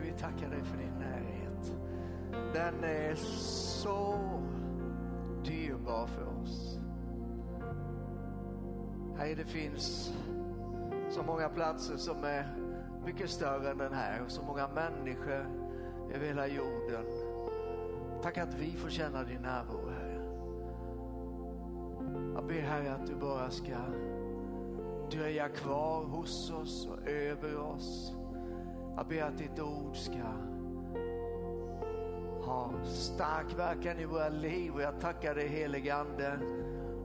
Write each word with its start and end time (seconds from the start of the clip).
vi 0.00 0.12
tackar 0.12 0.50
dig 0.50 0.62
för 0.64 0.76
din 0.76 0.94
närhet. 0.98 1.74
Den 2.52 2.84
är 2.84 3.14
så 3.14 4.18
dyrbar 5.44 6.06
för 6.06 6.42
oss. 6.42 6.78
Herre, 9.18 9.34
det 9.34 9.44
finns 9.44 10.12
så 11.10 11.22
många 11.22 11.48
platser 11.48 11.96
som 11.96 12.24
är 12.24 12.56
mycket 13.04 13.30
större 13.30 13.70
än 13.70 13.78
den 13.78 13.92
här 13.92 14.22
och 14.22 14.30
så 14.30 14.42
många 14.42 14.68
människor 14.68 15.46
över 16.14 16.26
hela 16.26 16.46
jorden. 16.46 17.04
Tack 18.22 18.38
att 18.38 18.54
vi 18.54 18.72
får 18.72 18.90
känna 18.90 19.24
din 19.24 19.42
närvaro, 19.42 19.88
Herre. 19.88 20.20
Jag 22.34 22.46
ber, 22.46 22.60
Herre, 22.60 22.94
att 22.94 23.06
du 23.06 23.14
bara 23.14 23.50
ska 23.50 23.76
dröja 25.10 25.48
kvar 25.48 26.04
hos 26.04 26.50
oss 26.50 26.86
och 26.86 27.08
över 27.08 27.56
oss. 27.56 28.19
Jag 28.96 29.06
ber 29.08 29.22
att 29.22 29.38
ditt 29.38 29.60
ord 29.60 29.96
ska 29.96 30.18
ha 32.46 32.70
stark 32.84 33.58
verkan 33.58 33.98
i 33.98 34.04
våra 34.04 34.28
liv 34.28 34.74
och 34.74 34.82
jag 34.82 35.00
tackar 35.00 35.34
dig 35.34 35.48
helige 35.48 35.94
Ande 35.94 36.38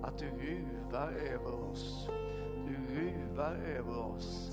att 0.02 0.18
du 0.18 0.26
ruvar 0.26 1.12
över 1.12 1.70
oss. 1.72 2.10
Du 2.68 2.96
ruvar 2.96 3.56
över 3.78 3.98
oss 3.98 4.52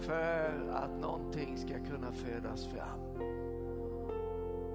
för 0.00 0.70
att 0.72 1.00
någonting 1.00 1.56
ska 1.56 1.74
kunna 1.74 2.12
födas 2.12 2.66
fram. 2.66 3.00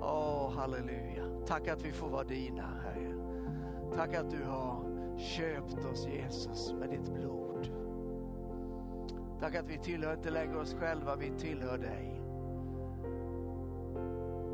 Åh, 0.01 0.47
oh, 0.47 0.53
halleluja. 0.53 1.23
Tack 1.47 1.67
att 1.67 1.85
vi 1.85 1.91
får 1.91 2.09
vara 2.09 2.23
dina, 2.23 2.67
Herre. 2.83 3.13
Tack 3.95 4.15
att 4.15 4.31
du 4.31 4.43
har 4.43 4.83
köpt 5.17 5.85
oss, 5.91 6.07
Jesus, 6.07 6.73
med 6.73 6.89
ditt 6.89 7.13
blod. 7.13 7.40
Tack 9.41 9.55
att 9.55 9.69
vi 9.69 9.77
tillhör 9.77 10.13
inte 10.13 10.29
längre 10.29 10.57
oss 10.57 10.73
själva, 10.73 11.15
vi 11.15 11.29
tillhör 11.29 11.77
dig. 11.77 12.21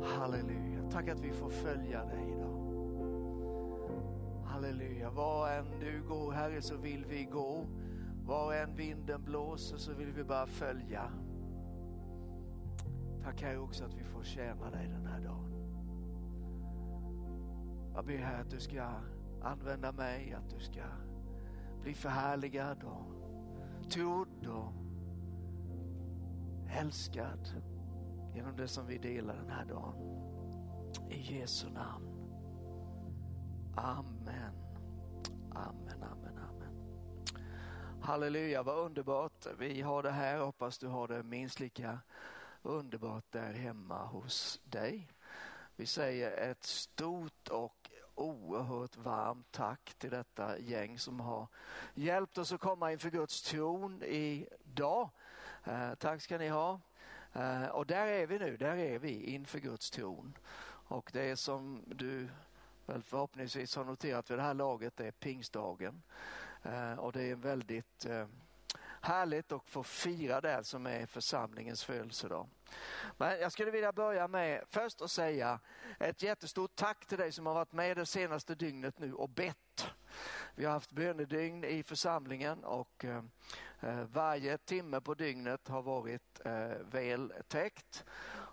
Halleluja. 0.02 0.90
Tack 0.90 1.08
att 1.08 1.20
vi 1.20 1.32
får 1.32 1.50
följa 1.50 2.04
dig 2.04 2.30
idag. 2.30 2.58
Halleluja. 4.44 5.10
Var 5.10 5.52
än 5.52 5.80
du 5.80 6.02
går, 6.08 6.32
Herre, 6.32 6.62
så 6.62 6.76
vill 6.76 7.04
vi 7.04 7.24
gå. 7.24 7.66
Var 8.26 8.54
än 8.54 8.74
vinden 8.74 9.24
blåser 9.24 9.76
så 9.76 9.92
vill 9.92 10.12
vi 10.12 10.24
bara 10.24 10.46
följa. 10.46 11.10
Tack 13.24 13.42
Herre 13.42 13.58
också 13.58 13.84
att 13.84 13.94
vi 13.94 14.04
får 14.04 14.22
tjäna 14.22 14.70
dig 14.70 14.88
den 14.88 15.06
här 15.06 15.20
dagen. 15.20 15.52
Jag 17.94 18.06
ber 18.06 18.16
Herre 18.16 18.40
att 18.40 18.50
du 18.50 18.60
ska 18.60 18.90
använda 19.42 19.92
mig, 19.92 20.32
att 20.32 20.50
du 20.50 20.60
ska 20.60 20.82
bli 21.82 21.94
förhärligad 21.94 22.84
och 22.84 23.18
trodd 23.90 24.46
och 24.46 24.72
älskad 26.70 27.62
genom 28.34 28.56
det 28.56 28.68
som 28.68 28.86
vi 28.86 28.98
delar 28.98 29.34
den 29.34 29.50
här 29.50 29.64
dagen. 29.64 29.94
I 31.10 31.34
Jesu 31.34 31.70
namn. 31.70 32.18
Amen. 33.76 34.54
Amen, 35.54 36.02
amen, 36.02 36.38
amen. 36.38 36.58
Halleluja, 38.02 38.62
vad 38.62 38.78
underbart. 38.78 39.46
Vi 39.58 39.80
har 39.80 40.02
det 40.02 40.10
här, 40.10 40.38
hoppas 40.38 40.78
du 40.78 40.86
har 40.86 41.08
det 41.08 41.22
minst 41.22 41.60
lika 41.60 41.98
underbart 42.62 43.24
där 43.30 43.52
hemma 43.52 44.06
hos 44.06 44.60
dig. 44.64 45.08
Vi 45.76 45.86
säger 45.86 46.50
ett 46.50 46.64
stort 46.64 47.48
och 47.48 47.77
oerhört 48.18 48.96
varmt 48.96 49.52
tack 49.52 49.94
till 49.98 50.10
detta 50.10 50.58
gäng 50.58 50.98
som 50.98 51.20
har 51.20 51.46
hjälpt 51.94 52.38
oss 52.38 52.52
att 52.52 52.60
komma 52.60 52.92
inför 52.92 53.10
Guds 53.10 53.42
tron 53.42 54.02
idag. 54.02 55.10
Eh, 55.64 55.94
tack 55.94 56.22
ska 56.22 56.38
ni 56.38 56.48
ha. 56.48 56.80
Eh, 57.32 57.66
och 57.66 57.86
där 57.86 58.06
är 58.06 58.26
vi 58.26 58.38
nu, 58.38 58.56
där 58.56 58.76
är 58.76 58.98
vi 58.98 59.22
inför 59.22 59.58
Guds 59.58 59.90
tron. 59.90 60.38
Och 60.88 61.10
det 61.12 61.22
är 61.22 61.36
som 61.36 61.82
du 61.86 62.28
väl 62.86 63.02
förhoppningsvis 63.02 63.76
har 63.76 63.84
noterat 63.84 64.30
vid 64.30 64.38
det 64.38 64.42
här 64.42 64.54
laget, 64.54 64.96
det 64.96 65.06
är 65.06 65.10
pingstdagen. 65.10 66.02
Eh, 66.62 66.94
och 66.94 67.12
det 67.12 67.22
är 67.22 67.32
en 67.32 67.40
väldigt 67.40 68.06
eh, 68.06 68.26
härligt 69.08 69.52
att 69.52 69.68
få 69.70 69.82
fira 69.82 70.40
det 70.40 70.64
som 70.64 70.86
är 70.86 71.06
församlingens 71.06 71.84
födelsedag. 71.84 72.48
Men 73.16 73.40
jag 73.40 73.52
skulle 73.52 73.70
vilja 73.70 73.92
börja 73.92 74.28
med 74.28 74.64
först 74.68 75.02
att 75.02 75.10
säga 75.10 75.60
ett 75.98 76.22
jättestort 76.22 76.70
tack 76.74 77.06
till 77.06 77.18
dig 77.18 77.32
som 77.32 77.46
har 77.46 77.54
varit 77.54 77.72
med 77.72 77.96
det 77.96 78.06
senaste 78.06 78.54
dygnet 78.54 78.98
nu 78.98 79.14
och 79.14 79.28
bett. 79.28 79.86
Vi 80.54 80.64
har 80.64 80.72
haft 80.72 80.92
bönedygn 80.92 81.64
i 81.64 81.82
församlingen 81.82 82.64
och 82.64 83.04
eh, 83.04 83.22
eh, 83.80 84.04
varje 84.04 84.58
timme 84.58 85.00
på 85.00 85.14
dygnet 85.14 85.68
har 85.68 85.82
varit 85.82 86.40
eh, 86.44 86.70
väl 86.90 87.32
täckt. 87.48 88.04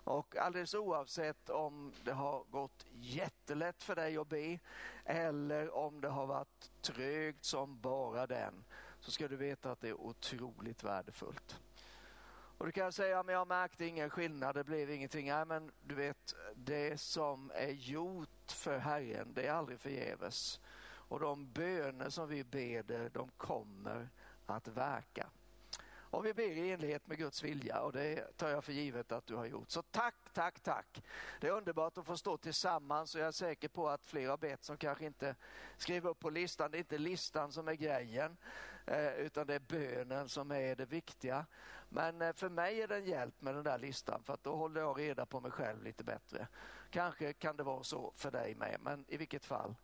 Och 0.04 0.38
alldeles 0.38 0.74
oavsett 0.74 1.50
om 1.50 1.94
det 2.04 2.14
har 2.14 2.44
gått 2.44 2.86
jättelätt 2.92 3.84
för 3.84 3.96
dig 3.96 4.18
att 4.18 4.30
be 4.30 4.60
eller 5.06 5.76
om 5.76 6.02
det 6.02 6.10
har 6.10 6.26
varit 6.26 6.72
trögt 6.82 7.46
som 7.46 7.80
bara 7.80 8.28
den 8.28 8.64
så 9.06 9.12
ska 9.12 9.28
du 9.28 9.36
veta 9.36 9.72
att 9.72 9.82
det 9.82 9.90
är 9.90 10.02
otroligt 10.02 10.84
värdefullt. 10.84 11.60
Och 12.58 12.66
du 12.66 12.72
kan 12.72 12.92
säga, 12.92 13.24
men 13.24 13.36
jag 13.36 13.48
märkte 13.48 13.86
ingen 13.86 14.10
skillnad, 14.10 14.56
det 14.56 14.64
blev 14.64 14.92
ingenting. 14.92 15.28
Nej, 15.28 15.46
men 15.46 15.72
du 15.82 15.96
vet, 15.96 16.36
det 16.56 17.02
som 17.02 17.52
är 17.56 17.70
gjort 17.70 18.52
för 18.52 18.78
Herren, 18.78 19.34
det 19.34 19.48
är 19.48 19.52
aldrig 19.52 19.80
förgäves. 19.80 20.60
Och 20.84 21.20
de 21.20 21.52
böner 21.52 22.10
som 22.10 22.30
vi 22.30 22.44
beder, 22.44 23.10
de 23.10 23.30
kommer 23.38 24.10
att 24.46 24.68
verka. 24.68 25.30
Och 26.10 26.26
vi 26.26 26.34
ber 26.34 26.44
i 26.44 26.72
enlighet 26.72 27.08
med 27.08 27.18
Guds 27.18 27.44
vilja 27.44 27.82
och 27.82 27.92
det 27.92 28.38
tar 28.38 28.50
jag 28.50 28.64
för 28.64 28.74
givet 28.74 29.12
att 29.12 29.28
du 29.28 29.36
har 29.36 29.46
gjort. 29.46 29.70
Så 29.70 29.82
tack, 29.82 30.16
tack, 30.34 30.60
tack. 30.60 31.04
Det 31.42 31.48
är 31.48 31.52
underbart 31.52 31.98
att 31.98 32.06
få 32.06 32.18
stå 32.18 32.38
tillsammans 32.38 33.16
och 33.16 33.22
jag 33.22 33.28
är 33.28 33.32
säker 33.32 33.68
på 33.68 33.90
att 33.90 34.06
fler 34.06 34.30
har 34.30 34.38
bett 34.38 34.64
som 34.64 34.78
kanske 34.78 35.06
inte 35.06 35.36
skrev 35.78 36.08
upp 36.08 36.20
på 36.20 36.30
listan. 36.30 36.72
Det 36.72 36.78
är 36.78 36.80
inte 36.80 36.98
listan 36.98 37.52
som 37.52 37.68
är 37.68 37.74
grejen 37.74 38.38
eh, 38.86 39.14
utan 39.14 39.48
det 39.48 39.56
är 39.56 39.60
bönen 39.60 40.30
som 40.30 40.52
är 40.52 40.76
det 40.76 40.86
viktiga. 40.86 41.46
Men 41.90 42.22
eh, 42.22 42.34
för 42.34 42.50
mig 42.50 42.82
är 42.82 42.88
det 42.88 42.96
en 42.96 43.06
hjälp 43.06 43.42
med 43.42 43.56
den 43.56 43.64
där 43.64 43.78
listan 43.78 44.24
för 44.24 44.34
att 44.34 44.44
då 44.44 44.56
håller 44.56 44.82
jag 44.82 45.00
reda 45.00 45.26
på 45.26 45.40
mig 45.40 45.52
själv 45.52 45.84
lite 45.84 46.04
bättre. 46.04 46.48
Kanske 46.90 47.34
kan 47.34 47.58
det 47.58 47.64
vara 47.64 47.84
så 47.84 48.12
för 48.16 48.32
dig 48.32 48.56
med 48.56 48.78
men 48.82 49.06
i 49.08 49.18
vilket 49.18 49.46
fall, 49.46 49.76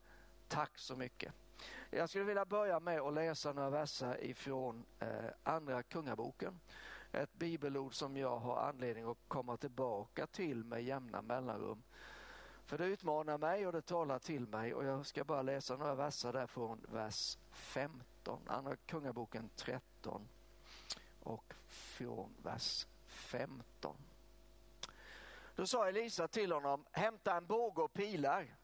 tack 0.47 0.77
så 0.77 0.95
mycket. 0.95 1.33
Jag 1.93 2.09
skulle 2.09 2.23
vilja 2.23 2.45
börja 2.45 2.79
med 2.79 3.01
att 3.01 3.13
läsa 3.13 3.53
några 3.53 3.69
verser 3.69 4.23
ifrån 4.23 4.85
eh, 4.99 5.07
Andra 5.43 5.83
Kungaboken. 5.83 6.59
Ett 7.11 7.33
bibelord 7.33 7.93
som 7.93 8.17
jag 8.17 8.37
har 8.37 8.57
anledning 8.57 9.09
att 9.09 9.17
komma 9.27 9.57
tillbaka 9.57 10.27
till 10.27 10.63
med 10.63 10.83
jämna 10.83 11.21
mellanrum. 11.21 11.83
För 12.65 12.77
det 12.77 12.85
utmanar 12.85 13.37
mig 13.37 13.67
och 13.67 13.73
det 13.73 13.81
talar 13.81 14.19
till 14.19 14.47
mig 14.47 14.73
och 14.73 14.85
jag 14.85 15.05
ska 15.05 15.23
bara 15.23 15.41
läsa 15.41 15.77
några 15.77 15.95
verser 15.95 16.33
där 16.33 16.47
från 16.47 16.85
vers 16.89 17.37
15. 17.51 18.39
Andra 18.47 18.75
Kungaboken 18.75 19.49
13 19.55 20.27
och 21.19 21.53
från 21.67 22.33
vers 22.43 22.87
15. 23.07 23.95
Då 25.55 25.67
sa 25.67 25.89
Elisa 25.89 26.27
till 26.27 26.51
honom, 26.51 26.85
hämta 26.91 27.37
en 27.37 27.45
båge 27.45 27.81
och 27.81 27.93
pilar. 27.93 28.55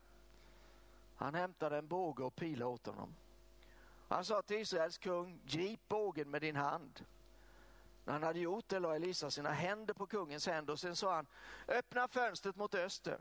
Han 1.16 1.36
hämtade 1.36 1.78
en 1.78 1.88
båge 1.88 2.24
och 2.24 2.36
pilar 2.36 2.66
åt 2.66 2.86
honom. 2.86 3.16
Han 4.08 4.26
sa 4.26 4.42
till 4.42 4.58
Israels 4.58 4.98
kung, 4.98 5.42
grip 5.46 5.88
bågen 5.88 6.30
med 6.30 6.42
din 6.42 6.56
hand. 6.56 7.06
När 8.06 8.14
han 8.14 8.24
hade 8.24 8.40
gjort 8.40 8.70
det 8.70 8.80
la 8.80 8.96
Elisa 8.96 9.32
sina 9.32 9.52
händer 9.52 9.94
på 9.94 10.08
kungens 10.08 10.48
händer 10.48 10.74
och 10.74 10.80
sen 10.80 10.96
sa 10.96 11.16
han, 11.16 11.28
öppna 11.68 12.08
fönstret 12.08 12.56
mot 12.56 12.76
öster. 12.76 13.20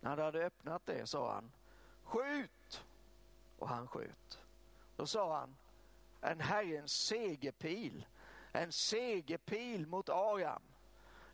När 0.00 0.10
han 0.10 0.18
hade 0.18 0.46
öppnat 0.46 0.86
det 0.86 1.06
sa 1.06 1.32
han, 1.32 1.52
skjut! 2.02 2.84
Och 3.58 3.68
han 3.68 3.88
sköt. 3.88 4.38
Då 4.96 5.06
sa 5.06 5.38
han, 5.38 5.56
en 6.20 6.40
Herrens 6.40 6.92
segerpil, 6.92 8.06
en 8.52 8.72
segerpil 8.72 9.86
mot 9.86 10.08
Aram. 10.08 10.62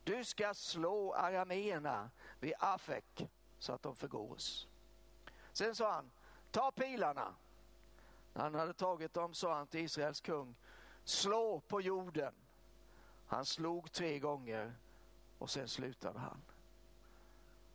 Du 0.05 0.25
ska 0.25 0.55
slå 0.55 1.15
arameerna 1.15 2.11
vid 2.41 2.55
Afek 2.59 3.29
så 3.59 3.73
att 3.73 3.83
de 3.83 3.97
förgås. 3.97 4.69
Sen 5.53 5.75
sa 5.75 5.93
han, 5.93 6.11
ta 6.51 6.71
pilarna. 6.71 7.35
När 8.37 8.43
han 8.43 8.55
hade 8.55 8.73
tagit 8.73 9.15
dem 9.15 9.35
sa 9.35 9.55
han 9.55 9.67
till 9.67 9.81
Israels 9.81 10.21
kung, 10.21 10.55
slå 11.05 11.61
på 11.61 11.81
jorden. 11.81 12.35
Han 13.27 13.45
slog 13.45 13.93
tre 13.93 14.19
gånger 14.19 14.75
och 15.39 15.51
sen 15.51 15.69
slutade 15.69 16.19
han. 16.19 16.43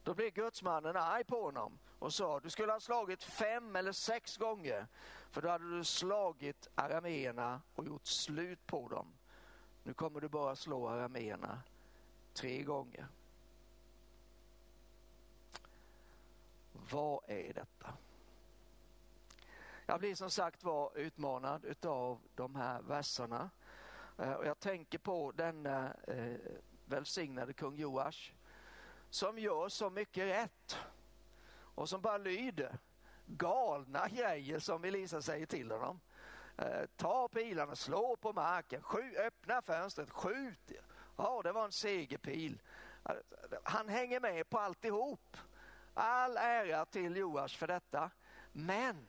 Då 0.03 0.13
blev 0.13 0.33
gudsmannen 0.33 0.95
arg 0.95 1.23
på 1.23 1.41
honom 1.41 1.79
och 1.99 2.13
sa, 2.13 2.39
du 2.39 2.49
skulle 2.49 2.71
ha 2.71 2.79
slagit 2.79 3.23
fem 3.23 3.75
eller 3.75 3.91
sex 3.91 4.37
gånger 4.37 4.87
för 5.31 5.41
då 5.41 5.49
hade 5.49 5.77
du 5.77 5.83
slagit 5.83 6.67
arameerna 6.75 7.61
och 7.75 7.85
gjort 7.85 8.05
slut 8.05 8.67
på 8.67 8.87
dem. 8.87 9.13
Nu 9.83 9.93
kommer 9.93 10.21
du 10.21 10.27
bara 10.27 10.55
slå 10.55 10.89
arameerna 10.89 11.61
tre 12.33 12.63
gånger. 12.63 13.07
Vad 16.73 17.21
är 17.27 17.53
detta? 17.53 17.93
Jag 19.91 19.99
blir 19.99 20.15
som 20.15 20.29
sagt 20.29 20.63
var 20.63 20.97
utmanad 20.97 21.85
av 21.85 22.21
de 22.35 22.55
här 22.55 22.81
verserna. 22.81 23.49
Eh, 24.17 24.33
och 24.33 24.45
jag 24.45 24.59
tänker 24.59 24.97
på 24.97 25.31
denna 25.31 25.93
eh, 26.07 26.35
välsignade 26.85 27.53
kung 27.53 27.75
Joash 27.75 28.31
som 29.09 29.39
gör 29.39 29.69
så 29.69 29.89
mycket 29.89 30.23
rätt 30.23 30.77
och 31.75 31.89
som 31.89 32.01
bara 32.01 32.17
lyder 32.17 32.77
galna 33.25 34.07
grejer 34.07 34.59
som 34.59 34.83
Elisa 34.83 35.21
säger 35.21 35.45
till 35.45 35.71
honom. 35.71 35.99
Eh, 36.57 36.85
ta 36.95 37.27
pilarna, 37.27 37.75
slå 37.75 38.15
på 38.15 38.33
marken, 38.33 38.81
skjut, 38.81 39.17
öppna 39.17 39.61
fönstret, 39.61 40.09
skjut. 40.09 40.71
Ja, 41.17 41.41
det 41.43 41.51
var 41.51 41.65
en 41.65 41.71
segerpil. 41.71 42.61
Eh, 43.05 43.15
han 43.63 43.89
hänger 43.89 44.19
med 44.19 44.49
på 44.49 44.59
alltihop. 44.59 45.37
All 45.93 46.37
ära 46.37 46.85
till 46.85 47.17
Joash 47.17 47.57
för 47.57 47.67
detta. 47.67 48.11
Men 48.51 49.07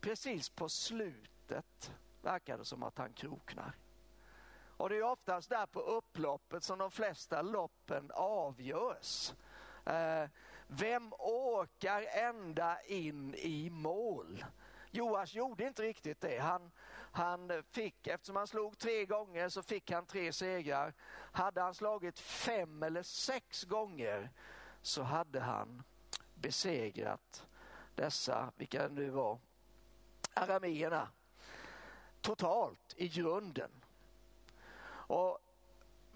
precis 0.00 0.48
på 0.48 0.68
slutet 0.68 1.92
verkar 2.22 2.58
det 2.58 2.64
som 2.64 2.82
att 2.82 2.98
han 2.98 3.12
kroknar. 3.12 3.76
Och 4.76 4.88
det 4.88 4.96
är 4.96 5.02
oftast 5.02 5.50
där 5.50 5.66
på 5.66 5.80
upploppet 5.80 6.64
som 6.64 6.78
de 6.78 6.90
flesta 6.90 7.42
loppen 7.42 8.10
avgörs. 8.14 9.32
Eh, 9.84 10.28
vem 10.66 11.12
orkar 11.18 12.02
ända 12.02 12.82
in 12.82 13.34
i 13.34 13.70
mål? 13.70 14.44
Joas 14.90 15.34
gjorde 15.34 15.64
inte 15.64 15.82
riktigt 15.82 16.20
det. 16.20 16.38
Han, 16.38 16.70
han 17.12 17.62
fick, 17.70 18.06
eftersom 18.06 18.36
han 18.36 18.46
slog 18.46 18.78
tre 18.78 19.06
gånger 19.06 19.48
så 19.48 19.62
fick 19.62 19.90
han 19.90 20.06
tre 20.06 20.32
segrar. 20.32 20.94
Hade 21.32 21.60
han 21.60 21.74
slagit 21.74 22.18
fem 22.18 22.82
eller 22.82 23.02
sex 23.02 23.64
gånger 23.64 24.30
så 24.82 25.02
hade 25.02 25.40
han 25.40 25.82
besegrat 26.34 27.46
dessa, 27.94 28.52
vilka 28.56 28.88
det 28.88 28.94
nu 28.94 29.10
var, 29.10 29.38
arameerna 30.38 31.08
totalt 32.20 32.94
i 32.96 33.08
grunden. 33.08 33.70
Och 34.90 35.40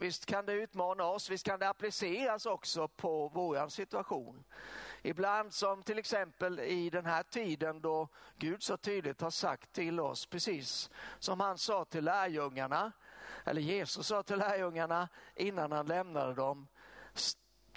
Visst 0.03 0.27
kan 0.27 0.47
det 0.47 0.53
utmana 0.53 1.05
oss, 1.05 1.31
visst 1.31 1.47
kan 1.47 1.59
det 1.59 1.69
appliceras 1.69 2.47
också 2.47 2.89
på 2.89 3.29
vår 3.29 3.69
situation. 3.69 4.45
Ibland 5.03 5.55
som 5.55 5.83
till 5.83 5.99
exempel 5.99 6.61
i 6.61 6.91
den 6.91 7.07
här 7.07 7.23
tiden 7.23 7.81
då 7.81 8.09
Gud 8.37 8.63
så 8.63 8.77
tydligt 8.77 9.21
har 9.21 9.31
sagt 9.31 9.73
till 9.73 10.01
oss, 10.01 10.27
precis 10.27 10.91
som 11.19 11.41
han 11.41 11.59
sa 11.59 11.85
till 11.85 12.05
lärjungarna, 12.05 12.93
eller 13.45 13.61
Jesus 13.61 14.07
sa 14.07 14.23
till 14.23 14.39
lärjungarna 14.39 15.09
innan 15.35 15.73
han 15.73 15.87
lämnade 15.87 16.35
dem. 16.35 16.69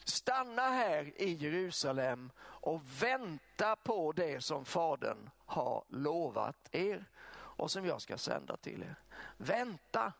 Stanna 0.05 0.69
här 0.69 1.21
i 1.21 1.33
Jerusalem 1.33 2.31
och 2.65 2.81
vänta 3.01 3.75
på 3.75 4.11
det 4.11 4.43
som 4.43 4.65
Fadern 4.65 5.29
har 5.45 5.83
lovat 5.87 6.69
er 6.71 7.05
och 7.31 7.71
som 7.71 7.85
jag 7.85 8.01
ska 8.01 8.17
sända 8.17 8.57
till 8.57 8.83
er. 8.83 8.95
Vänta! 9.37 10.13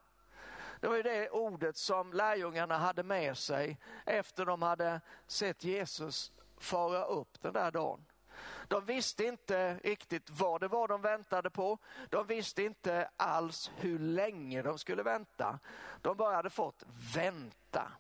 Det 0.80 0.88
var 0.88 0.96
ju 0.96 1.04
det 1.04 1.30
ordet 1.30 1.78
som 1.78 2.14
lärjungarna 2.14 2.78
hade 2.78 3.04
med 3.04 3.38
sig 3.38 3.78
efter 4.06 4.46
de 4.46 4.62
hade 4.62 5.02
sett 5.28 5.64
Jesus 5.64 6.32
fara 6.58 7.06
upp 7.06 7.42
den 7.42 7.54
där 7.54 7.72
dagen. 7.72 8.06
De 8.68 8.86
visste 8.86 9.26
inte 9.26 9.80
riktigt 9.84 10.30
vad 10.30 10.62
det 10.62 10.68
var 10.68 10.88
de 10.88 11.02
väntade 11.02 11.50
på. 11.50 11.78
De 12.10 12.28
visste 12.28 12.64
inte 12.64 13.10
alls 13.18 13.72
hur 13.76 14.00
länge 14.00 14.62
de 14.62 14.78
skulle 14.78 15.04
vänta. 15.04 15.60
De 16.02 16.18
bara 16.18 16.36
hade 16.36 16.50
fått 16.50 16.84
vänta. 17.16 17.92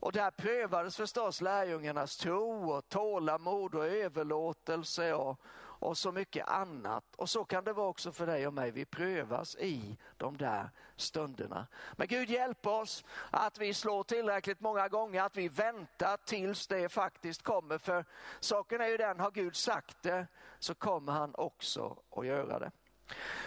Och 0.00 0.12
där 0.12 0.30
prövades 0.30 0.96
förstås 0.96 1.40
lärjungarnas 1.40 2.16
tro 2.16 2.70
och 2.70 2.88
tålamod 2.88 3.74
och 3.74 3.86
överlåtelse 3.86 5.14
och, 5.14 5.40
och 5.80 5.98
så 5.98 6.12
mycket 6.12 6.48
annat. 6.48 7.04
Och 7.16 7.30
så 7.30 7.44
kan 7.44 7.64
det 7.64 7.72
vara 7.72 7.88
också 7.88 8.12
för 8.12 8.26
dig 8.26 8.46
och 8.46 8.54
mig. 8.54 8.70
Vi 8.70 8.84
prövas 8.84 9.56
i 9.56 9.96
de 10.16 10.36
där 10.36 10.70
stunderna. 10.96 11.66
Men 11.96 12.08
Gud 12.08 12.30
hjälp 12.30 12.66
oss 12.66 13.04
att 13.30 13.58
vi 13.58 13.74
slår 13.74 14.02
tillräckligt 14.02 14.60
många 14.60 14.88
gånger, 14.88 15.22
att 15.22 15.36
vi 15.36 15.48
väntar 15.48 16.16
tills 16.16 16.66
det 16.66 16.88
faktiskt 16.88 17.42
kommer. 17.42 17.78
För 17.78 18.04
saken 18.40 18.80
är 18.80 18.88
ju 18.88 18.96
den, 18.96 19.20
har 19.20 19.30
Gud 19.30 19.56
sagt 19.56 20.02
det 20.02 20.26
så 20.58 20.74
kommer 20.74 21.12
han 21.12 21.34
också 21.34 21.96
att 22.10 22.26
göra 22.26 22.58
det. 22.58 22.70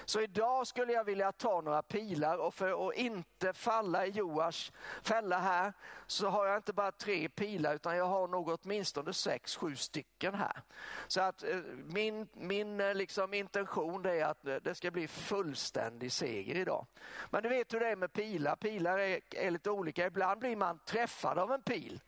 Så 0.06 0.21
idag 0.21 0.68
skulle 0.68 0.94
jag 0.94 1.04
vilja 1.04 1.31
ta 1.31 1.62
några 1.62 1.81
pilar 1.81 2.38
och 2.38 2.54
för 2.54 2.89
att 2.89 2.95
inte 2.95 3.54
falla 3.54 4.06
i 4.06 4.10
Joars 4.10 4.71
fälla 5.01 5.39
här 5.39 5.74
så 6.07 6.30
har 6.30 6.45
jag 6.45 6.57
inte 6.57 6.74
bara 6.74 6.92
tre 6.92 7.30
pilar 7.30 7.75
utan 7.75 7.98
jag 7.98 8.06
har 8.06 8.27
nog 8.27 8.50
åtminstone 8.50 9.13
sex, 9.13 9.56
sju 9.56 9.75
stycken 9.75 10.36
här. 10.36 10.62
Så 11.07 11.21
att 11.21 11.44
eh, 11.44 11.57
min, 11.86 12.27
min 12.33 12.80
eh, 12.81 12.95
liksom 12.95 13.33
intention 13.33 14.06
är 14.06 14.25
att 14.25 14.48
eh, 14.48 14.56
det 14.56 14.75
ska 14.75 14.92
bli 14.92 15.07
fullständig 15.07 16.12
seger 16.12 16.56
idag. 16.56 16.86
Men 17.30 17.44
du 17.44 17.50
vet 17.50 17.74
hur 17.74 17.80
det 17.80 17.88
är 17.88 17.95
med 17.95 18.13
pilar, 18.13 18.56
pilar 18.56 19.00
är, 19.00 19.19
är 19.31 19.51
lite 19.51 19.69
olika. 19.69 20.06
Ibland 20.06 20.39
blir 20.39 20.56
man 20.56 20.80
träffad 20.86 21.39
av 21.39 21.51
en 21.51 21.62
pil 21.62 22.01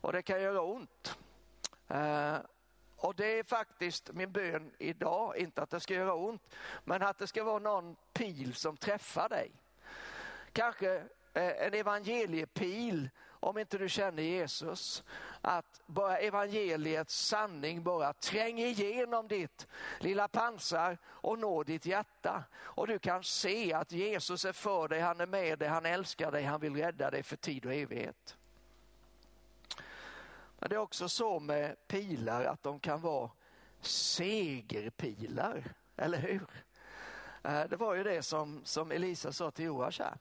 och 0.00 0.12
det 0.12 0.22
kan 0.22 0.42
göra 0.42 0.62
ont. 0.62 1.18
Och 3.00 3.14
det 3.14 3.38
är 3.38 3.44
faktiskt 3.44 4.12
min 4.12 4.32
bön 4.32 4.72
idag, 4.78 5.36
inte 5.36 5.62
att 5.62 5.70
det 5.70 5.80
ska 5.80 5.94
göra 5.94 6.14
ont, 6.14 6.42
men 6.84 7.02
att 7.02 7.18
det 7.18 7.26
ska 7.26 7.44
vara 7.44 7.58
någon 7.58 7.96
pil 8.12 8.54
som 8.54 8.76
träffar 8.76 9.28
dig. 9.28 9.52
Kanske 10.52 10.96
eh, 11.34 11.66
en 11.66 11.74
evangeliepil 11.74 13.10
om 13.40 13.58
inte 13.58 13.78
du 13.78 13.88
känner 13.88 14.22
Jesus. 14.22 15.04
Att 15.40 15.80
bara 15.86 16.18
evangeliets 16.18 17.26
sanning 17.26 17.82
bara 17.82 18.12
tränger 18.12 18.66
igenom 18.66 19.28
ditt 19.28 19.66
lilla 19.98 20.28
pansar 20.28 20.98
och 21.04 21.38
når 21.38 21.64
ditt 21.64 21.86
hjärta. 21.86 22.44
Och 22.52 22.86
du 22.86 22.98
kan 22.98 23.24
se 23.24 23.72
att 23.72 23.92
Jesus 23.92 24.44
är 24.44 24.52
för 24.52 24.88
dig, 24.88 25.00
han 25.00 25.20
är 25.20 25.26
med 25.26 25.58
dig, 25.58 25.68
han 25.68 25.86
älskar 25.86 26.32
dig, 26.32 26.42
han 26.42 26.60
vill 26.60 26.76
rädda 26.76 27.10
dig 27.10 27.22
för 27.22 27.36
tid 27.36 27.66
och 27.66 27.74
evighet. 27.74 28.36
Men 30.60 30.70
det 30.70 30.74
är 30.74 30.80
också 30.80 31.08
så 31.08 31.40
med 31.40 31.88
pilar 31.88 32.44
att 32.44 32.62
de 32.62 32.80
kan 32.80 33.00
vara 33.00 33.30
segerpilar, 33.80 35.64
eller 35.96 36.18
hur? 36.18 36.46
Eh, 37.42 37.64
det 37.64 37.76
var 37.76 37.94
ju 37.94 38.02
det 38.02 38.22
som, 38.22 38.60
som 38.64 38.92
Elisa 38.92 39.32
sa 39.32 39.50
till 39.50 39.64
Joash 39.64 40.02
här. 40.02 40.18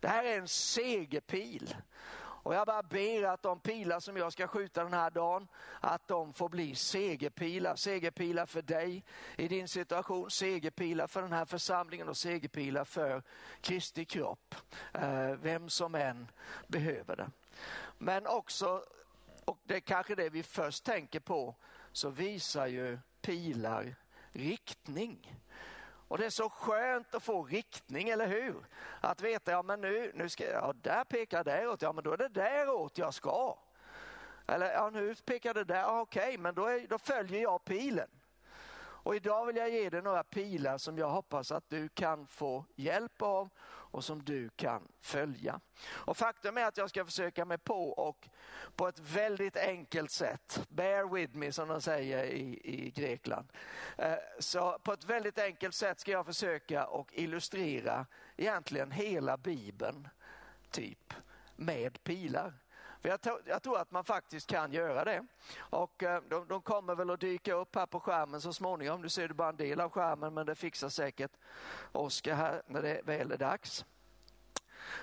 Det 0.00 0.08
här 0.08 0.24
är 0.24 0.38
en 0.38 0.48
segerpil. 0.48 1.76
Och 2.16 2.54
jag 2.54 2.66
bara 2.66 2.82
ber 2.82 3.22
att 3.22 3.42
de 3.42 3.60
pilar 3.60 4.00
som 4.00 4.16
jag 4.16 4.32
ska 4.32 4.46
skjuta 4.46 4.84
den 4.84 4.92
här 4.92 5.10
dagen, 5.10 5.48
att 5.80 6.08
de 6.08 6.32
får 6.32 6.48
bli 6.48 6.74
segerpilar. 6.74 7.76
Segerpilar 7.76 8.46
för 8.46 8.62
dig 8.62 9.04
i 9.36 9.48
din 9.48 9.68
situation, 9.68 10.30
segerpilar 10.30 11.06
för 11.06 11.22
den 11.22 11.32
här 11.32 11.44
församlingen 11.44 12.08
och 12.08 12.16
segerpilar 12.16 12.84
för 12.84 13.22
Kristi 13.60 14.04
kropp. 14.04 14.54
Eh, 14.92 15.30
vem 15.30 15.68
som 15.68 15.94
än 15.94 16.30
behöver 16.66 17.16
det. 17.16 17.30
Men 17.98 18.26
också 18.26 18.84
och 19.44 19.58
det 19.64 19.76
är 19.76 19.80
kanske 19.80 20.14
det 20.14 20.28
vi 20.28 20.42
först 20.42 20.84
tänker 20.84 21.20
på, 21.20 21.54
så 21.92 22.10
visar 22.10 22.66
ju 22.66 22.98
pilar 23.20 23.96
riktning. 24.32 25.40
Och 26.08 26.18
det 26.18 26.26
är 26.26 26.30
så 26.30 26.50
skönt 26.50 27.14
att 27.14 27.22
få 27.22 27.44
riktning, 27.44 28.08
eller 28.08 28.26
hur? 28.26 28.66
Att 29.00 29.20
veta, 29.20 29.50
ja 29.50 29.62
men 29.62 29.80
nu, 29.80 30.12
nu 30.14 30.28
ska 30.28 30.44
jag, 30.44 30.62
ja, 30.62 30.72
där 30.82 31.04
pekar 31.04 31.44
däråt, 31.44 31.82
ja 31.82 31.92
men 31.92 32.04
då 32.04 32.12
är 32.12 32.16
det 32.16 32.28
däråt 32.28 32.98
jag 32.98 33.14
ska. 33.14 33.58
Eller 34.46 34.72
ja, 34.72 34.90
nu 34.90 35.14
pekar 35.14 35.54
det 35.54 35.64
där, 35.64 35.80
ja, 35.80 36.00
okej, 36.00 36.38
men 36.38 36.54
då, 36.54 36.66
är, 36.66 36.86
då 36.86 36.98
följer 36.98 37.42
jag 37.42 37.64
pilen. 37.64 38.08
Och 39.04 39.16
idag 39.16 39.46
vill 39.46 39.56
jag 39.56 39.70
ge 39.70 39.90
dig 39.90 40.02
några 40.02 40.24
pilar 40.24 40.78
som 40.78 40.98
jag 40.98 41.10
hoppas 41.10 41.52
att 41.52 41.70
du 41.70 41.88
kan 41.88 42.26
få 42.26 42.64
hjälp 42.76 43.22
av 43.22 43.48
och 43.94 44.04
som 44.04 44.24
du 44.24 44.48
kan 44.48 44.88
följa. 45.00 45.60
Och 45.86 46.16
faktum 46.16 46.56
är 46.58 46.64
att 46.64 46.76
jag 46.76 46.90
ska 46.90 47.04
försöka 47.04 47.44
mig 47.44 47.58
på 47.58 47.88
och 47.88 48.28
på 48.76 48.88
ett 48.88 48.98
väldigt 48.98 49.56
enkelt 49.56 50.10
sätt, 50.10 50.66
bear 50.68 51.14
with 51.14 51.36
me 51.36 51.52
som 51.52 51.68
de 51.68 51.80
säger 51.80 52.24
i, 52.24 52.60
i 52.64 52.90
Grekland. 52.90 53.48
Eh, 53.96 54.14
så 54.38 54.78
på 54.78 54.92
ett 54.92 55.04
väldigt 55.04 55.38
enkelt 55.38 55.74
sätt 55.74 56.00
ska 56.00 56.10
jag 56.10 56.26
försöka 56.26 56.86
och 56.86 57.08
illustrera 57.12 58.06
egentligen 58.36 58.90
hela 58.90 59.36
Bibeln, 59.36 60.08
typ, 60.70 61.14
med 61.56 62.04
pilar. 62.04 62.63
För 63.04 63.08
jag, 63.08 63.20
tror, 63.20 63.42
jag 63.44 63.62
tror 63.62 63.78
att 63.78 63.90
man 63.90 64.04
faktiskt 64.04 64.46
kan 64.46 64.72
göra 64.72 65.04
det. 65.04 65.26
Och 65.58 66.02
eh, 66.02 66.22
de, 66.28 66.48
de, 66.48 66.62
kommer 66.62 66.94
väl 66.94 67.10
att 67.10 67.20
dyka 67.20 67.54
upp 67.54 67.74
här 67.74 67.86
på 67.86 68.00
skärmen 68.00 68.40
så 68.40 68.52
småningom. 68.52 69.02
Nu 69.02 69.08
ser 69.08 69.28
du 69.28 69.34
bara 69.34 69.48
en 69.48 69.56
del 69.56 69.80
av 69.80 69.90
skärmen 69.90 70.34
men 70.34 70.46
det 70.46 70.54
fixar 70.54 70.88
säkert 70.88 71.30
Oskar 71.92 72.34
här 72.34 72.62
när 72.66 72.82
det 72.82 73.00
väl 73.04 73.32
är 73.32 73.36
dags. 73.36 73.84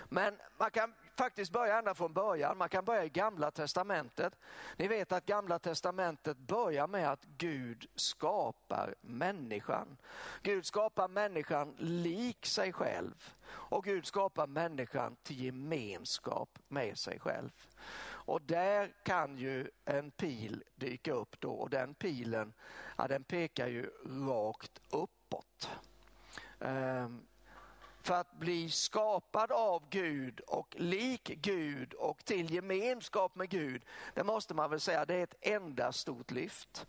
Men 0.09 0.37
man 0.57 0.71
kan 0.71 0.93
faktiskt 1.23 1.51
börja 1.51 1.77
ända 1.77 1.95
från 1.95 2.13
början. 2.13 2.57
Man 2.57 2.69
kan 2.69 2.85
börja 2.85 3.05
i 3.05 3.09
gamla 3.09 3.51
testamentet. 3.51 4.35
Ni 4.77 4.87
vet 4.87 5.11
att 5.11 5.25
gamla 5.25 5.59
testamentet 5.59 6.37
börjar 6.37 6.87
med 6.87 7.11
att 7.11 7.23
Gud 7.23 7.85
skapar 7.95 8.95
människan. 9.01 9.97
Gud 10.41 10.65
skapar 10.65 11.07
människan 11.07 11.75
lik 11.77 12.45
sig 12.45 12.73
själv 12.73 13.35
och 13.49 13.83
Gud 13.83 14.05
skapar 14.05 14.47
människan 14.47 15.15
till 15.23 15.43
gemenskap 15.43 16.59
med 16.67 16.97
sig 16.97 17.19
själv. 17.19 17.49
Och 18.03 18.41
där 18.41 18.93
kan 19.03 19.37
ju 19.37 19.69
en 19.85 20.11
pil 20.11 20.63
dyka 20.75 21.13
upp 21.13 21.35
då 21.39 21.51
och 21.51 21.69
den 21.69 21.93
pilen 21.93 22.53
ja, 22.97 23.07
den 23.07 23.23
pekar 23.23 23.67
ju 23.67 23.89
rakt 24.27 24.81
uppåt. 24.89 25.69
Um, 26.59 27.27
för 28.01 28.13
att 28.13 28.31
bli 28.31 28.69
skapad 28.69 29.51
av 29.51 29.89
Gud 29.89 30.39
och 30.39 30.75
lik 30.79 31.23
Gud 31.23 31.93
och 31.93 32.25
till 32.25 32.53
gemenskap 32.53 33.35
med 33.35 33.49
Gud, 33.49 33.81
det 34.13 34.23
måste 34.23 34.53
man 34.53 34.69
väl 34.69 34.79
säga, 34.79 35.05
det 35.05 35.15
är 35.15 35.23
ett 35.23 35.35
enda 35.41 35.91
stort 35.91 36.31
lyft. 36.31 36.85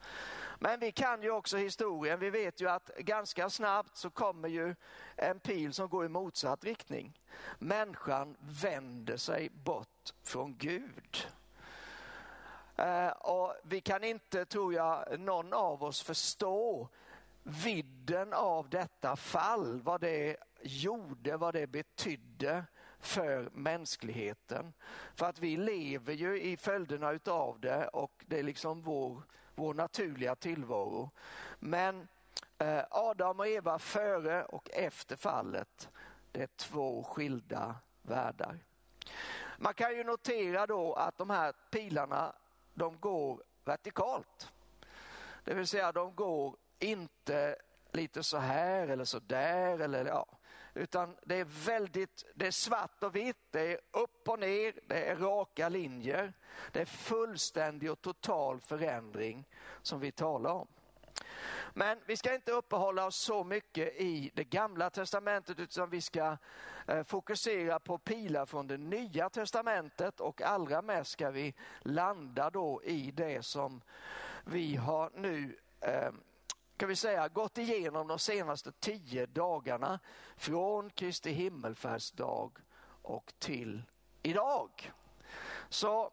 Men 0.59 0.81
vi 0.81 0.93
kan 0.93 1.23
ju 1.23 1.31
också 1.31 1.57
historien, 1.57 2.21
vi 2.21 2.31
vet 2.31 2.61
ju 2.61 2.69
att 2.69 2.91
ganska 2.99 3.51
snabbt 3.51 3.97
så 3.97 4.11
kommer 4.11 4.49
ju 4.49 4.75
en 5.17 5.41
pil 5.41 5.73
som 5.73 5.89
går 5.89 6.05
i 6.05 6.09
motsatt 6.09 6.65
riktning. 6.65 7.21
Människan 7.59 8.37
vänder 8.41 9.17
sig 9.17 9.51
bort 9.51 10.13
från 10.23 10.57
Gud. 10.59 11.27
Eh, 12.77 13.09
och 13.09 13.55
vi 13.65 13.81
kan 13.81 14.05
inte, 14.05 14.45
tror 14.45 14.75
jag, 14.75 15.21
någon 15.21 15.53
av 15.53 15.85
oss 15.85 16.03
förstå 16.03 16.89
vidden 17.43 18.33
av 18.33 18.69
detta 18.69 19.17
fall, 19.17 19.81
vad 19.83 20.01
det 20.01 20.37
gjorde, 20.65 21.37
vad 21.37 21.55
det 21.55 21.67
betydde 21.67 22.65
för 22.99 23.51
mänskligheten. 23.53 24.73
För 25.15 25.27
att 25.27 25.39
vi 25.39 25.57
lever 25.57 26.13
ju 26.13 26.41
i 26.43 26.57
följderna 26.57 27.11
utav 27.13 27.61
det 27.61 27.89
och 27.89 28.25
det 28.27 28.39
är 28.39 28.43
liksom 28.43 28.83
vår, 28.83 29.23
vår 29.55 29.75
naturliga 29.75 30.35
tillvaro. 30.35 31.11
Men 31.59 32.09
eh, 32.59 32.85
Adam 32.91 33.41
och 33.41 33.47
Eva 33.47 33.79
före 33.79 34.45
och 34.45 34.71
efter 34.71 35.17
fallet, 35.17 35.89
det 36.33 36.43
är 36.43 36.47
två 36.47 37.03
skilda 37.03 37.75
världar. 38.03 38.59
Man 39.59 39.75
kan 39.75 39.97
ju 39.97 40.05
notera 40.05 40.67
då 40.67 40.95
att 40.95 41.19
de 41.19 41.31
här 41.31 41.53
pilarna 41.71 42.35
de 42.75 43.01
går 43.01 43.43
vertikalt. 43.65 44.53
Det 45.45 45.55
vill 45.55 45.67
säga 45.67 45.93
de 45.93 46.15
går 46.15 46.57
inte 46.79 47.57
lite 47.93 48.23
så 48.23 48.39
här 48.39 48.89
eller 48.89 49.05
så 49.05 49.19
där 49.19 49.79
eller 49.79 50.05
ja, 50.05 50.27
utan 50.75 51.17
det 51.23 51.37
är 51.37 51.45
väldigt, 51.45 52.25
det 52.35 52.47
är 52.47 52.51
svart 52.51 53.03
och 53.03 53.17
vitt, 53.17 53.47
det 53.51 53.73
är 53.73 53.79
upp 53.91 54.29
och 54.29 54.39
ner, 54.39 54.75
det 54.87 55.05
är 55.05 55.17
raka 55.17 55.69
linjer. 55.69 56.33
Det 56.73 56.81
är 56.81 56.85
fullständig 56.85 57.91
och 57.91 58.01
total 58.01 58.61
förändring 58.61 59.49
som 59.83 60.01
vi 60.01 60.13
talar 60.13 60.51
om. 60.51 60.69
Men 61.75 61.99
vi 62.07 62.17
ska 62.17 62.35
inte 62.35 62.53
uppehålla 62.53 63.07
oss 63.07 63.17
så 63.17 63.45
mycket 63.45 64.01
i 64.01 64.31
det 64.35 64.45
gamla 64.45 64.91
testamentet 64.91 65.61
utan 65.61 65.91
vi 65.91 66.01
ska 66.01 66.37
eh, 66.87 67.03
fokusera 67.03 67.79
på 67.79 67.99
pilar 67.99 68.47
från 68.47 68.67
det 68.67 68.77
nya 68.77 69.31
testamentet 69.31 70.21
och 70.21 70.43
allra 70.43 70.83
mest 70.83 71.11
ska 71.11 71.31
vi 71.31 71.55
landa 71.81 72.51
då 72.51 72.83
i 72.85 73.11
det 73.11 73.45
som 73.45 73.83
vi 74.45 74.77
har 74.77 75.11
nu 75.15 75.57
eh, 75.81 76.11
ska 76.83 76.87
vi 76.87 76.97
säga, 76.97 77.29
gått 77.29 77.59
igenom 77.59 78.09
de 78.09 78.19
senaste 78.19 78.73
tio 78.73 79.27
dagarna 79.27 80.01
från 80.37 80.91
Kristi 80.91 81.31
himmelfärdsdag 81.31 82.59
och 83.03 83.33
till 83.39 83.83
idag. 84.23 84.93
Så 85.69 86.13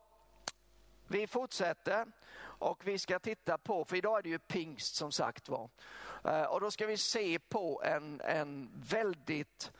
vi 1.07 1.27
fortsätter 1.27 2.05
och 2.41 2.87
vi 2.87 2.99
ska 2.99 3.19
titta 3.19 3.57
på, 3.57 3.85
för 3.85 3.95
idag 3.95 4.17
är 4.17 4.21
det 4.21 4.29
ju 4.29 4.39
pingst 4.39 4.95
som 4.95 5.11
sagt 5.11 5.49
var. 5.49 5.69
Eh, 6.25 6.43
och 6.43 6.61
då 6.61 6.71
ska 6.71 6.85
vi 6.85 6.97
se 6.97 7.39
på 7.39 7.81
en, 7.85 8.21
en 8.21 8.69
väldigt 8.89 9.71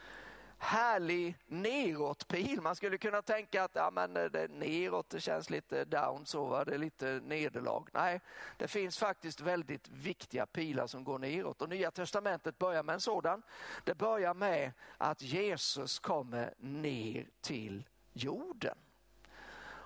härlig 0.60 1.38
neråtpil. 1.48 2.62
Man 2.62 2.76
skulle 2.76 2.98
kunna 2.98 3.22
tänka 3.22 3.64
att 3.64 3.72
ja, 3.76 3.92
men 3.92 4.18
eh, 4.18 4.26
det 4.26 4.48
neråt 4.48 5.10
det 5.10 5.20
känns 5.20 5.50
lite 5.50 5.86
down, 5.86 6.26
så 6.26 6.46
va? 6.46 6.66
det 6.66 6.74
är 6.74 6.78
lite 6.78 7.22
nederlag. 7.24 7.90
Nej, 7.94 8.22
det 8.58 8.68
finns 8.68 8.98
faktiskt 8.98 9.42
väldigt 9.42 9.88
viktiga 9.88 10.46
pilar 10.46 10.88
som 10.88 11.04
går 11.04 11.20
neråt 11.20 11.62
och 11.62 11.70
Nya 11.70 11.92
Testamentet 11.92 12.58
börjar 12.58 12.84
med 12.84 12.94
en 12.94 13.02
sådan. 13.02 13.42
Det 13.84 13.96
börjar 13.96 14.34
med 14.34 14.72
att 14.98 15.22
Jesus 15.22 16.00
kommer 16.00 16.54
ner 16.58 17.28
till 17.42 17.84
jorden. 18.14 18.78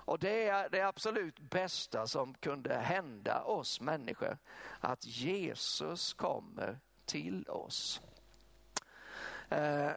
Och 0.06 0.18
det 0.18 0.48
är 0.48 0.68
det 0.68 0.80
absolut 0.80 1.38
bästa 1.38 2.06
som 2.06 2.34
kunde 2.34 2.74
hända 2.74 3.42
oss 3.42 3.80
människor, 3.80 4.38
att 4.80 5.06
Jesus 5.06 6.14
kommer 6.14 6.78
till 7.04 7.48
oss. 7.48 8.00
Eh, 9.48 9.90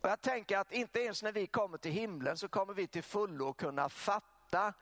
och 0.00 0.08
jag 0.08 0.20
tänker 0.20 0.58
att 0.58 0.72
inte 0.72 1.00
ens 1.00 1.22
när 1.22 1.32
vi 1.32 1.46
kommer 1.46 1.78
till 1.78 1.92
himlen 1.92 2.36
så 2.36 2.48
kommer 2.48 2.74
vi 2.74 2.86
till 2.86 3.02
fullo 3.02 3.52
kunna 3.52 3.88
fatta 3.88 4.72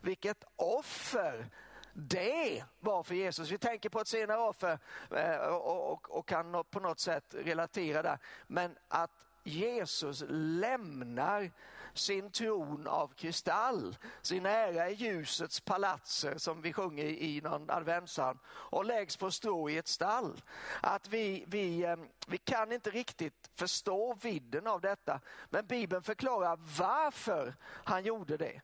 vilket 0.00 0.44
offer 0.56 1.50
det 1.92 2.64
var 2.80 3.02
för 3.02 3.14
Jesus. 3.14 3.50
Vi 3.50 3.58
tänker 3.58 3.88
på 3.88 4.00
ett 4.00 4.08
senare 4.08 4.40
offer 4.40 4.78
eh, 5.10 5.36
och, 5.36 5.92
och, 5.92 6.18
och 6.18 6.28
kan 6.28 6.64
på 6.70 6.80
något 6.80 7.00
sätt 7.00 7.24
relatera 7.30 8.02
där. 8.02 8.18
Men 8.46 8.78
att 8.88 9.10
Jesus 9.44 10.24
lämnar 10.28 11.50
sin 11.94 12.30
tron 12.30 12.86
av 12.86 13.08
kristall, 13.08 13.96
sin 14.22 14.46
ära 14.46 14.90
i 14.90 14.94
ljusets 14.94 15.60
palatser 15.60 16.38
som 16.38 16.62
vi 16.62 16.72
sjunger 16.72 17.04
i 17.04 17.40
någon 17.40 17.70
adventssalm 17.70 18.38
och 18.48 18.84
läggs 18.84 19.16
på 19.16 19.30
strå 19.30 19.70
i 19.70 19.78
ett 19.78 19.88
stall. 19.88 20.42
Att 20.82 21.08
vi, 21.08 21.44
vi, 21.46 21.84
ehm, 21.84 22.08
vi 22.26 22.38
kan 22.38 22.72
inte 22.72 22.90
riktigt 22.90 23.50
förstå 23.54 24.14
vidden 24.22 24.66
av 24.66 24.80
detta 24.80 25.20
men 25.50 25.66
Bibeln 25.66 26.02
förklarar 26.02 26.58
varför 26.78 27.54
han 27.64 28.04
gjorde 28.04 28.36
det. 28.36 28.60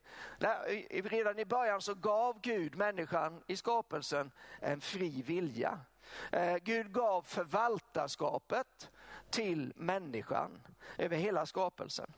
Redan 0.91 1.39
i 1.39 1.45
början 1.45 1.81
så 1.81 1.95
gav 1.95 2.41
Gud 2.41 2.75
människan 2.77 3.43
i 3.47 3.57
skapelsen 3.57 4.31
en 4.61 4.81
fri 4.81 5.23
vilja. 5.23 5.81
Eh, 6.33 6.57
Gud 6.57 6.93
gav 6.93 7.23
förvaltarskapet 7.23 8.91
till 9.31 9.73
människan 9.77 10.61
över 10.99 11.17
hela 11.17 11.47
skapelsen. 11.47 12.13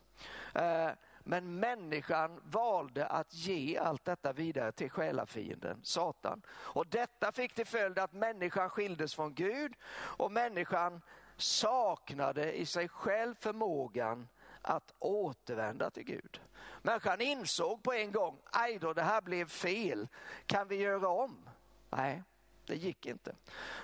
Eh, 0.53 0.89
men 1.27 1.59
människan 1.59 2.41
valde 2.43 3.05
att 3.05 3.33
ge 3.33 3.77
allt 3.77 4.05
detta 4.05 4.33
vidare 4.33 4.71
till 4.71 4.89
själafienden, 4.89 5.79
Satan. 5.83 6.41
Och 6.49 6.87
detta 6.87 7.31
fick 7.31 7.53
till 7.53 7.65
följd 7.65 7.99
att 7.99 8.13
människan 8.13 8.69
skildes 8.69 9.15
från 9.15 9.33
Gud 9.33 9.73
och 9.93 10.31
människan 10.31 11.01
saknade 11.37 12.53
i 12.53 12.65
sig 12.65 12.89
själv 12.89 13.35
förmågan 13.39 14.27
att 14.61 14.93
återvända 14.99 15.89
till 15.89 16.03
Gud. 16.03 16.41
Människan 16.81 17.21
insåg 17.21 17.83
på 17.83 17.93
en 17.93 18.11
gång, 18.11 18.37
aj 18.43 18.79
då, 18.79 18.93
det 18.93 19.01
här 19.01 19.21
blev 19.21 19.47
fel. 19.47 20.07
Kan 20.45 20.67
vi 20.67 20.75
göra 20.75 21.07
om? 21.07 21.49
Nej, 21.89 22.23
det 22.65 22.75
gick 22.75 23.05
inte. 23.05 23.35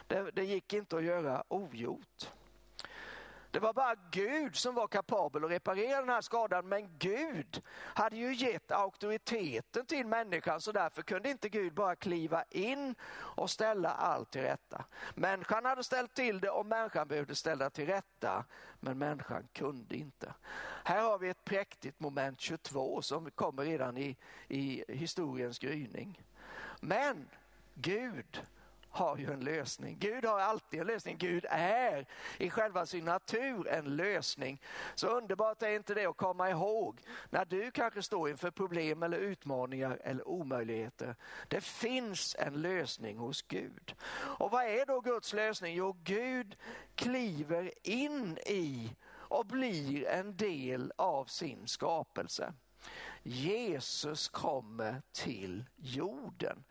Det, 0.07 0.31
det 0.31 0.43
gick 0.43 0.73
inte 0.73 0.97
att 0.97 1.03
göra 1.03 1.43
ogjort. 1.47 2.31
Det 3.53 3.59
var 3.59 3.73
bara 3.73 3.95
Gud 4.11 4.55
som 4.55 4.75
var 4.75 4.87
kapabel 4.87 5.45
att 5.45 5.51
reparera 5.51 5.99
den 5.99 6.09
här 6.09 6.21
skadan, 6.21 6.69
men 6.69 6.97
Gud 6.99 7.61
hade 7.75 8.15
ju 8.15 8.33
gett 8.33 8.71
auktoriteten 8.71 9.85
till 9.85 10.07
människan 10.07 10.61
så 10.61 10.71
därför 10.71 11.01
kunde 11.01 11.29
inte 11.29 11.49
Gud 11.49 11.73
bara 11.73 11.95
kliva 11.95 12.43
in 12.49 12.95
och 13.13 13.49
ställa 13.49 13.89
allt 13.89 14.31
till 14.31 14.41
rätta. 14.41 14.85
Människan 15.15 15.65
hade 15.65 15.83
ställt 15.83 16.13
till 16.13 16.39
det 16.39 16.49
och 16.49 16.65
människan 16.65 17.07
behövde 17.07 17.35
ställa 17.35 17.69
till 17.69 17.85
rätta, 17.85 18.45
men 18.79 18.97
människan 18.97 19.47
kunde 19.53 19.95
inte. 19.95 20.33
Här 20.83 21.01
har 21.01 21.19
vi 21.19 21.29
ett 21.29 21.45
präktigt 21.45 21.99
moment 21.99 22.41
22 22.41 23.01
som 23.01 23.31
kommer 23.31 23.63
redan 23.63 23.97
i, 23.97 24.17
i 24.47 24.83
historiens 24.87 25.59
gryning. 25.59 26.23
Men 26.81 27.29
Gud 27.73 28.41
har 28.93 29.17
ju 29.17 29.31
en 29.33 29.39
lösning. 29.39 29.97
Gud 29.99 30.25
har 30.25 30.39
alltid 30.39 30.79
en 30.79 30.87
lösning. 30.87 31.17
Gud 31.17 31.45
är 31.49 32.05
i 32.37 32.49
själva 32.49 32.85
sin 32.85 33.05
natur 33.05 33.67
en 33.67 33.95
lösning. 33.95 34.61
Så 34.95 35.07
underbart 35.07 35.61
är 35.61 35.69
inte 35.69 35.93
det 35.93 36.05
att 36.05 36.17
komma 36.17 36.49
ihåg 36.49 37.01
när 37.29 37.45
du 37.45 37.71
kanske 37.71 38.03
står 38.03 38.29
inför 38.29 38.51
problem 38.51 39.03
eller 39.03 39.17
utmaningar 39.17 39.99
eller 40.03 40.27
omöjligheter. 40.27 41.15
Det 41.47 41.61
finns 41.61 42.35
en 42.39 42.61
lösning 42.61 43.17
hos 43.17 43.41
Gud. 43.41 43.95
Och 44.39 44.51
vad 44.51 44.63
är 44.63 44.85
då 44.85 45.01
Guds 45.01 45.33
lösning? 45.33 45.75
Jo, 45.75 45.97
Gud 46.03 46.55
kliver 46.95 47.71
in 47.83 48.37
i 48.37 48.95
och 49.11 49.45
blir 49.45 50.07
en 50.07 50.37
del 50.37 50.93
av 50.95 51.25
sin 51.25 51.67
skapelse. 51.67 52.53
Jesus 53.23 54.27
kommer 54.29 55.01
till 55.11 55.65
jorden. 55.75 56.63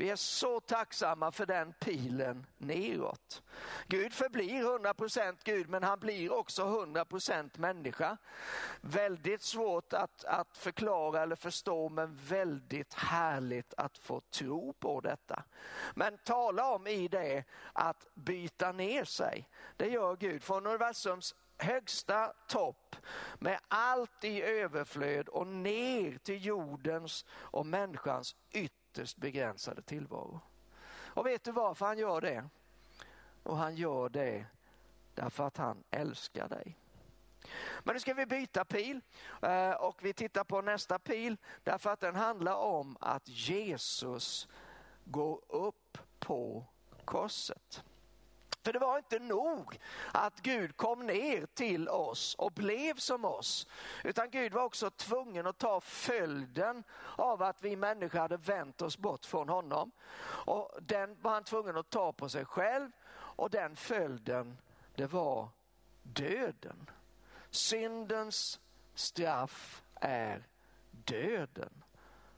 Vi 0.00 0.10
är 0.10 0.16
så 0.16 0.60
tacksamma 0.60 1.32
för 1.32 1.46
den 1.46 1.72
pilen 1.72 2.46
neråt. 2.58 3.42
Gud 3.86 4.12
förblir 4.12 4.62
100% 4.62 5.36
Gud 5.44 5.68
men 5.68 5.82
han 5.82 5.98
blir 6.00 6.32
också 6.32 6.62
100% 6.62 7.58
människa. 7.58 8.16
Väldigt 8.80 9.42
svårt 9.42 9.92
att, 9.92 10.24
att 10.24 10.58
förklara 10.58 11.22
eller 11.22 11.36
förstå 11.36 11.88
men 11.88 12.16
väldigt 12.16 12.94
härligt 12.94 13.74
att 13.76 13.98
få 13.98 14.20
tro 14.20 14.72
på 14.72 15.00
detta. 15.00 15.44
Men 15.94 16.18
tala 16.18 16.74
om 16.74 16.86
i 16.86 17.08
det 17.08 17.44
att 17.72 18.06
byta 18.14 18.72
ner 18.72 19.04
sig. 19.04 19.48
Det 19.76 19.88
gör 19.88 20.16
Gud 20.16 20.42
från 20.42 20.66
universums 20.66 21.34
högsta 21.58 22.32
topp 22.48 22.96
med 23.38 23.60
allt 23.68 24.24
i 24.24 24.42
överflöd 24.42 25.28
och 25.28 25.46
ner 25.46 26.18
till 26.18 26.46
jordens 26.46 27.24
och 27.30 27.66
människans 27.66 28.36
yttre 28.50 28.79
ytterst 28.90 29.16
begränsade 29.16 29.82
tillvaro. 29.82 30.40
Och 30.90 31.26
vet 31.26 31.44
du 31.44 31.52
varför 31.52 31.86
han 31.86 31.98
gör 31.98 32.20
det? 32.20 32.48
Och 33.42 33.56
han 33.56 33.76
gör 33.76 34.08
det 34.08 34.46
därför 35.14 35.46
att 35.46 35.56
han 35.56 35.84
älskar 35.90 36.48
dig. 36.48 36.76
Men 37.84 37.94
nu 37.94 38.00
ska 38.00 38.14
vi 38.14 38.26
byta 38.26 38.64
pil 38.64 39.00
eh, 39.42 39.70
och 39.70 40.04
vi 40.04 40.12
tittar 40.12 40.44
på 40.44 40.62
nästa 40.62 40.98
pil 40.98 41.36
därför 41.64 41.90
att 41.90 42.00
den 42.00 42.14
handlar 42.14 42.54
om 42.54 42.96
att 43.00 43.28
Jesus 43.28 44.48
går 45.04 45.40
upp 45.48 45.98
på 46.18 46.64
korset. 47.04 47.84
För 48.62 48.72
det 48.72 48.78
var 48.78 48.98
inte 48.98 49.18
nog 49.18 49.78
att 50.12 50.40
Gud 50.40 50.76
kom 50.76 51.06
ner 51.06 51.46
till 51.46 51.88
oss 51.88 52.34
och 52.34 52.52
blev 52.52 52.94
som 52.96 53.24
oss. 53.24 53.66
Utan 54.04 54.30
Gud 54.30 54.52
var 54.52 54.62
också 54.62 54.90
tvungen 54.90 55.46
att 55.46 55.58
ta 55.58 55.80
följden 55.80 56.84
av 57.16 57.42
att 57.42 57.62
vi 57.62 57.76
människor 57.76 58.18
hade 58.18 58.36
vänt 58.36 58.82
oss 58.82 58.98
bort 58.98 59.24
från 59.26 59.48
honom. 59.48 59.90
Och 60.22 60.78
den 60.80 61.16
var 61.20 61.30
han 61.30 61.44
tvungen 61.44 61.76
att 61.76 61.90
ta 61.90 62.12
på 62.12 62.28
sig 62.28 62.44
själv 62.44 62.90
och 63.12 63.50
den 63.50 63.76
följden 63.76 64.58
det 64.94 65.06
var 65.06 65.48
döden. 66.02 66.90
Syndens 67.50 68.60
straff 68.94 69.82
är 69.94 70.48
döden, 70.90 71.84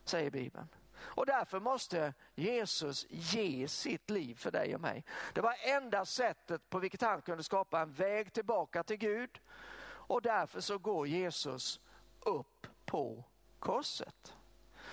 säger 0.05 0.31
Bibeln. 0.31 0.69
Och 1.05 1.27
därför 1.27 1.61
måste 1.61 2.15
Jesus 2.35 3.07
ge 3.09 3.69
sitt 3.69 4.11
liv 4.11 4.35
för 4.35 4.51
dig 4.51 4.75
och 4.75 4.81
mig. 4.81 5.05
Det 5.33 5.41
var 5.41 5.55
enda 5.63 6.05
sättet 6.05 6.71
på 6.71 6.79
vilket 6.79 7.03
han 7.03 7.23
kunde 7.23 7.43
skapa 7.43 7.81
en 7.81 7.93
väg 7.93 8.33
tillbaka 8.33 8.83
till 8.83 8.97
Gud. 8.97 9.41
Och 9.85 10.23
därför 10.23 10.61
så 10.61 10.79
går 10.79 11.07
Jesus 11.07 11.81
upp 12.21 12.67
på 12.85 13.25
korset. 13.59 14.35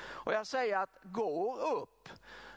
Och 0.01 0.33
jag 0.33 0.47
säger 0.47 0.77
att 0.77 0.99
går 1.03 1.59
upp, 1.59 2.09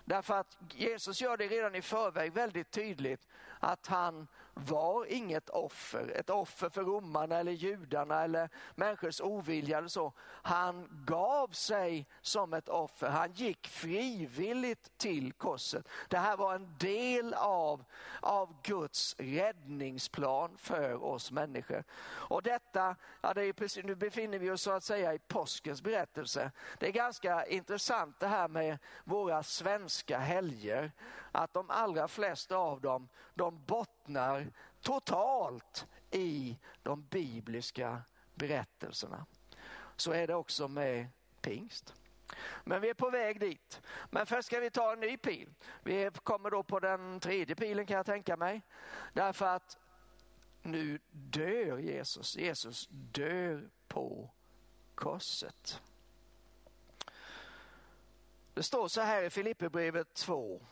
därför 0.05 0.35
att 0.35 0.57
Jesus 0.71 1.21
gör 1.21 1.37
det 1.37 1.47
redan 1.47 1.75
i 1.75 1.83
förväg 1.83 2.33
väldigt 2.33 2.71
tydligt 2.71 3.29
att 3.61 3.87
han 3.87 4.29
var 4.55 5.07
inget 5.13 5.49
offer, 5.49 6.13
ett 6.17 6.31
offer 6.31 6.69
för 6.69 6.85
romarna 6.85 7.37
eller 7.37 7.53
judarna 7.53 8.25
eller 8.25 8.49
människors 8.75 9.21
ovilja 9.21 9.79
eller 9.79 9.89
så. 9.89 10.13
Han 10.43 11.05
gav 11.07 11.49
sig 11.49 12.07
som 12.21 12.55
ett 12.55 12.69
offer, 12.69 13.09
han 13.09 13.33
gick 13.33 13.69
frivilligt 13.69 14.99
till 14.99 15.33
korset. 15.33 15.89
Det 16.09 16.19
här 16.19 16.37
var 16.37 16.55
en 16.55 16.77
del 16.79 17.35
av, 17.35 17.85
av 18.21 18.57
Guds 18.63 19.17
räddningsplan 19.19 20.57
för 20.57 21.05
oss 21.05 21.31
människor. 21.31 21.85
Och 22.05 22.43
detta, 22.43 22.97
ja 23.21 23.35
det 23.35 23.45
är 23.45 23.53
precis, 23.53 23.85
nu 23.85 23.95
befinner 23.95 24.39
vi 24.39 24.51
oss 24.51 24.63
så 24.63 24.71
att 24.71 24.85
säga 24.85 25.15
i 25.15 25.19
påskens 25.19 25.83
berättelse. 25.83 26.51
Det 26.79 26.87
är 26.87 26.93
ganska 26.93 27.47
intressant 27.47 28.21
det 28.21 28.27
här 28.27 28.49
med 28.49 28.79
våra 29.05 29.43
svenska 29.43 30.19
helger 30.19 30.93
att 31.33 31.55
de 31.55 31.71
allra 31.71 32.09
flesta 32.09 32.57
av 32.57 32.81
dem 32.81 33.09
de 33.35 33.65
bottnar 33.65 34.53
totalt 34.81 35.87
i 36.11 36.59
de 36.83 37.07
bibliska 37.07 38.03
berättelserna. 38.35 39.27
Så 39.97 40.13
är 40.13 40.27
det 40.27 40.35
också 40.35 40.69
med 40.69 41.07
pingst. 41.41 41.95
Men 42.65 42.81
vi 42.81 42.89
är 42.89 42.95
på 42.95 43.11
väg 43.11 43.41
dit. 43.41 43.83
Men 44.11 44.27
först 44.27 44.47
ska 44.47 44.61
vi 44.61 44.71
ta 44.71 44.93
en 44.93 45.01
ny 45.01 45.17
pil. 45.17 45.55
Vi 45.83 46.11
kommer 46.23 46.51
då 46.51 46.63
på 46.63 46.81
den 46.81 47.21
tredje 47.21 47.57
pilen 47.57 47.87
kan 47.87 47.97
jag 47.97 48.07
tänka 48.07 48.37
mig. 48.37 48.63
Därför 49.13 49.47
att 49.47 49.79
nu 50.63 50.99
dör 51.11 51.79
Jesus. 51.79 52.37
Jesus 52.37 52.89
dör 52.91 53.71
på 53.89 54.31
korset. 54.95 55.81
Det 58.55 58.63
står 58.63 58.89
så 58.89 59.01
här 59.01 59.23
i 59.23 59.31
Filipperbrevet 59.31 60.15
2 60.15 60.67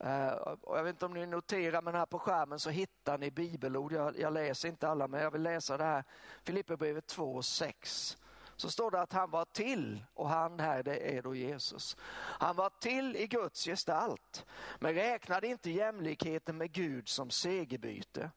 Eh, 0.00 0.28
och 0.28 0.78
jag 0.78 0.84
vet 0.84 0.94
inte 0.94 1.06
om 1.06 1.14
ni 1.14 1.26
noterar, 1.26 1.82
men 1.82 1.94
här 1.94 2.06
på 2.06 2.18
skärmen 2.18 2.58
så 2.58 2.70
hittar 2.70 3.18
ni 3.18 3.30
bibelord. 3.30 3.92
Jag, 3.92 4.18
jag 4.18 4.32
läser 4.32 4.68
inte 4.68 4.88
alla, 4.88 5.08
men 5.08 5.20
jag 5.20 5.30
vill 5.30 5.42
läsa 5.42 5.76
det 5.76 5.84
här. 5.84 6.04
Filipperbrevet 6.44 7.06
2 7.06 7.34
och 7.34 7.44
6. 7.44 8.18
Så 8.56 8.70
står 8.70 8.90
det 8.90 9.00
att 9.00 9.12
han 9.12 9.30
var 9.30 9.44
till, 9.44 10.04
och 10.14 10.28
han 10.28 10.60
här 10.60 10.82
det 10.82 11.16
är 11.16 11.22
då 11.22 11.34
Jesus. 11.34 11.96
Han 12.14 12.56
var 12.56 12.70
till 12.80 13.16
i 13.16 13.26
Guds 13.26 13.64
gestalt, 13.64 14.46
men 14.78 14.94
räknade 14.94 15.46
inte 15.46 15.70
jämlikheten 15.70 16.56
med 16.56 16.72
Gud 16.72 17.08
som 17.08 17.30
segerbyte, 17.30 18.30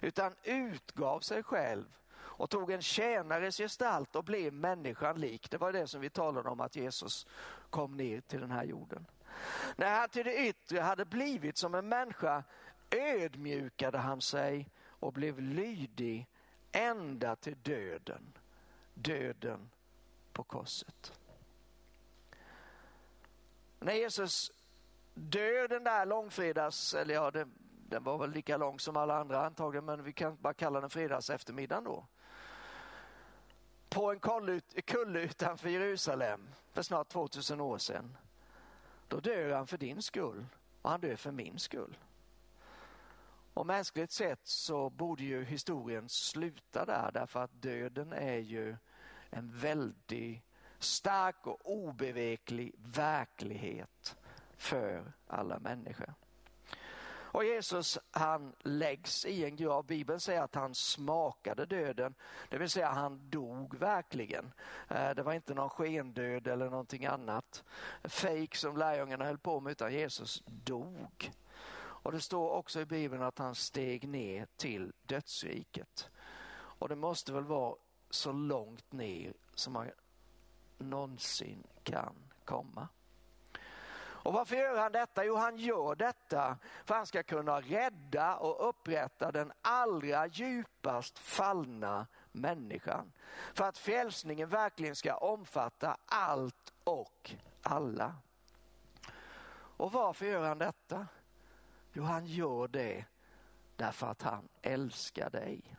utan 0.00 0.34
utgav 0.42 1.20
sig 1.20 1.42
själv 1.42 1.84
och 2.38 2.50
tog 2.50 2.70
en 2.70 2.82
tjänares 2.82 3.56
gestalt 3.56 4.16
och 4.16 4.24
blev 4.24 4.52
människan 4.52 5.20
lik. 5.20 5.50
Det 5.50 5.58
var 5.58 5.72
det 5.72 5.86
som 5.86 6.00
vi 6.00 6.10
talade 6.10 6.48
om 6.48 6.60
att 6.60 6.76
Jesus 6.76 7.26
kom 7.70 7.96
ner 7.96 8.20
till 8.20 8.40
den 8.40 8.50
här 8.50 8.64
jorden. 8.64 9.06
När 9.76 10.00
han 10.00 10.08
till 10.08 10.24
det 10.24 10.48
yttre 10.48 10.80
hade 10.80 11.04
blivit 11.04 11.58
som 11.58 11.74
en 11.74 11.88
människa 11.88 12.44
ödmjukade 12.90 13.98
han 13.98 14.20
sig 14.20 14.68
och 14.86 15.12
blev 15.12 15.40
lydig 15.40 16.26
ända 16.72 17.36
till 17.36 17.56
döden. 17.62 18.38
Döden 18.94 19.70
på 20.32 20.42
korset. 20.42 21.12
När 23.80 23.92
Jesus 23.92 24.52
dör 25.14 25.68
den 25.68 25.84
där 25.84 26.06
långfredags, 26.06 26.94
eller 26.94 27.14
ja, 27.14 27.30
den, 27.30 27.52
den 27.88 28.04
var 28.04 28.18
väl 28.18 28.30
lika 28.30 28.56
lång 28.56 28.78
som 28.80 28.96
alla 28.96 29.18
andra 29.18 29.46
antagligen, 29.46 29.84
men 29.84 30.02
vi 30.02 30.12
kan 30.12 30.36
bara 30.36 30.54
kalla 30.54 30.80
den 30.80 30.90
fredags 30.90 31.30
eftermiddagen 31.30 31.84
då. 31.84 32.06
På 33.88 34.10
en 34.10 34.20
kulle 34.84 35.20
utanför 35.20 35.68
Jerusalem 35.68 36.48
för 36.72 36.82
snart 36.82 37.08
2000 37.08 37.60
år 37.60 37.78
sedan 37.78 38.16
då 39.08 39.20
dör 39.20 39.50
han 39.50 39.66
för 39.66 39.78
din 39.78 40.02
skull 40.02 40.46
och 40.82 40.90
han 40.90 41.00
dör 41.00 41.16
för 41.16 41.32
min 41.32 41.58
skull. 41.58 41.98
Och 43.54 43.66
mänskligt 43.66 44.12
sett 44.12 44.46
så 44.46 44.90
borde 44.90 45.24
ju 45.24 45.44
historien 45.44 46.08
sluta 46.08 46.84
där 46.84 47.10
därför 47.14 47.44
att 47.44 47.62
döden 47.62 48.12
är 48.12 48.38
ju 48.38 48.76
en 49.30 49.58
väldigt 49.58 50.42
stark 50.78 51.46
och 51.46 51.72
obeveklig 51.72 52.74
verklighet 52.78 54.16
för 54.56 55.12
alla 55.26 55.58
människor. 55.58 56.14
Och 57.38 57.44
Jesus 57.44 57.98
han 58.10 58.52
läggs 58.58 59.24
i 59.24 59.44
en 59.44 59.56
grav. 59.56 59.86
Bibeln 59.86 60.20
säger 60.20 60.42
att 60.42 60.54
han 60.54 60.74
smakade 60.74 61.66
döden, 61.66 62.14
det 62.48 62.58
vill 62.58 62.70
säga 62.70 62.88
han 62.88 63.30
dog 63.30 63.74
verkligen. 63.74 64.52
Eh, 64.88 65.10
det 65.10 65.22
var 65.22 65.32
inte 65.32 65.54
någon 65.54 65.70
skendöd 65.70 66.46
eller 66.46 66.70
någonting 66.70 67.06
annat. 67.06 67.64
fejk 68.04 68.54
som 68.54 68.76
lärjungarna 68.76 69.24
höll 69.24 69.38
på 69.38 69.60
med 69.60 69.70
utan 69.70 69.92
Jesus 69.92 70.42
dog. 70.46 71.32
Och 71.78 72.12
det 72.12 72.20
står 72.20 72.50
också 72.50 72.80
i 72.80 72.86
Bibeln 72.86 73.22
att 73.22 73.38
han 73.38 73.54
steg 73.54 74.08
ner 74.08 74.46
till 74.56 74.92
dödsriket. 75.06 76.10
Och 76.52 76.88
det 76.88 76.96
måste 76.96 77.32
väl 77.32 77.44
vara 77.44 77.76
så 78.10 78.32
långt 78.32 78.92
ner 78.92 79.32
som 79.54 79.72
man 79.72 79.90
någonsin 80.78 81.66
kan 81.82 82.14
komma. 82.44 82.88
Och 84.28 84.34
varför 84.34 84.56
gör 84.56 84.76
han 84.76 84.92
detta? 84.92 85.24
Jo, 85.24 85.36
han 85.36 85.56
gör 85.56 85.94
detta 85.94 86.58
för 86.84 86.94
att 86.94 86.98
han 86.98 87.06
ska 87.06 87.22
kunna 87.22 87.60
rädda 87.60 88.36
och 88.36 88.68
upprätta 88.68 89.32
den 89.32 89.52
allra 89.62 90.26
djupast 90.26 91.18
fallna 91.18 92.06
människan. 92.32 93.12
För 93.54 93.64
att 93.64 93.78
frälsningen 93.78 94.48
verkligen 94.48 94.96
ska 94.96 95.16
omfatta 95.16 95.96
allt 96.06 96.72
och 96.84 97.30
alla. 97.62 98.14
Och 99.52 99.92
varför 99.92 100.26
gör 100.26 100.48
han 100.48 100.58
detta? 100.58 101.06
Jo, 101.92 102.02
han 102.02 102.26
gör 102.26 102.68
det 102.68 103.04
därför 103.76 104.06
att 104.06 104.22
han 104.22 104.48
älskar 104.62 105.30
dig. 105.30 105.76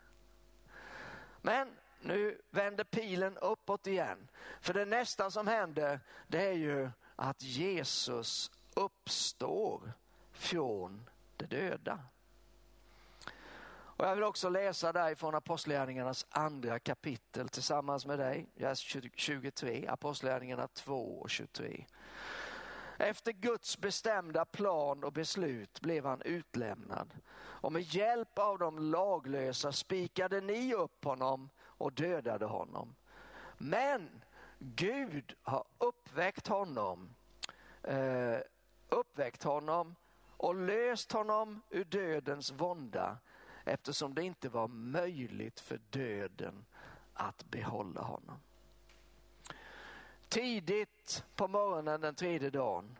Men 1.40 1.76
nu 2.00 2.40
vänder 2.50 2.84
pilen 2.84 3.38
uppåt 3.38 3.86
igen. 3.86 4.28
För 4.60 4.74
det 4.74 4.84
nästa 4.84 5.30
som 5.30 5.46
händer 5.46 6.00
det 6.26 6.46
är 6.46 6.52
ju 6.52 6.90
att 7.22 7.42
Jesus 7.42 8.50
uppstår 8.74 9.92
från 10.32 11.10
de 11.36 11.46
döda. 11.46 11.98
Och 13.72 14.06
jag 14.06 14.14
vill 14.14 14.24
också 14.24 14.48
läsa 14.48 14.92
därifrån 14.92 15.34
Apostlagärningarnas 15.34 16.26
andra 16.30 16.78
kapitel 16.78 17.48
tillsammans 17.48 18.06
med 18.06 18.18
dig, 18.18 18.46
vers 18.54 18.96
23, 19.14 19.86
Apostlagärningarna 19.88 20.68
2 20.68 21.20
och 21.20 21.30
23. 21.30 21.86
Efter 22.98 23.32
Guds 23.32 23.78
bestämda 23.78 24.44
plan 24.44 25.04
och 25.04 25.12
beslut 25.12 25.80
blev 25.80 26.06
han 26.06 26.22
utlämnad 26.22 27.10
och 27.36 27.72
med 27.72 27.82
hjälp 27.82 28.38
av 28.38 28.58
de 28.58 28.78
laglösa 28.78 29.72
spikade 29.72 30.40
ni 30.40 30.74
upp 30.74 31.04
honom 31.04 31.50
och 31.60 31.92
dödade 31.92 32.46
honom. 32.46 32.94
Men 33.58 34.22
Gud 34.62 35.34
har 35.42 35.64
uppväckt 35.78 36.46
honom, 36.46 37.10
eh, 37.82 38.38
uppväckt 38.88 39.42
honom 39.42 39.94
och 40.36 40.54
löst 40.54 41.12
honom 41.12 41.62
ur 41.70 41.84
dödens 41.84 42.52
vånda 42.52 43.18
eftersom 43.64 44.14
det 44.14 44.22
inte 44.22 44.48
var 44.48 44.68
möjligt 44.68 45.60
för 45.60 45.80
döden 45.90 46.64
att 47.14 47.50
behålla 47.50 48.00
honom. 48.00 48.38
Tidigt 50.28 51.24
på 51.36 51.48
morgonen 51.48 52.00
den 52.00 52.14
tredje 52.14 52.50
dagen 52.50 52.98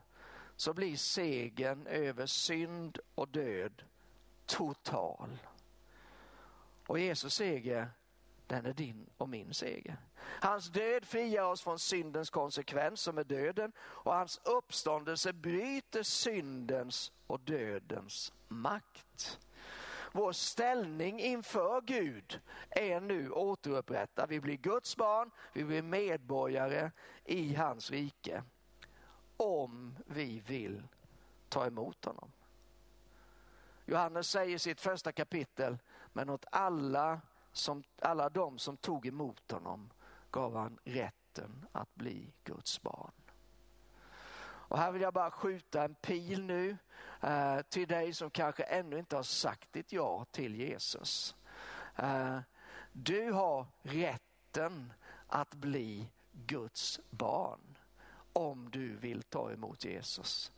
så 0.57 0.73
blir 0.73 0.97
segern 0.97 1.87
över 1.87 2.27
synd 2.27 2.99
och 3.15 3.29
död 3.29 3.83
total. 4.47 5.39
Och 6.87 6.99
Jesus 6.99 7.35
seger, 7.35 7.91
den 8.51 8.67
är 8.67 8.73
din 8.73 9.07
och 9.17 9.29
min 9.29 9.55
seger. 9.55 9.97
Hans 10.19 10.69
död 10.69 11.05
friar 11.05 11.45
oss 11.45 11.63
från 11.63 11.79
syndens 11.79 12.31
konsekvens 12.31 13.01
som 13.01 13.19
är 13.19 13.25
döden 13.25 13.73
och 13.81 14.15
hans 14.15 14.41
uppståndelse 14.45 15.33
bryter 15.33 16.03
syndens 16.03 17.13
och 17.27 17.41
dödens 17.41 18.33
makt. 18.49 19.39
Vår 20.13 20.33
ställning 20.33 21.21
inför 21.21 21.81
Gud 21.81 22.41
är 22.71 23.01
nu 23.01 23.31
återupprättad. 23.31 24.29
Vi 24.29 24.41
blir 24.41 24.57
Guds 24.57 24.97
barn, 24.97 25.31
vi 25.53 25.65
blir 25.65 25.83
medborgare 25.83 26.91
i 27.25 27.55
hans 27.55 27.91
rike. 27.91 28.43
Om 29.37 29.99
vi 30.07 30.41
vill 30.47 30.83
ta 31.49 31.67
emot 31.67 32.05
honom. 32.05 32.33
Johannes 33.85 34.31
säger 34.31 34.55
i 34.55 34.59
sitt 34.59 34.81
första 34.81 35.13
kapitel, 35.13 35.79
men 36.13 36.31
åt 36.31 36.45
alla, 36.51 37.21
som, 37.53 37.83
alla 38.03 38.29
de 38.29 38.59
som 38.59 38.77
tog 38.77 39.07
emot 39.07 39.51
honom 39.53 39.91
gav 40.31 40.57
han 40.57 40.79
rätten 40.85 41.67
att 41.73 41.95
bli 41.95 42.33
Guds 42.45 42.83
barn. 42.83 43.13
Och 44.71 44.79
här 44.79 44.93
vill 44.93 45.03
jag 45.03 45.15
bara 45.15 45.31
skjuta 45.31 45.85
en 45.85 45.95
pil 45.95 46.45
nu 46.45 46.77
eh, 47.21 47.61
till 47.61 47.89
dig 47.89 48.15
som 48.15 48.31
kanske 48.31 48.63
ännu 48.63 48.99
inte 48.99 49.17
har 49.17 49.23
sagt 49.23 49.73
ditt 49.73 49.93
ja 49.93 50.25
till 50.31 50.55
Jesus. 50.55 51.37
Eh, 51.97 52.39
du 52.93 53.33
har 53.33 53.67
rätten 53.83 54.93
att 55.27 55.55
bli 55.55 56.11
Guds 56.33 57.01
barn 57.11 57.79
om 58.33 58.71
du 58.71 58.97
vill 58.97 59.23
ta 59.23 59.53
emot 59.53 59.85
Jesus. 59.85 60.53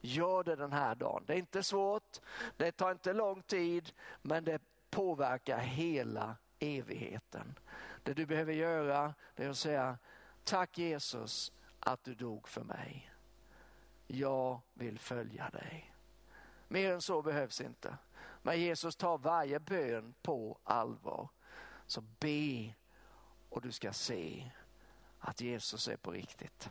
Gör 0.00 0.44
det 0.44 0.56
den 0.56 0.72
här 0.72 0.94
dagen. 0.94 1.24
Det 1.26 1.32
är 1.32 1.38
inte 1.38 1.62
svårt, 1.62 2.20
det 2.56 2.72
tar 2.72 2.90
inte 2.90 3.12
lång 3.12 3.42
tid, 3.42 3.92
men 4.22 4.44
det 4.44 4.62
påverkar 4.90 5.58
hela 5.58 6.36
evigheten. 6.58 7.58
Det 8.02 8.14
du 8.14 8.26
behöver 8.26 8.52
göra 8.52 9.14
det 9.34 9.44
är 9.44 9.50
att 9.50 9.56
säga 9.56 9.98
tack 10.44 10.78
Jesus 10.78 11.52
att 11.80 12.04
du 12.04 12.14
dog 12.14 12.48
för 12.48 12.64
mig. 12.64 13.12
Jag 14.06 14.60
vill 14.74 14.98
följa 14.98 15.50
dig. 15.50 15.94
Mer 16.68 16.92
än 16.92 17.02
så 17.02 17.22
behövs 17.22 17.60
inte. 17.60 17.96
Men 18.42 18.60
Jesus 18.60 18.96
tar 18.96 19.18
varje 19.18 19.60
bön 19.60 20.14
på 20.22 20.58
allvar. 20.64 21.28
Så 21.86 22.00
be 22.00 22.74
och 23.48 23.62
du 23.62 23.72
ska 23.72 23.92
se 23.92 24.50
att 25.18 25.40
Jesus 25.40 25.88
är 25.88 25.96
på 25.96 26.10
riktigt. 26.10 26.70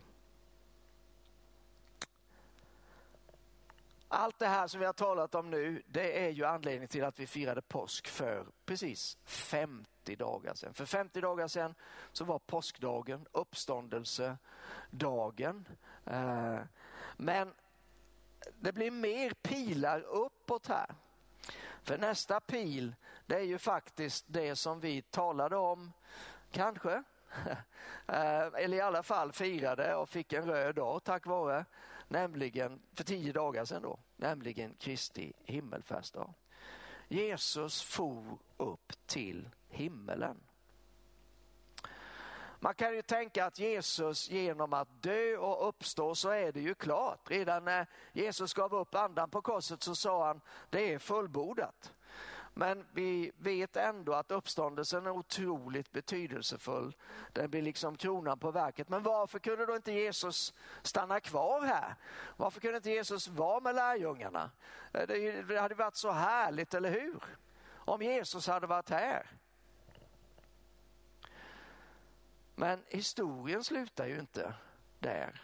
Allt 4.10 4.38
det 4.38 4.46
här 4.46 4.66
som 4.66 4.80
vi 4.80 4.86
har 4.86 4.92
talat 4.92 5.34
om 5.34 5.50
nu, 5.50 5.82
det 5.86 6.26
är 6.26 6.30
ju 6.30 6.44
anledningen 6.44 6.88
till 6.88 7.04
att 7.04 7.20
vi 7.20 7.26
firade 7.26 7.62
påsk 7.62 8.08
för 8.08 8.46
precis 8.64 9.18
50 9.24 10.16
dagar 10.16 10.54
sedan. 10.54 10.74
För 10.74 10.86
50 10.86 11.20
dagar 11.20 11.48
sedan 11.48 11.74
så 12.12 12.24
var 12.24 12.38
påskdagen 12.38 13.26
uppståndelsedagen. 13.32 15.68
Eh, 16.06 16.58
men 17.16 17.54
det 18.54 18.72
blir 18.72 18.90
mer 18.90 19.30
pilar 19.30 20.00
uppåt 20.00 20.66
här. 20.66 20.94
För 21.82 21.98
nästa 21.98 22.40
pil, 22.40 22.94
det 23.26 23.36
är 23.36 23.44
ju 23.44 23.58
faktiskt 23.58 24.24
det 24.28 24.56
som 24.56 24.80
vi 24.80 25.02
talade 25.02 25.56
om, 25.56 25.92
kanske, 26.50 26.92
eh, 28.06 28.46
eller 28.54 28.76
i 28.76 28.80
alla 28.80 29.02
fall 29.02 29.32
firade 29.32 29.94
och 29.94 30.08
fick 30.08 30.32
en 30.32 30.46
röd 30.46 30.74
dag 30.74 31.04
tack 31.04 31.26
vare 31.26 31.64
nämligen 32.08 32.80
för 32.92 33.04
tio 33.04 33.32
dagar 33.32 33.64
sedan 33.64 33.82
då, 33.82 33.98
nämligen 34.16 34.74
Kristi 34.74 35.32
himmelfärdsdag. 35.44 36.34
Jesus 37.08 37.82
for 37.82 38.38
upp 38.56 38.92
till 39.06 39.48
himmelen. 39.68 40.40
Man 42.60 42.74
kan 42.74 42.94
ju 42.94 43.02
tänka 43.02 43.44
att 43.44 43.58
Jesus 43.58 44.30
genom 44.30 44.72
att 44.72 45.02
dö 45.02 45.36
och 45.36 45.68
uppstå 45.68 46.14
så 46.14 46.30
är 46.30 46.52
det 46.52 46.60
ju 46.60 46.74
klart. 46.74 47.30
Redan 47.30 47.64
när 47.64 47.86
Jesus 48.12 48.54
gav 48.54 48.74
upp 48.74 48.94
andan 48.94 49.30
på 49.30 49.42
korset 49.42 49.82
så 49.82 49.94
sa 49.94 50.26
han 50.26 50.40
det 50.70 50.92
är 50.92 50.98
fullbordat. 50.98 51.92
Men 52.58 52.86
vi 52.92 53.32
vet 53.38 53.76
ändå 53.76 54.12
att 54.12 54.30
uppståndelsen 54.30 55.06
är 55.06 55.10
otroligt 55.10 55.92
betydelsefull. 55.92 56.96
Den 57.32 57.50
blir 57.50 57.62
liksom 57.62 57.96
kronan 57.96 58.38
på 58.38 58.50
verket. 58.50 58.88
Men 58.88 59.02
varför 59.02 59.38
kunde 59.38 59.66
då 59.66 59.76
inte 59.76 59.92
Jesus 59.92 60.54
stanna 60.82 61.20
kvar 61.20 61.60
här? 61.60 61.94
Varför 62.36 62.60
kunde 62.60 62.76
inte 62.76 62.90
Jesus 62.90 63.28
vara 63.28 63.60
med 63.60 63.74
lärjungarna? 63.74 64.50
Eh, 64.92 65.06
det 65.06 65.60
hade 65.60 65.74
varit 65.74 65.96
så 65.96 66.10
härligt, 66.10 66.74
eller 66.74 66.90
hur? 66.90 67.22
Om 67.70 68.02
Jesus 68.02 68.46
hade 68.46 68.66
varit 68.66 68.90
här. 68.90 69.26
Men 72.54 72.84
historien 72.86 73.64
slutar 73.64 74.06
ju 74.06 74.18
inte 74.18 74.54
där 74.98 75.42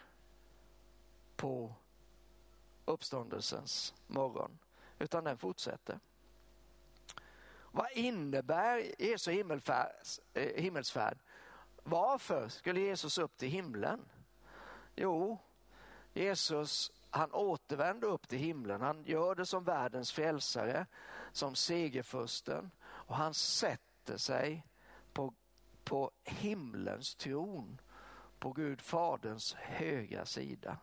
på 1.35 1.75
uppståndelsens 2.85 3.93
morgon, 4.07 4.59
utan 4.99 5.23
den 5.23 5.37
fortsätter. 5.37 5.99
Vad 7.75 7.91
innebär 7.91 9.01
Jesu 9.01 9.31
eh, 10.33 10.61
himmelsfärd? 10.61 11.17
Varför 11.83 12.49
skulle 12.49 12.79
Jesus 12.79 13.17
upp 13.17 13.37
till 13.37 13.49
himlen? 13.49 13.99
Jo, 14.95 15.37
Jesus 16.13 16.91
han 17.09 17.33
återvänder 17.33 18.07
upp 18.07 18.27
till 18.27 18.39
himlen. 18.39 18.81
Han 18.81 19.03
gör 19.03 19.35
det 19.35 19.45
som 19.45 19.63
världens 19.63 20.11
frälsare, 20.11 20.85
som 21.31 21.55
segerfursten 21.55 22.71
och 22.85 23.15
han 23.15 23.33
sätter 23.33 24.17
sig 24.17 24.67
på, 25.13 25.33
på 25.83 26.11
himlens 26.23 27.15
tron, 27.15 27.81
på 28.39 28.51
Gud 28.51 28.81
faderns 28.81 29.53
högra 29.53 30.25
sida. 30.25 30.77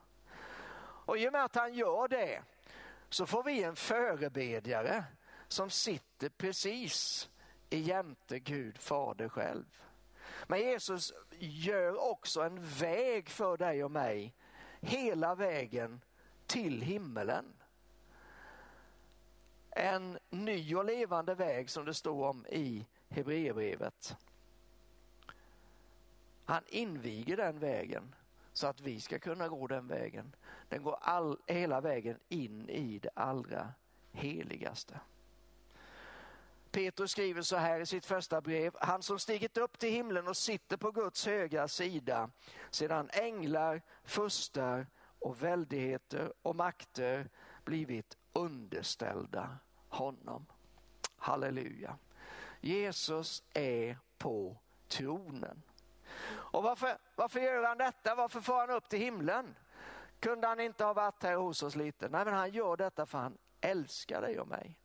Och 1.07 1.19
i 1.19 1.29
och 1.29 1.33
med 1.33 1.45
att 1.45 1.55
han 1.55 1.75
gör 1.75 2.09
det 2.09 2.43
så 3.09 3.27
får 3.27 3.43
vi 3.43 3.63
en 3.63 3.77
förebedjare 3.77 5.05
som 5.53 5.71
sitter 5.71 6.29
precis 6.29 7.29
i 7.71 7.79
jämte 7.79 8.39
Gud 8.39 8.79
fader 8.79 9.29
själv. 9.29 9.65
Men 10.47 10.61
Jesus 10.61 11.13
gör 11.39 12.11
också 12.11 12.41
en 12.41 12.67
väg 12.67 13.29
för 13.29 13.57
dig 13.57 13.85
och 13.85 13.91
mig 13.91 14.35
hela 14.81 15.35
vägen 15.35 16.01
till 16.47 16.83
himmelen. 16.83 17.45
En 19.71 20.19
ny 20.31 20.75
och 20.75 20.85
levande 20.85 21.35
väg 21.35 21.71
som 21.71 21.85
det 21.85 21.95
står 21.95 22.29
om 22.29 22.47
i 22.47 22.87
Hebreerbrevet. 23.09 24.17
Han 26.45 26.63
inviger 26.69 27.37
den 27.37 27.59
vägen 27.59 28.15
så 28.53 28.67
att 28.67 28.81
vi 28.81 29.01
ska 29.01 29.19
kunna 29.19 29.49
gå 29.49 29.67
den 29.67 29.87
vägen. 29.87 30.37
Den 30.69 30.83
går 30.83 30.99
all, 31.01 31.39
hela 31.47 31.81
vägen 31.81 32.19
in 32.29 32.69
i 32.69 32.99
det 32.99 33.11
allra 33.15 33.75
heligaste. 34.13 35.01
Petrus 36.73 37.11
skriver 37.11 37.43
så 37.43 37.57
här 37.57 37.81
i 37.81 37.87
sitt 37.87 38.07
första 38.07 38.41
brev. 38.41 38.77
Han 38.81 39.03
som 39.03 39.19
stigit 39.19 39.57
upp 39.57 39.79
till 39.79 39.91
himlen 39.91 40.29
och 40.29 40.37
sitter 40.37 40.77
på 40.77 40.91
Guds 40.91 41.27
högra 41.27 41.69
sida 41.69 42.31
sedan 42.71 43.11
änglar, 43.13 43.83
furstar 44.05 44.87
och 45.19 45.43
väldigheter 45.43 46.33
och 46.43 46.57
makter 46.57 47.31
blivit 47.65 48.17
underställda 48.33 49.59
honom. 49.89 50.47
Halleluja. 51.17 51.99
Jesus 52.61 53.43
är 53.55 53.99
på 54.19 54.57
tronen. 54.89 55.63
Och 56.29 56.63
varför, 56.63 56.99
varför 57.17 57.41
gör 57.41 57.63
han 57.63 57.79
detta? 57.79 58.15
Varför 58.15 58.41
får 58.41 58.59
han 58.59 58.71
upp 58.71 58.89
till 58.89 58.99
himlen? 58.99 59.55
Kunde 60.21 60.47
han 60.47 60.61
inte 60.61 60.85
ha 60.85 60.93
varit 60.93 61.23
här 61.23 61.35
hos 61.35 61.63
oss 61.63 61.77
lite? 61.77 62.09
Nej, 62.09 62.25
men 62.25 62.35
han 62.35 62.51
gör 62.51 62.77
detta 62.77 63.07
för 63.07 63.19
han 63.19 63.39
älskar 63.61 64.21
dig 64.21 64.41
och 64.41 64.49
mig. 64.49 64.79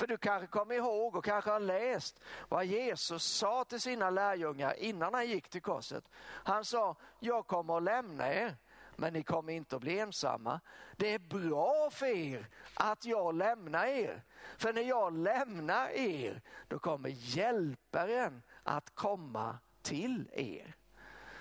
För 0.00 0.06
du 0.06 0.16
kanske 0.16 0.46
kommer 0.46 0.74
ihåg 0.74 1.16
och 1.16 1.24
kanske 1.24 1.50
har 1.50 1.60
läst 1.60 2.20
vad 2.48 2.64
Jesus 2.64 3.24
sa 3.24 3.64
till 3.64 3.80
sina 3.80 4.10
lärjungar 4.10 4.74
innan 4.78 5.14
han 5.14 5.28
gick 5.28 5.48
till 5.48 5.62
korset. 5.62 6.04
Han 6.22 6.64
sa, 6.64 6.96
jag 7.18 7.46
kommer 7.46 7.76
att 7.76 7.82
lämna 7.82 8.34
er 8.34 8.56
men 8.96 9.12
ni 9.12 9.22
kommer 9.22 9.52
inte 9.52 9.76
att 9.76 9.82
bli 9.82 9.98
ensamma. 9.98 10.60
Det 10.96 11.14
är 11.14 11.18
bra 11.18 11.90
för 11.92 12.06
er 12.06 12.46
att 12.74 13.04
jag 13.04 13.34
lämnar 13.34 13.86
er. 13.86 14.22
För 14.58 14.72
när 14.72 14.82
jag 14.82 15.18
lämnar 15.18 15.88
er, 15.88 16.42
då 16.68 16.78
kommer 16.78 17.08
hjälparen 17.08 18.42
att 18.62 18.94
komma 18.94 19.58
till 19.82 20.30
er. 20.32 20.76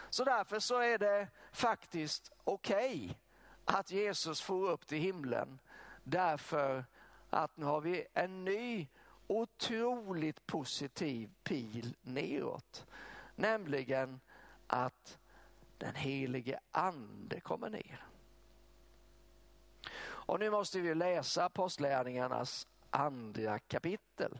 Så 0.10 0.24
därför 0.24 0.60
så 0.60 0.80
är 0.80 0.98
det 0.98 1.28
faktiskt 1.52 2.32
okej 2.43 3.06
okay 3.06 3.15
att 3.65 3.91
Jesus 3.91 4.41
får 4.41 4.69
upp 4.69 4.88
till 4.88 4.98
himlen. 4.98 5.60
Därför 6.04 6.86
att 7.30 7.58
nu 7.58 7.65
har 7.65 7.82
vi 7.82 8.06
en 8.13 8.46
ny 8.46 8.88
otroligt 9.28 10.48
positiv 10.48 11.30
pil 11.44 11.96
neråt. 12.02 12.86
Nämligen 13.36 14.20
att 14.68 15.20
den 15.78 15.96
helige 15.96 16.60
ande 16.72 17.39
kommer 17.39 17.70
ner. 17.70 18.06
Och 20.02 20.39
nu 20.39 20.50
måste 20.50 20.80
vi 20.80 20.96
läsa 20.96 21.46
Apostlärningarnas 21.46 22.68
andra 22.89 23.60
kapitel. 23.60 24.39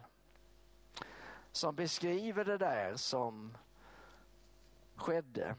som 1.52 1.76
beskriver 1.76 2.44
det 2.44 2.58
där 2.58 2.96
som 2.96 3.56
skedde. 4.96 5.56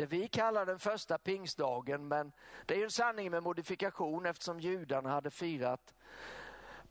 Det 0.00 0.06
vi 0.06 0.28
kallar 0.28 0.66
den 0.66 0.78
första 0.78 1.18
pingstdagen, 1.18 2.08
men 2.08 2.32
det 2.66 2.74
är 2.74 2.78
ju 2.78 2.84
en 2.84 2.90
sanning 2.90 3.30
med 3.30 3.42
modifikation 3.42 4.26
eftersom 4.26 4.60
judarna 4.60 5.10
hade 5.10 5.30
firat 5.30 5.94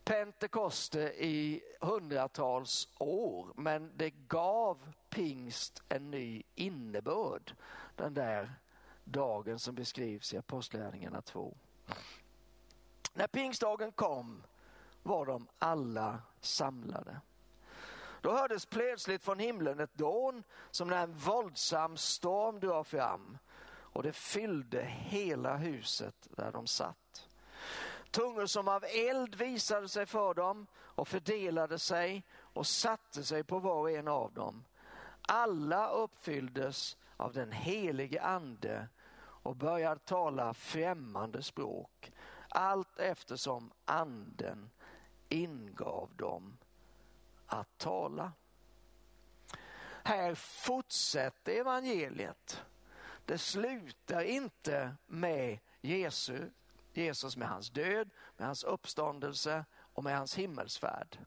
Pentekoste 0.03 0.99
i 0.99 1.61
hundratals 1.81 2.87
år, 2.97 3.53
men 3.55 3.91
det 3.97 4.09
gav 4.09 4.93
pingst 5.09 5.81
en 5.89 6.11
ny 6.11 6.43
innebörd 6.55 7.55
den 7.95 8.13
där 8.13 8.53
dagen 9.03 9.59
som 9.59 9.75
beskrivs 9.75 10.33
i 10.33 10.37
Apostlagärningarna 10.37 11.21
2. 11.21 11.57
När 13.13 13.27
pingstdagen 13.27 13.91
kom 13.91 14.43
var 15.03 15.25
de 15.25 15.47
alla 15.59 16.21
samlade. 16.41 17.21
Då 18.21 18.31
hördes 18.31 18.65
plötsligt 18.65 19.23
från 19.23 19.39
himlen 19.39 19.79
ett 19.79 19.93
dån 19.93 20.43
som 20.71 20.87
när 20.87 21.03
en 21.03 21.13
våldsam 21.13 21.97
storm 21.97 22.59
drar 22.59 22.83
fram 22.83 23.37
och 23.71 24.03
det 24.03 24.13
fyllde 24.13 24.81
hela 24.83 25.57
huset 25.57 26.27
där 26.29 26.51
de 26.51 26.67
satt. 26.67 27.27
Tungor 28.11 28.45
som 28.45 28.67
av 28.67 28.85
eld 29.09 29.35
visade 29.35 29.89
sig 29.89 30.05
för 30.05 30.33
dem 30.33 30.67
och 30.75 31.07
fördelade 31.07 31.79
sig 31.79 32.25
och 32.37 32.67
satte 32.67 33.23
sig 33.23 33.43
på 33.43 33.59
var 33.59 33.75
och 33.75 33.91
en 33.91 34.07
av 34.07 34.33
dem. 34.33 34.63
Alla 35.21 35.89
uppfylldes 35.89 36.97
av 37.17 37.33
den 37.33 37.51
helige 37.51 38.21
ande 38.21 38.87
och 39.43 39.55
började 39.55 39.99
tala 39.99 40.53
främmande 40.53 41.43
språk 41.43 42.11
allt 42.49 42.99
eftersom 42.99 43.71
anden 43.85 44.69
ingav 45.29 46.09
dem 46.15 46.57
att 47.49 47.77
tala. 47.77 48.31
Här 50.03 50.35
fortsätter 50.35 51.51
evangeliet. 51.51 52.63
Det 53.25 53.37
slutar 53.37 54.21
inte 54.21 54.95
med 55.05 55.59
Jesus, 55.81 56.51
Jesus 56.93 57.37
med 57.37 57.47
hans 57.47 57.69
död, 57.69 58.09
med 58.37 58.47
hans 58.47 58.63
uppståndelse 58.63 59.65
och 59.93 60.03
med 60.03 60.17
hans 60.17 60.35
himmelsfärd. 60.35 61.17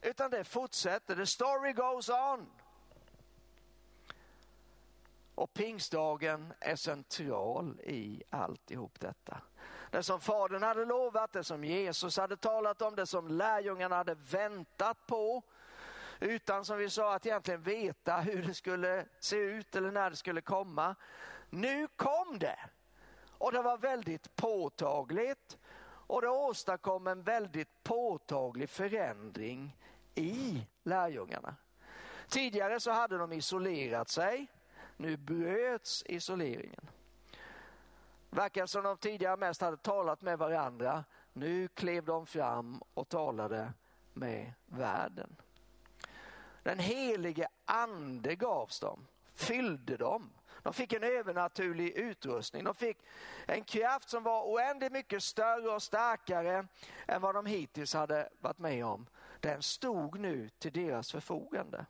Utan 0.00 0.30
det 0.30 0.44
fortsätter, 0.44 1.16
the 1.16 1.26
story 1.26 1.72
goes 1.72 2.08
on. 2.08 2.50
Och 5.34 5.54
pingstdagen 5.54 6.52
är 6.60 6.76
central 6.76 7.80
i 7.80 8.22
alltihop 8.30 9.00
detta. 9.00 9.42
Det 9.94 10.02
som 10.02 10.20
Fadern 10.20 10.62
hade 10.62 10.84
lovat, 10.84 11.32
det 11.32 11.44
som 11.44 11.64
Jesus 11.64 12.16
hade 12.16 12.36
talat 12.36 12.82
om, 12.82 12.96
det 12.96 13.06
som 13.06 13.28
lärjungarna 13.28 13.96
hade 13.96 14.14
väntat 14.14 15.06
på. 15.06 15.42
Utan 16.20 16.64
som 16.64 16.78
vi 16.78 16.90
sa 16.90 17.14
att 17.14 17.26
egentligen 17.26 17.62
veta 17.62 18.16
hur 18.16 18.42
det 18.42 18.54
skulle 18.54 19.06
se 19.20 19.36
ut 19.36 19.76
eller 19.76 19.90
när 19.90 20.10
det 20.10 20.16
skulle 20.16 20.40
komma. 20.40 20.94
Nu 21.50 21.88
kom 21.96 22.38
det! 22.38 22.58
Och 23.28 23.52
det 23.52 23.62
var 23.62 23.78
väldigt 23.78 24.36
påtagligt 24.36 25.58
och 26.06 26.20
det 26.20 26.28
åstadkom 26.28 27.06
en 27.06 27.22
väldigt 27.22 27.82
påtaglig 27.82 28.70
förändring 28.70 29.76
i 30.14 30.66
lärjungarna. 30.82 31.56
Tidigare 32.28 32.80
så 32.80 32.90
hade 32.90 33.18
de 33.18 33.32
isolerat 33.32 34.08
sig, 34.08 34.46
nu 34.96 35.16
bröts 35.16 36.04
isoleringen. 36.06 36.90
Verkar 38.34 38.66
som 38.66 38.84
de 38.84 38.96
tidigare 38.96 39.36
mest 39.36 39.60
hade 39.60 39.76
talat 39.76 40.22
med 40.22 40.38
varandra. 40.38 41.04
Nu 41.32 41.68
klev 41.68 42.04
de 42.04 42.26
fram 42.26 42.82
och 42.94 43.08
talade 43.08 43.72
med 44.12 44.52
världen. 44.66 45.36
Den 46.62 46.78
helige 46.78 47.48
ande 47.64 48.34
gavs 48.34 48.80
dem, 48.80 49.06
fyllde 49.34 49.96
dem. 49.96 50.30
De 50.62 50.72
fick 50.72 50.92
en 50.92 51.02
övernaturlig 51.02 51.92
utrustning. 51.92 52.64
De 52.64 52.74
fick 52.74 52.98
en 53.46 53.64
kraft 53.64 54.10
som 54.10 54.22
var 54.22 54.44
oändligt 54.44 54.92
mycket 54.92 55.22
större 55.22 55.68
och 55.68 55.82
starkare 55.82 56.66
än 57.06 57.20
vad 57.20 57.34
de 57.34 57.46
hittills 57.46 57.94
hade 57.94 58.28
varit 58.40 58.58
med 58.58 58.84
om. 58.84 59.06
Den 59.40 59.62
stod 59.62 60.20
nu 60.20 60.48
till 60.48 60.72
deras 60.72 61.12
förfogande. 61.12 61.86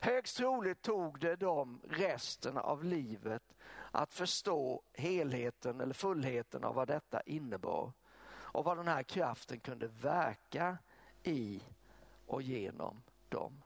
Högst 0.00 0.36
troligt 0.36 0.82
tog 0.82 1.20
det 1.20 1.36
dem 1.36 1.80
resten 1.88 2.58
av 2.58 2.84
livet 2.84 3.42
att 3.90 4.14
förstå 4.14 4.82
helheten 4.94 5.80
eller 5.80 5.94
fullheten 5.94 6.64
av 6.64 6.74
vad 6.74 6.88
detta 6.88 7.20
innebar 7.20 7.92
och 8.30 8.64
vad 8.64 8.76
den 8.76 8.88
här 8.88 9.02
kraften 9.02 9.60
kunde 9.60 9.86
verka 9.86 10.78
i 11.22 11.62
och 12.26 12.42
genom 12.42 13.02
dem. 13.28 13.62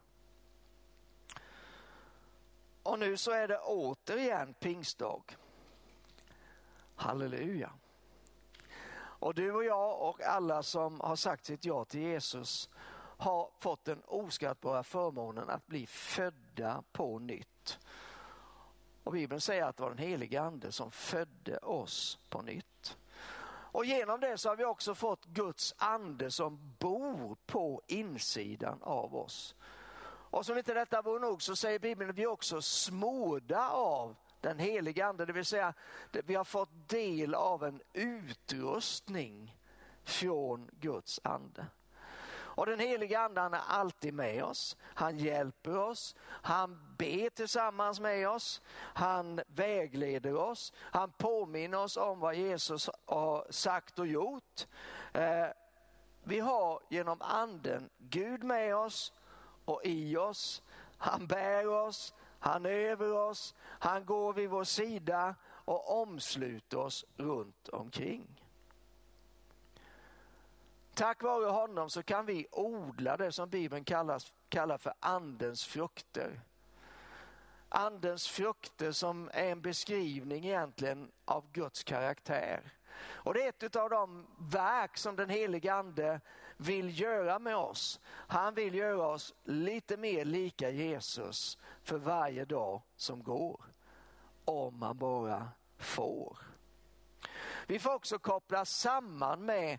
Och 2.83 2.99
nu 2.99 3.17
så 3.17 3.31
är 3.31 3.49
det 3.49 3.59
återigen 3.59 4.55
pingstdag. 4.55 5.23
Halleluja. 6.95 7.73
Och 9.23 9.35
du 9.35 9.53
och 9.53 9.65
jag 9.65 10.09
och 10.09 10.23
alla 10.23 10.63
som 10.63 11.01
har 11.01 11.17
sagt 11.17 11.45
sitt 11.45 11.65
ja 11.65 11.85
till 11.85 12.01
Jesus 12.01 12.71
har 13.23 13.51
fått 13.59 13.85
den 13.85 14.03
oskattbara 14.05 14.83
förmånen 14.83 15.51
att 15.51 15.67
bli 15.67 15.87
födda 15.87 16.83
på 16.93 17.19
nytt. 17.19 17.52
Och 19.05 19.13
Bibeln 19.13 19.41
säger 19.41 19.65
att 19.65 19.77
det 19.77 19.83
var 19.83 19.91
den 19.91 19.99
helige 19.99 20.43
ande 20.43 20.73
som 20.73 20.91
födde 20.91 21.59
oss 21.59 22.19
på 22.29 22.43
nytt. 22.43 22.97
Och 23.73 23.85
genom 23.85 24.21
det 24.21 24.39
så 24.39 24.49
har 24.49 24.57
vi 24.57 24.65
också 24.65 24.95
fått 24.95 25.25
Guds 25.25 25.75
ande 25.79 26.31
som 26.31 26.75
bor 26.79 27.37
på 27.47 27.83
insidan 27.87 28.79
av 28.83 29.17
oss. 29.17 29.55
Och 30.05 30.47
som 30.47 30.59
inte 30.59 30.75
detta 30.75 31.03
vore 31.03 31.21
nog 31.21 31.43
så 31.43 31.57
säger 31.57 31.79
Bibeln 31.79 32.11
att 32.11 32.19
vi 32.19 32.27
också 32.27 32.63
smorda 32.63 33.69
av 33.69 34.17
den 34.41 34.59
helige 34.59 35.07
ande, 35.07 35.27
det 35.27 35.33
vill 35.33 35.45
säga 35.45 35.75
vi 36.13 36.35
har 36.35 36.45
fått 36.45 36.89
del 36.89 37.35
av 37.35 37.65
en 37.65 37.81
utrustning 37.93 39.57
från 40.05 40.71
Guds 40.81 41.21
ande. 41.25 41.67
Och 42.55 42.67
den 42.67 42.81
heliga 42.81 43.21
andan 43.21 43.55
är 43.55 43.61
alltid 43.69 44.15
med 44.15 44.45
oss. 44.45 44.77
Han 44.83 45.19
hjälper 45.19 45.77
oss. 45.77 46.17
Han 46.29 46.97
ber 46.99 47.31
tillsammans 47.31 48.01
med 48.01 48.29
oss. 48.29 48.63
Han 48.77 49.41
vägleder 49.47 50.37
oss. 50.37 50.73
Han 50.77 51.13
påminner 51.13 51.79
oss 51.79 51.97
om 51.97 52.21
vad 52.21 52.35
Jesus 52.35 52.91
har 53.07 53.47
sagt 53.51 53.99
och 53.99 54.07
gjort. 54.07 54.67
Eh, 55.13 55.47
vi 56.25 56.41
har 56.41 56.81
genom 56.89 57.23
anden 57.23 57.91
Gud 57.99 58.45
med 58.45 58.77
oss 58.77 59.13
och 59.65 59.81
i 59.85 60.17
oss. 60.17 60.63
Han 61.03 61.27
bär 61.27 61.69
oss, 61.69 62.15
han 62.39 62.67
är 62.67 62.71
över 62.71 63.13
oss, 63.13 63.55
han 63.61 64.05
går 64.05 64.33
vid 64.33 64.51
vår 64.51 64.65
sida 64.65 65.35
och 65.45 66.03
omsluter 66.03 66.79
oss 66.79 67.05
runt 67.17 67.69
omkring. 67.69 68.42
Tack 71.03 71.23
vare 71.23 71.51
honom 71.51 71.91
så 71.91 72.03
kan 72.03 72.27
vi 72.27 72.47
odla 72.51 73.17
det 73.17 73.33
som 73.33 73.49
Bibeln 73.49 73.85
kallas, 73.85 74.35
kallar 74.49 74.79
för 74.79 74.95
andens 75.01 75.65
frukter. 75.65 76.41
Andens 77.69 78.29
frukter 78.29 78.93
som 78.93 79.31
är 79.33 79.53
en 79.53 79.61
beskrivning 79.61 80.47
egentligen 80.47 81.11
av 81.25 81.53
Guds 81.53 81.85
karaktär. 81.85 82.73
Och 83.03 83.35
det 83.35 83.43
är 83.43 83.49
ett 83.49 83.77
av 83.77 83.91
de 83.91 84.27
verk 84.39 84.97
som 84.97 85.17
den 85.17 85.31
helige 85.31 85.75
ande 85.75 86.21
vill 86.57 87.01
göra 87.01 87.39
med 87.39 87.57
oss. 87.57 88.01
Han 88.07 88.55
vill 88.55 88.75
göra 88.75 89.07
oss 89.07 89.35
lite 89.45 89.97
mer 89.97 90.25
lika 90.25 90.71
Jesus 90.71 91.59
för 91.83 91.99
varje 91.99 92.45
dag 92.45 92.83
som 92.97 93.23
går. 93.23 93.65
Om 94.45 94.79
man 94.79 94.99
bara 94.99 95.49
får. 95.79 96.39
Vi 97.67 97.79
får 97.79 97.95
också 97.95 98.19
koppla 98.19 98.65
samman 98.65 99.45
med 99.45 99.79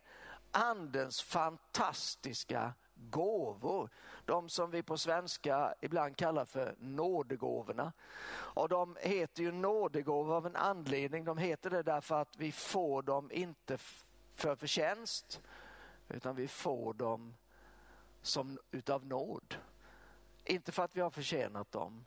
andens 0.53 1.21
fantastiska 1.21 2.73
gåvor. 2.95 3.89
De 4.25 4.49
som 4.49 4.71
vi 4.71 4.83
på 4.83 4.97
svenska 4.97 5.73
ibland 5.81 6.17
kallar 6.17 6.45
för 6.45 6.75
nådegåvorna. 6.79 7.93
Och 8.31 8.69
de 8.69 8.97
heter 9.01 9.43
ju 9.43 9.51
nådegåvor 9.51 10.35
av 10.35 10.45
en 10.45 10.55
anledning. 10.55 11.23
De 11.23 11.37
heter 11.37 11.69
det 11.69 11.83
därför 11.83 12.21
att 12.21 12.37
vi 12.37 12.51
får 12.51 13.01
dem 13.01 13.31
inte 13.31 13.77
för 14.35 14.55
förtjänst 14.55 15.41
utan 16.09 16.35
vi 16.35 16.47
får 16.47 16.93
dem 16.93 17.33
som 18.21 18.59
utav 18.71 19.05
nåd. 19.05 19.55
Inte 20.45 20.71
för 20.71 20.83
att 20.83 20.95
vi 20.95 21.01
har 21.01 21.09
förtjänat 21.09 21.71
dem 21.71 22.05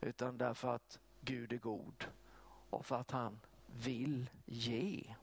utan 0.00 0.38
därför 0.38 0.74
att 0.74 0.98
Gud 1.20 1.52
är 1.52 1.58
god 1.58 2.04
och 2.70 2.86
för 2.86 2.96
att 2.96 3.10
han 3.10 3.40
vill 3.66 4.30
ge. 4.44 5.14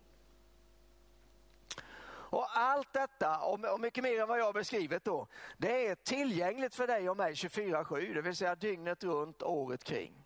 Och 2.32 2.58
allt 2.58 2.94
detta 2.94 3.40
och 3.40 3.80
mycket 3.80 4.04
mer 4.04 4.22
än 4.22 4.28
vad 4.28 4.40
jag 4.40 4.46
har 4.46 4.54
beskrivit 4.54 5.04
då, 5.04 5.28
det 5.58 5.88
är 5.88 5.96
tillgängligt 5.96 6.76
för 6.76 6.88
dig 6.88 7.10
och 7.10 7.18
mig 7.18 7.34
24-7, 7.34 8.14
det 8.14 8.22
vill 8.22 8.36
säga 8.36 8.56
dygnet 8.56 9.04
runt, 9.04 9.44
året 9.44 9.84
kring. 9.84 10.26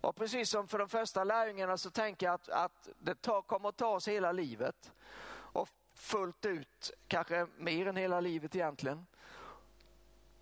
Och 0.00 0.16
precis 0.16 0.50
som 0.50 0.68
för 0.68 0.78
de 0.78 0.88
första 0.88 1.24
lärjungarna 1.24 1.78
så 1.78 1.90
tänker 1.90 2.26
jag 2.26 2.34
att, 2.34 2.48
att 2.48 2.88
det 2.98 3.14
tar, 3.14 3.42
kommer 3.42 3.68
att 3.68 3.76
ta 3.76 3.86
oss 3.86 4.08
hela 4.08 4.32
livet. 4.32 4.92
Och 5.28 5.68
fullt 5.94 6.44
ut, 6.44 6.90
kanske 7.08 7.46
mer 7.56 7.86
än 7.86 7.96
hela 7.96 8.20
livet 8.20 8.54
egentligen. 8.54 9.06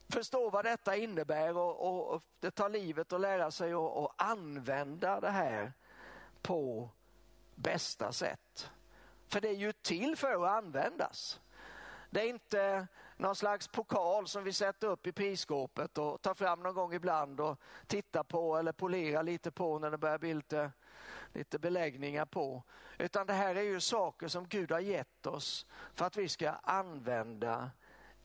Förstå 0.09 0.51
vad 0.51 0.65
detta 0.65 0.97
innebär 0.97 1.57
och, 1.57 1.81
och, 1.81 2.15
och 2.15 2.23
det 2.41 2.51
tar 2.51 2.69
livet 2.69 3.13
att 3.13 3.21
lära 3.21 3.51
sig 3.51 3.73
att 3.73 4.13
använda 4.17 5.21
det 5.21 5.31
här 5.31 5.73
på 6.43 6.91
bästa 7.55 8.13
sätt. 8.13 8.71
För 9.33 9.41
det 9.41 9.49
är 9.49 9.57
ju 9.57 9.73
till 9.73 10.17
för 10.17 10.45
att 10.45 10.65
användas. 10.65 11.41
Det 12.11 12.21
är 12.21 12.27
inte 12.27 12.87
någon 13.17 13.37
slags 13.37 13.69
pokal 13.69 14.29
som 14.29 14.45
vi 14.45 14.53
sätter 14.53 14.87
upp 14.87 15.07
i 15.07 15.13
prisskåpet 15.13 15.99
och 15.99 16.23
tar 16.23 16.35
fram 16.35 16.63
någon 16.63 16.75
gång 16.75 16.95
ibland 16.95 17.41
och 17.41 17.61
tittar 17.87 18.23
på 18.23 18.57
eller 18.57 18.73
polerar 18.73 19.23
lite 19.23 19.51
på 19.51 19.79
när 19.79 19.91
det 19.91 19.99
börjar 19.99 20.19
bli 20.19 20.35
lite, 20.35 20.73
lite 21.33 21.59
beläggningar 21.59 22.25
på. 22.25 22.63
Utan 22.99 23.27
det 23.27 23.33
här 23.33 23.55
är 23.55 23.63
ju 23.63 23.81
saker 23.81 24.29
som 24.29 24.49
Gud 24.49 24.73
har 24.73 24.81
gett 24.81 25.27
oss 25.27 25.67
för 25.95 26.05
att 26.05 26.17
vi 26.17 26.29
ska 26.29 26.51
använda 26.51 27.71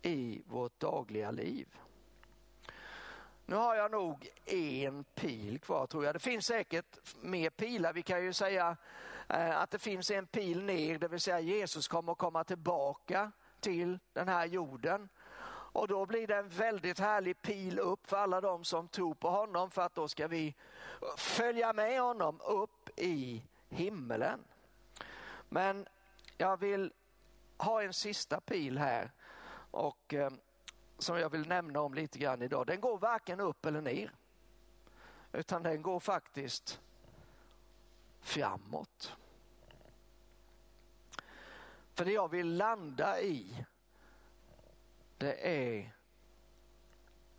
i 0.02 0.42
vårt 0.46 0.80
dagliga 0.80 1.32
liv. 1.32 1.68
Nu 3.46 3.56
har 3.56 3.76
jag 3.76 3.92
nog 3.92 4.30
en 4.46 5.04
pil 5.04 5.60
kvar 5.60 5.88
tror 5.88 6.06
jag. 6.06 6.16
Det 6.16 6.20
finns 6.20 6.46
säkert 6.46 7.00
mer 7.22 7.50
pilar. 7.50 7.94
Vi 7.94 8.02
kan 8.02 8.24
ju 8.24 8.34
säga 8.34 8.78
Eh, 9.30 9.58
att 9.62 9.72
det 9.72 9.80
finns 9.80 10.12
en 10.12 10.28
pil 10.28 10.64
ner, 10.64 11.00
det 11.00 11.08
vill 11.08 11.20
säga 11.20 11.40
Jesus 11.40 11.88
kommer 11.88 12.12
att 12.12 12.18
komma 12.18 12.44
tillbaka 12.44 13.32
till 13.60 14.00
den 14.14 14.28
här 14.28 14.46
jorden. 14.46 15.10
Och 15.50 15.88
då 15.88 16.06
blir 16.06 16.28
det 16.28 16.36
en 16.36 16.50
väldigt 16.50 17.00
härlig 17.00 17.42
pil 17.42 17.80
upp 17.80 18.08
för 18.08 18.18
alla 18.18 18.42
de 18.42 18.64
som 18.64 18.88
tror 18.88 19.14
på 19.14 19.30
honom 19.30 19.72
för 19.72 19.82
att 19.82 19.96
då 19.96 20.08
ska 20.08 20.28
vi 20.28 20.56
följa 21.18 21.74
med 21.74 22.02
honom 22.02 22.42
upp 22.42 22.90
i 23.00 23.44
himmelen. 23.70 24.44
Men 25.50 25.88
jag 26.38 26.58
vill 26.58 26.94
ha 27.58 27.84
en 27.84 27.94
sista 27.94 28.42
pil 28.42 28.78
här 28.78 29.12
och 29.72 30.14
eh, 30.14 30.32
som 30.98 31.18
jag 31.18 31.30
vill 31.30 31.48
nämna 31.48 31.82
om 31.82 31.94
lite 31.94 32.20
grann 32.20 32.42
idag. 32.42 32.68
Den 32.68 32.82
går 32.82 32.98
varken 32.98 33.40
upp 33.40 33.66
eller 33.66 33.82
ner 33.82 34.12
utan 35.32 35.64
den 35.64 35.82
går 35.82 36.00
faktiskt 36.00 36.80
framåt. 38.28 39.16
För 41.94 42.06
det 42.06 42.12
jag 42.12 42.32
vill 42.32 42.56
landa 42.58 43.22
i 43.22 43.66
det 45.18 45.48
är 45.48 45.96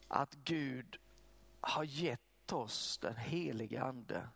att 0.08 0.34
Gud 0.34 0.96
har 1.60 1.84
gett 1.84 2.52
oss 2.52 2.98
den 2.98 3.16
heliga 3.16 3.82
ande 3.82 4.28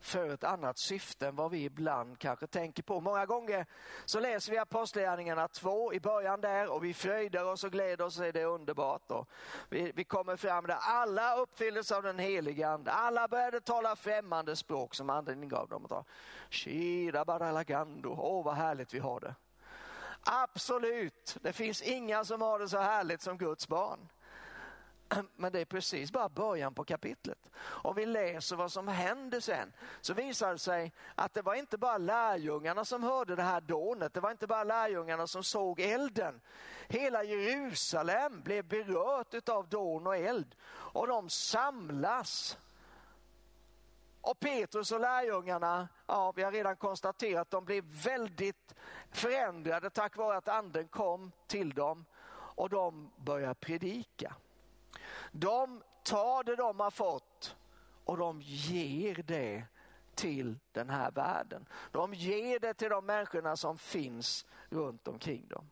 för 0.00 0.28
ett 0.28 0.44
annat 0.44 0.78
syfte 0.78 1.28
än 1.28 1.36
vad 1.36 1.50
vi 1.50 1.64
ibland 1.64 2.18
kanske 2.18 2.46
tänker 2.46 2.82
på. 2.82 3.00
Många 3.00 3.26
gånger 3.26 3.66
så 4.04 4.20
läser 4.20 4.52
vi 4.52 4.58
Apostlagärningarna 4.58 5.48
2 5.48 5.92
i 5.92 6.00
början 6.00 6.40
där 6.40 6.72
och 6.72 6.84
vi 6.84 6.94
fröjdar 6.94 7.44
oss 7.44 7.64
och 7.64 7.72
gläder 7.72 8.04
oss, 8.04 8.16
det 8.16 8.40
är 8.40 8.46
underbart. 8.46 9.10
Och 9.10 9.28
vi, 9.68 9.92
vi 9.94 10.04
kommer 10.04 10.36
fram 10.36 10.66
där 10.66 10.78
alla 10.80 11.36
uppfylldes 11.36 11.92
av 11.92 12.02
den 12.02 12.18
heliga 12.18 12.68
ande, 12.68 12.92
alla 12.92 13.28
började 13.28 13.60
tala 13.60 13.96
främmande 13.96 14.56
språk 14.56 14.94
som 14.94 15.10
anden 15.10 15.48
gav 15.48 15.68
dem 15.68 15.84
att 15.84 15.90
ta. 15.90 16.04
Shira 16.50 17.24
baralagando, 17.24 18.16
åh 18.18 18.44
vad 18.44 18.54
härligt 18.54 18.94
vi 18.94 18.98
har 18.98 19.20
det. 19.20 19.34
Absolut, 20.20 21.36
det 21.40 21.52
finns 21.52 21.82
inga 21.82 22.24
som 22.24 22.42
har 22.42 22.58
det 22.58 22.68
så 22.68 22.78
härligt 22.78 23.22
som 23.22 23.38
Guds 23.38 23.68
barn. 23.68 24.08
Men 25.36 25.52
det 25.52 25.60
är 25.60 25.64
precis 25.64 26.12
bara 26.12 26.28
början 26.28 26.74
på 26.74 26.84
kapitlet. 26.84 27.38
Om 27.60 27.94
vi 27.94 28.06
läser 28.06 28.56
vad 28.56 28.72
som 28.72 28.88
händer 28.88 29.40
sen 29.40 29.72
så 30.00 30.14
visar 30.14 30.52
det 30.52 30.58
sig 30.58 30.92
att 31.14 31.34
det 31.34 31.42
var 31.42 31.54
inte 31.54 31.78
bara 31.78 31.98
lärjungarna 31.98 32.84
som 32.84 33.02
hörde 33.02 33.36
det 33.36 33.42
här 33.42 33.60
dånet. 33.60 34.14
Det 34.14 34.20
var 34.20 34.30
inte 34.30 34.46
bara 34.46 34.64
lärjungarna 34.64 35.26
som 35.26 35.44
såg 35.44 35.80
elden. 35.80 36.40
Hela 36.88 37.24
Jerusalem 37.24 38.42
blev 38.42 38.64
berört 38.64 39.48
av 39.48 39.68
dån 39.68 40.06
och 40.06 40.16
eld 40.16 40.54
och 40.70 41.06
de 41.06 41.30
samlas. 41.30 42.58
Och 44.20 44.40
Petrus 44.40 44.92
och 44.92 45.00
lärjungarna, 45.00 45.88
ja 46.06 46.32
vi 46.36 46.42
har 46.42 46.52
redan 46.52 46.76
konstaterat, 46.76 47.40
att 47.40 47.50
de 47.50 47.64
blev 47.64 47.84
väldigt 47.84 48.74
förändrade 49.10 49.90
tack 49.90 50.16
vare 50.16 50.36
att 50.36 50.48
anden 50.48 50.88
kom 50.88 51.32
till 51.46 51.70
dem 51.70 52.04
och 52.30 52.68
de 52.68 53.10
börjar 53.16 53.54
predika. 53.54 54.34
De 55.32 55.82
tar 56.02 56.44
det 56.44 56.56
de 56.56 56.80
har 56.80 56.90
fått 56.90 57.56
och 58.04 58.16
de 58.16 58.40
ger 58.42 59.22
det 59.26 59.64
till 60.14 60.58
den 60.72 60.90
här 60.90 61.10
världen. 61.10 61.66
De 61.92 62.14
ger 62.14 62.58
det 62.58 62.74
till 62.74 62.88
de 62.88 63.06
människorna 63.06 63.56
som 63.56 63.78
finns 63.78 64.46
runt 64.68 65.08
omkring 65.08 65.48
dem. 65.48 65.70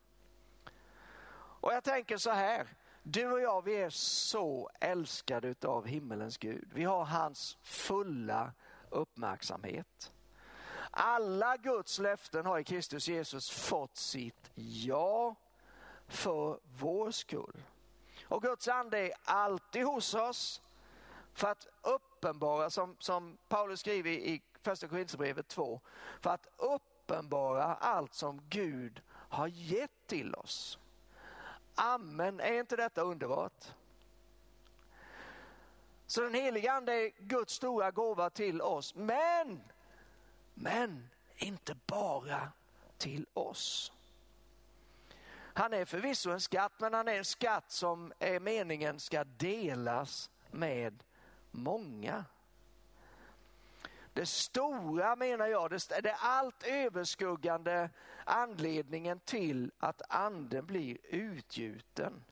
Och 1.61 1.73
jag 1.73 1.85
tänker 1.85 2.17
så 2.17 2.31
här, 2.31 2.67
du 3.03 3.33
och 3.33 3.41
jag 3.41 3.65
vi 3.65 3.77
är 3.77 3.91
så 3.91 4.71
älskade 4.81 5.55
av 5.63 5.87
himmelens 5.87 6.39
Gud. 6.39 6.71
Vi 6.75 6.85
har 6.85 7.05
hans 7.05 7.59
fulla 7.63 8.53
uppmärksamhet. 8.91 10.13
Alla 10.91 11.57
Guds 11.57 11.99
löften 11.99 12.47
har 12.47 12.59
i 12.59 12.65
Kristus 12.65 13.09
Jesus 13.09 13.51
fått 13.51 13.97
sitt 13.97 14.51
ja 14.55 15.35
för 16.09 16.61
vår 16.79 17.11
skull. 17.11 17.63
Och 18.29 18.43
Guds 18.43 18.69
ande 18.69 18.99
är 18.99 19.13
alltid 19.25 19.85
hos 19.85 20.15
oss 20.15 20.63
för 21.35 21.49
att 21.49 21.67
uppenbara, 21.83 22.71
som, 22.71 22.97
som 22.99 23.39
Paulus 23.49 23.81
skriver 23.81 24.11
i 24.11 24.43
första 24.63 24.89
Korinthierbrevet 24.89 25.49
2, 25.49 25.81
för 26.21 26.31
att 26.31 26.47
uppenbara 26.57 27.65
allt 27.65 28.15
som 28.15 28.43
Gud 28.49 29.03
har 29.11 29.47
gett 29.47 30.07
till 30.07 30.35
oss. 30.35 30.79
Amen, 31.75 32.41
är 32.41 32.61
inte 32.61 32.77
detta 32.77 33.01
underbart? 33.01 33.65
Så 36.07 36.21
den 36.21 36.35
heliga 36.35 36.73
ande 36.73 36.93
är 36.93 37.11
Guds 37.19 37.55
stora 37.55 37.91
gåva 37.91 38.31
till 38.31 38.63
oss, 38.63 38.95
men, 38.95 39.63
men 40.55 41.09
inte 41.37 41.77
bara 41.87 42.53
till 42.99 43.27
oss. 43.35 43.93
Han 45.57 45.73
är 45.73 45.85
förvisso 45.85 46.31
en 46.31 46.41
skatt, 46.41 46.73
men 46.79 46.95
han 46.95 47.09
är 47.09 47.19
en 47.19 47.25
skatt 47.25 47.71
som 47.71 48.13
är 48.19 48.41
meningen 48.41 49.01
ska 49.01 49.25
delas 49.25 50.31
med 50.51 51.03
många. 51.51 52.25
Det 54.13 54.27
stora 54.27 55.17
menar 55.17 55.47
jag, 55.47 55.71
det 55.71 56.11
är 56.11 56.17
allt 56.21 56.63
överskuggande 56.63 57.91
anledningen 58.25 59.21
till 59.21 59.73
att 59.79 60.03
anden 60.09 60.67
blir 60.67 60.99
utgjuten. 61.03 62.25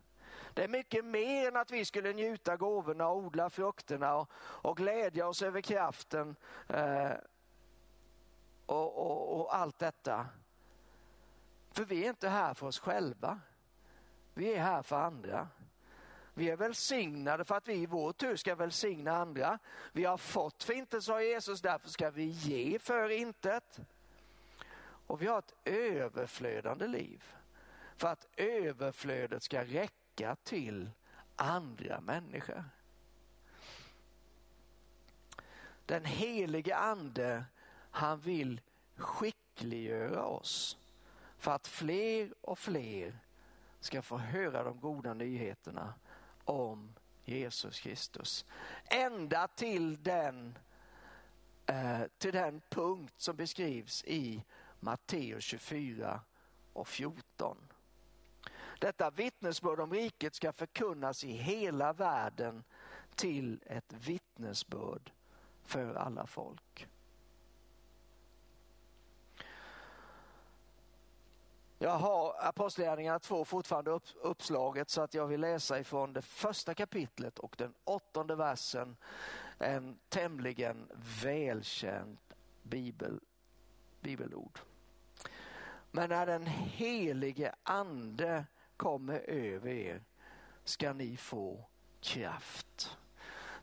Det 0.54 0.64
är 0.64 0.68
mycket 0.68 1.04
mer 1.04 1.48
än 1.48 1.56
att 1.56 1.70
vi 1.70 1.84
skulle 1.84 2.12
njuta 2.12 2.56
gåvorna, 2.56 3.08
och 3.08 3.16
odla 3.16 3.50
frukterna 3.50 4.14
och, 4.16 4.30
och 4.37 4.76
glädja 4.76 5.28
oss 5.28 5.42
över 5.42 5.60
kraften 5.60 6.37
eh, 6.68 7.12
och, 8.66 8.98
och, 8.98 9.40
och 9.40 9.56
allt 9.56 9.78
detta. 9.78 10.26
För 11.74 11.84
vi 11.84 12.04
är 12.04 12.08
inte 12.08 12.29
här 12.29 12.54
för 12.54 12.66
oss 12.66 12.79
själva. 12.79 13.40
Vi 14.35 14.54
är 14.54 14.62
här 14.62 14.83
för 14.83 14.96
andra. 14.96 15.48
Vi 16.35 16.50
är 16.50 16.56
välsignade 16.56 17.44
för 17.44 17.54
att 17.54 17.68
vi 17.68 17.75
i 17.75 17.87
vår 17.87 18.12
tur 18.12 18.37
ska 18.37 18.54
välsigna 18.54 19.16
andra. 19.16 19.58
Vi 19.92 20.04
har 20.04 20.16
fått 20.16 20.62
för 20.62 20.72
intet, 20.72 21.04
sa 21.04 21.22
Jesus, 21.22 21.60
därför 21.60 21.88
ska 21.88 22.10
vi 22.10 22.25
ge 22.25 22.79
för 22.79 23.08
intet. 23.08 23.81
Och 25.06 25.22
vi 25.22 25.27
har 25.27 25.38
ett 25.38 25.54
överflödande 25.64 26.87
liv 26.87 27.25
för 27.96 28.08
att 28.08 28.27
överflödet 28.37 29.42
ska 29.42 29.64
räcka 29.64 30.37
till 30.37 30.90
andra 31.37 32.00
människor. 32.00 32.64
Den 35.87 36.04
helige 36.04 36.77
ande, 36.77 37.44
han 37.90 38.20
vill 38.20 38.60
skickliggöra 38.96 40.25
oss 40.25 40.79
för 41.45 41.51
att 41.51 41.67
fler 41.67 42.35
och 42.40 42.59
fler 42.59 43.19
ska 43.81 44.03
få 44.03 44.19
höra 44.19 44.63
de 44.63 44.81
goda 44.81 45.15
nyheterna 45.15 45.95
om 46.45 46.95
Jesus 47.25 47.81
Kristus. 47.81 48.45
Ända 48.85 49.49
till 49.49 50.03
den, 50.03 50.59
eh, 51.67 52.03
till 52.19 52.33
den 52.33 52.61
punkt 52.69 53.15
som 53.17 53.37
beskrivs 53.37 54.05
i 54.05 54.45
Matteus 54.81 55.45
24 55.45 56.21
och 56.73 56.88
14. 56.88 57.57
Detta 58.81 59.11
vittnesbörd 59.11 59.81
om 59.81 59.92
riket 59.92 60.35
ska 60.35 60.53
förkunnas 60.53 61.25
i 61.25 61.33
hela 61.33 61.92
världen 61.92 62.65
till 63.15 63.63
ett 63.67 63.92
vittnesbörd 63.92 65.13
för 65.65 65.95
alla 65.95 66.27
folk. 66.27 66.88
Jag 71.85 71.98
har 71.98 72.35
Apostlagärningarna 72.38 73.18
2 73.18 73.44
fortfarande 73.44 73.90
upp, 73.90 74.02
uppslaget 74.22 74.90
så 74.90 75.02
att 75.02 75.14
jag 75.14 75.26
vill 75.26 75.40
läsa 75.40 75.78
ifrån 75.78 76.12
det 76.12 76.22
första 76.22 76.74
kapitlet 76.74 77.38
och 77.38 77.54
den 77.58 77.74
åttonde 77.85 78.37
versen. 78.37 78.96
En 79.58 79.98
tämligen 80.08 80.88
välkänd 81.22 82.18
bibel, 82.62 83.20
bibelord. 84.00 84.58
Men 85.90 86.08
när 86.08 86.26
den 86.26 86.46
helige 86.46 87.54
ande 87.62 88.44
kommer 88.76 89.18
över 89.18 89.70
er 89.70 90.04
ska 90.64 90.92
ni 90.92 91.16
få 91.16 91.64
kraft. 92.00 92.96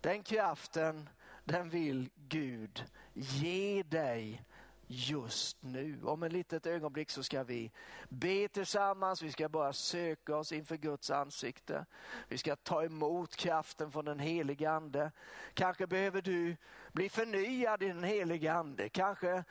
Den 0.02 0.24
kraften, 0.24 1.10
den 1.44 1.70
vill 1.70 2.10
Gud 2.16 2.86
ge 3.14 3.84
dig 3.84 4.44
just 4.92 5.64
nu. 5.64 6.00
Om 6.04 6.24
ett 6.24 6.32
litet 6.32 6.66
ögonblick 6.66 7.10
så 7.10 7.24
ska 7.24 7.44
vi 7.44 7.72
be 8.10 8.48
tillsammans, 8.48 9.22
vi 9.22 9.32
ska 9.32 9.50
bara 9.50 9.74
söka 9.74 10.36
oss 10.36 10.52
inför 10.52 10.78
Guds 10.78 11.12
ansikte. 11.12 11.86
Vi 12.28 12.38
ska 12.38 12.56
ta 12.56 12.84
emot 12.84 13.36
kraften 13.36 13.92
från 13.92 14.06
den 14.06 14.20
helige 14.20 14.72
ande. 14.72 15.12
Kanske 15.54 15.88
behöver 15.88 16.22
du 16.22 16.56
bli 16.92 17.10
förnyad 17.10 17.84
i 17.84 17.88
den 17.88 18.04
helige 18.04 18.54
ande. 18.54 18.90
Kanske 18.90 19.44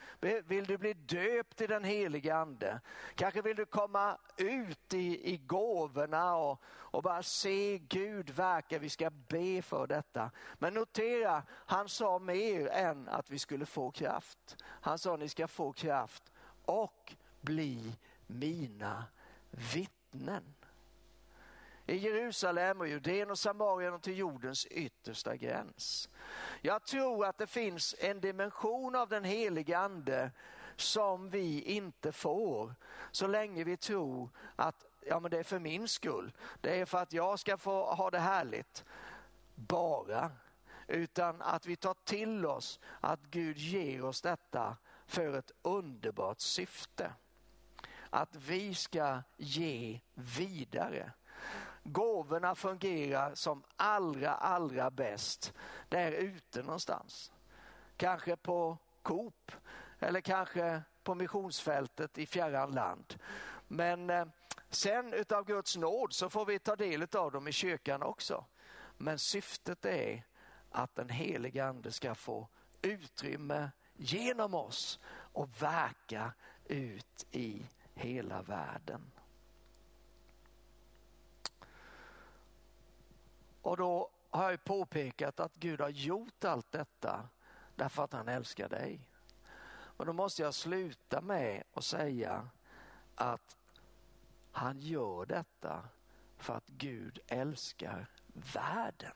vill 0.45 0.65
du 0.65 0.79
bli 0.79 0.95
döpt 0.95 1.61
i 1.61 1.67
den 1.67 1.85
helige 1.85 2.37
ande. 2.37 2.81
Kanske 3.15 3.43
vill 3.43 3.57
du 3.57 3.67
komma 3.67 4.19
ut 4.37 4.95
i, 4.95 5.33
i 5.33 5.37
gåvorna 5.37 6.35
och, 6.37 6.63
och 6.67 7.03
bara 7.03 7.23
se 7.23 7.79
Gud 7.79 8.31
verka. 8.31 8.79
Vi 8.79 8.89
ska 8.89 9.11
be 9.11 9.63
för 9.63 9.87
detta. 9.87 10.31
Men 10.59 10.75
notera, 10.75 11.43
han 11.49 11.89
sa 11.89 12.19
mer 12.19 12.69
än 12.69 13.09
att 13.09 13.31
vi 13.31 13.39
skulle 13.39 13.67
få 13.67 13.91
kraft. 13.91 14.57
Han 14.65 14.99
sa 14.99 15.17
ni 15.17 15.29
ska 15.29 15.49
få 15.49 15.73
kraft 15.73 16.33
och 16.65 17.15
bli 17.41 17.97
mina 18.27 19.05
vittnen. 19.51 20.55
I 21.91 21.97
Jerusalem 21.97 22.81
och 22.81 22.89
Judeen 22.89 23.31
och 23.31 23.39
Samarien 23.39 23.95
och 23.95 24.03
till 24.03 24.19
jordens 24.19 24.67
yttersta 24.67 25.37
gräns. 25.37 26.09
Jag 26.61 26.85
tror 26.85 27.27
att 27.27 27.39
det 27.39 27.47
finns 27.47 27.95
en 27.99 28.21
dimension 28.21 28.95
av 28.95 29.09
den 29.09 29.25
helige 29.25 29.79
ande 29.79 30.31
som 30.77 31.31
vi 31.31 31.63
inte 31.63 32.13
får 32.13 32.75
så 33.11 33.27
länge 33.27 33.65
vi 33.65 33.77
tror 33.77 34.31
att 34.57 34.85
ja, 35.01 35.21
men 35.21 35.31
det 35.31 35.39
är 35.39 35.43
för 35.43 35.59
min 35.59 35.89
skull. 35.89 36.33
Det 36.61 36.81
är 36.81 36.87
för 36.87 36.99
att 36.99 37.13
jag 37.13 37.39
ska 37.39 37.57
få 37.57 37.95
ha 37.95 38.11
det 38.11 38.19
härligt. 38.19 38.85
Bara. 39.55 40.31
Utan 40.87 41.43
att 41.43 41.67
vi 41.67 41.77
tar 41.77 41.97
till 42.05 42.47
oss 42.47 42.81
att 43.01 43.21
Gud 43.21 43.59
ger 43.59 44.05
oss 44.05 44.23
detta 44.23 44.77
för 45.07 45.39
ett 45.39 45.53
underbart 45.63 46.41
syfte. 46.41 47.13
Att 48.11 48.37
vi 48.37 48.75
ska 48.75 49.23
ge 49.37 50.01
vidare. 50.15 51.13
Gåvorna 51.83 52.55
fungerar 52.55 53.35
som 53.35 53.63
allra, 53.77 54.35
allra 54.35 54.91
bäst 54.91 55.53
där 55.89 56.13
ute 56.13 56.63
någonstans. 56.63 57.33
Kanske 57.97 58.37
på 58.37 58.79
Coop 59.03 59.53
eller 59.99 60.21
kanske 60.21 60.83
på 61.03 61.15
missionsfältet 61.15 62.19
i 62.19 62.27
fjärran 62.27 62.71
land. 62.71 63.15
Men 63.69 64.11
eh, 64.11 64.27
sen 64.71 65.15
utav 65.15 65.45
Guds 65.45 65.77
nåd 65.77 66.13
så 66.13 66.31
får 66.31 66.47
vi 66.47 66.59
ta 66.59 66.77
del 66.77 67.07
av 67.13 67.33
dem 67.33 67.49
i 67.49 67.53
kyrkan 67.53 68.03
också. 68.03 68.45
Men 68.97 69.19
syftet 69.19 69.85
är 69.85 70.27
att 70.71 70.95
den 70.95 71.09
heliga 71.09 71.67
ande 71.67 71.93
ska 71.93 72.15
få 72.15 72.49
utrymme 72.83 73.71
genom 73.95 74.55
oss 74.55 75.01
och 75.09 75.63
verka 75.63 76.33
ut 76.65 77.27
i 77.31 77.67
hela 77.95 78.43
världen. 78.43 79.11
Och 83.63 83.77
då 83.77 84.11
har 84.31 84.51
jag 84.51 84.65
påpekat 84.65 85.41
att 85.41 85.55
Gud 85.55 85.81
har 85.81 85.89
gjort 85.89 86.45
allt 86.45 86.73
detta 86.73 87.29
därför 87.75 88.05
att 88.05 88.13
han 88.13 88.29
älskar 88.29 88.69
dig. 88.69 89.09
Men 89.97 90.07
då 90.07 90.13
måste 90.13 90.43
jag 90.43 90.55
sluta 90.55 91.21
med 91.21 91.63
att 91.75 91.85
säga 91.85 92.49
att 93.15 93.57
han 94.53 94.81
gör 94.81 95.27
detta 95.27 95.89
för 96.39 96.55
att 96.55 96.67
Gud 96.67 97.19
älskar 97.27 98.07
världen. 98.55 99.15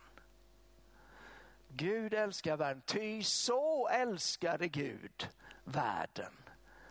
Gud 1.69 2.15
älskar 2.15 2.57
världen, 2.57 2.83
ty 2.87 3.23
så 3.23 3.89
älskade 3.89 4.69
Gud 4.69 5.29
världen 5.65 6.33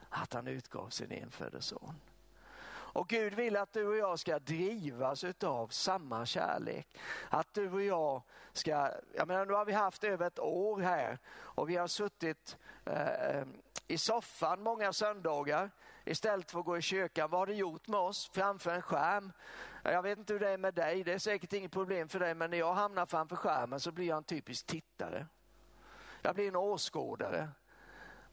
att 0.09 0.33
han 0.33 0.47
utgav 0.47 0.89
sin 0.89 1.11
enfödde 1.11 1.61
son. 1.61 1.99
Och 2.93 3.07
Gud 3.07 3.33
vill 3.33 3.57
att 3.57 3.73
du 3.73 3.87
och 3.87 3.97
jag 3.97 4.19
ska 4.19 4.39
drivas 4.39 5.25
av 5.43 5.67
samma 5.67 6.25
kärlek. 6.25 6.99
Att 7.29 7.53
du 7.53 7.71
och 7.71 7.81
jag 7.81 8.21
ska, 8.53 8.91
jag 9.13 9.27
menar 9.27 9.45
nu 9.45 9.53
har 9.53 9.65
vi 9.65 9.73
haft 9.73 10.03
över 10.03 10.27
ett 10.27 10.39
år 10.39 10.79
här 10.79 11.19
och 11.35 11.69
vi 11.69 11.75
har 11.75 11.87
suttit 11.87 12.57
eh, 12.85 13.07
eh, 13.07 13.45
i 13.87 13.97
soffan 13.97 14.63
många 14.63 14.93
söndagar 14.93 15.71
istället 16.05 16.51
för 16.51 16.59
att 16.59 16.65
gå 16.65 16.77
i 16.77 16.81
kyrkan. 16.81 17.29
Vad 17.29 17.41
har 17.41 17.47
det 17.47 17.53
gjort 17.53 17.87
med 17.87 17.99
oss 17.99 18.29
framför 18.33 18.71
en 18.71 18.81
skärm? 18.81 19.31
Jag 19.83 20.01
vet 20.01 20.19
inte 20.19 20.33
hur 20.33 20.39
det 20.39 20.49
är 20.49 20.57
med 20.57 20.73
dig, 20.73 21.03
det 21.03 21.13
är 21.13 21.19
säkert 21.19 21.53
inget 21.53 21.71
problem 21.71 22.09
för 22.09 22.19
dig, 22.19 22.35
men 22.35 22.49
när 22.49 22.57
jag 22.57 22.73
hamnar 22.73 23.05
framför 23.05 23.35
skärmen 23.35 23.79
så 23.79 23.91
blir 23.91 24.07
jag 24.07 24.17
en 24.17 24.23
typisk 24.23 24.65
tittare. 24.65 25.27
Jag 26.21 26.35
blir 26.35 26.47
en 26.47 26.55
åskådare. 26.55 27.49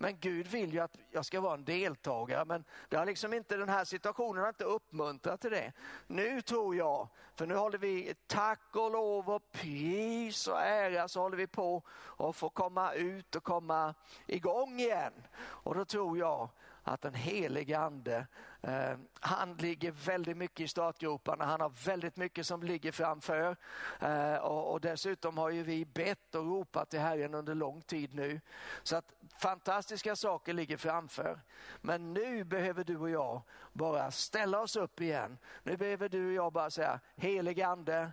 Men 0.03 0.19
Gud 0.21 0.47
vill 0.47 0.73
ju 0.73 0.81
att 0.81 0.97
jag 1.11 1.25
ska 1.25 1.41
vara 1.41 1.55
en 1.55 1.65
deltagare, 1.65 2.45
men 2.45 2.65
det 2.89 2.97
har 2.97 3.07
liksom 3.07 3.33
inte, 3.33 3.57
den 3.57 3.69
här 3.69 3.85
situationen 3.85 4.43
har 4.43 4.49
inte 4.49 4.65
uppmuntrat 4.65 5.41
till 5.41 5.51
det. 5.51 5.73
Nu 6.07 6.41
tror 6.41 6.77
jag, 6.77 7.09
för 7.35 7.47
nu 7.47 7.55
håller 7.55 7.79
vi 7.79 8.15
tack 8.27 8.61
och 8.73 8.91
lov 8.91 9.31
och 9.31 9.53
pris 9.53 10.47
och 10.47 10.61
ära 10.61 11.09
så 11.09 11.21
håller 11.21 11.37
vi 11.37 11.47
på 11.47 11.83
att 12.17 12.37
få 12.37 12.49
komma 12.49 12.93
ut 12.93 13.35
och 13.35 13.45
komma 13.45 13.95
igång 14.27 14.81
igen. 14.81 15.13
Och 15.41 15.75
då 15.75 15.85
tror 15.85 16.19
jag 16.19 16.49
att 16.83 17.03
den 17.03 17.15
helige 17.15 17.79
ande, 17.79 18.27
Eh, 18.63 18.97
han 19.21 19.55
ligger 19.55 19.91
väldigt 19.91 20.37
mycket 20.37 20.61
i 20.61 20.69
startgroparna. 20.69 21.45
Han 21.45 21.61
har 21.61 21.73
väldigt 21.87 22.17
mycket 22.17 22.47
som 22.47 22.63
ligger 22.63 22.93
framför. 22.93 23.57
Eh, 24.01 24.35
och, 24.35 24.73
och, 24.73 24.81
dessutom 24.81 25.39
har 25.39 25.51
ju 25.51 25.63
vi 25.63 25.85
bett 25.85 26.35
och 26.35 26.47
ropat 26.47 26.91
till 26.91 27.01
Herren 27.01 27.35
under 27.35 27.55
lång 27.55 27.83
tid 27.83 28.15
nu. 28.15 28.41
Så 28.83 28.97
att 28.97 29.13
fantastiska 29.39 30.17
saker 30.17 30.53
ligger 30.53 30.77
framför. 30.77 31.41
Men 31.81 32.13
nu 32.13 32.45
behöver 32.45 32.85
du 32.85 32.97
och 32.97 33.11
jag 33.11 33.43
bara 33.73 34.11
ställa 34.11 34.61
oss 34.61 34.77
upp 34.77 35.01
igen. 35.01 35.39
Nu 35.63 35.77
behöver 35.77 36.09
du 36.09 36.27
och 36.27 36.33
jag 36.33 36.53
bara 36.53 36.71
säga, 36.71 37.01
helige 37.17 37.67
ande, 37.67 38.11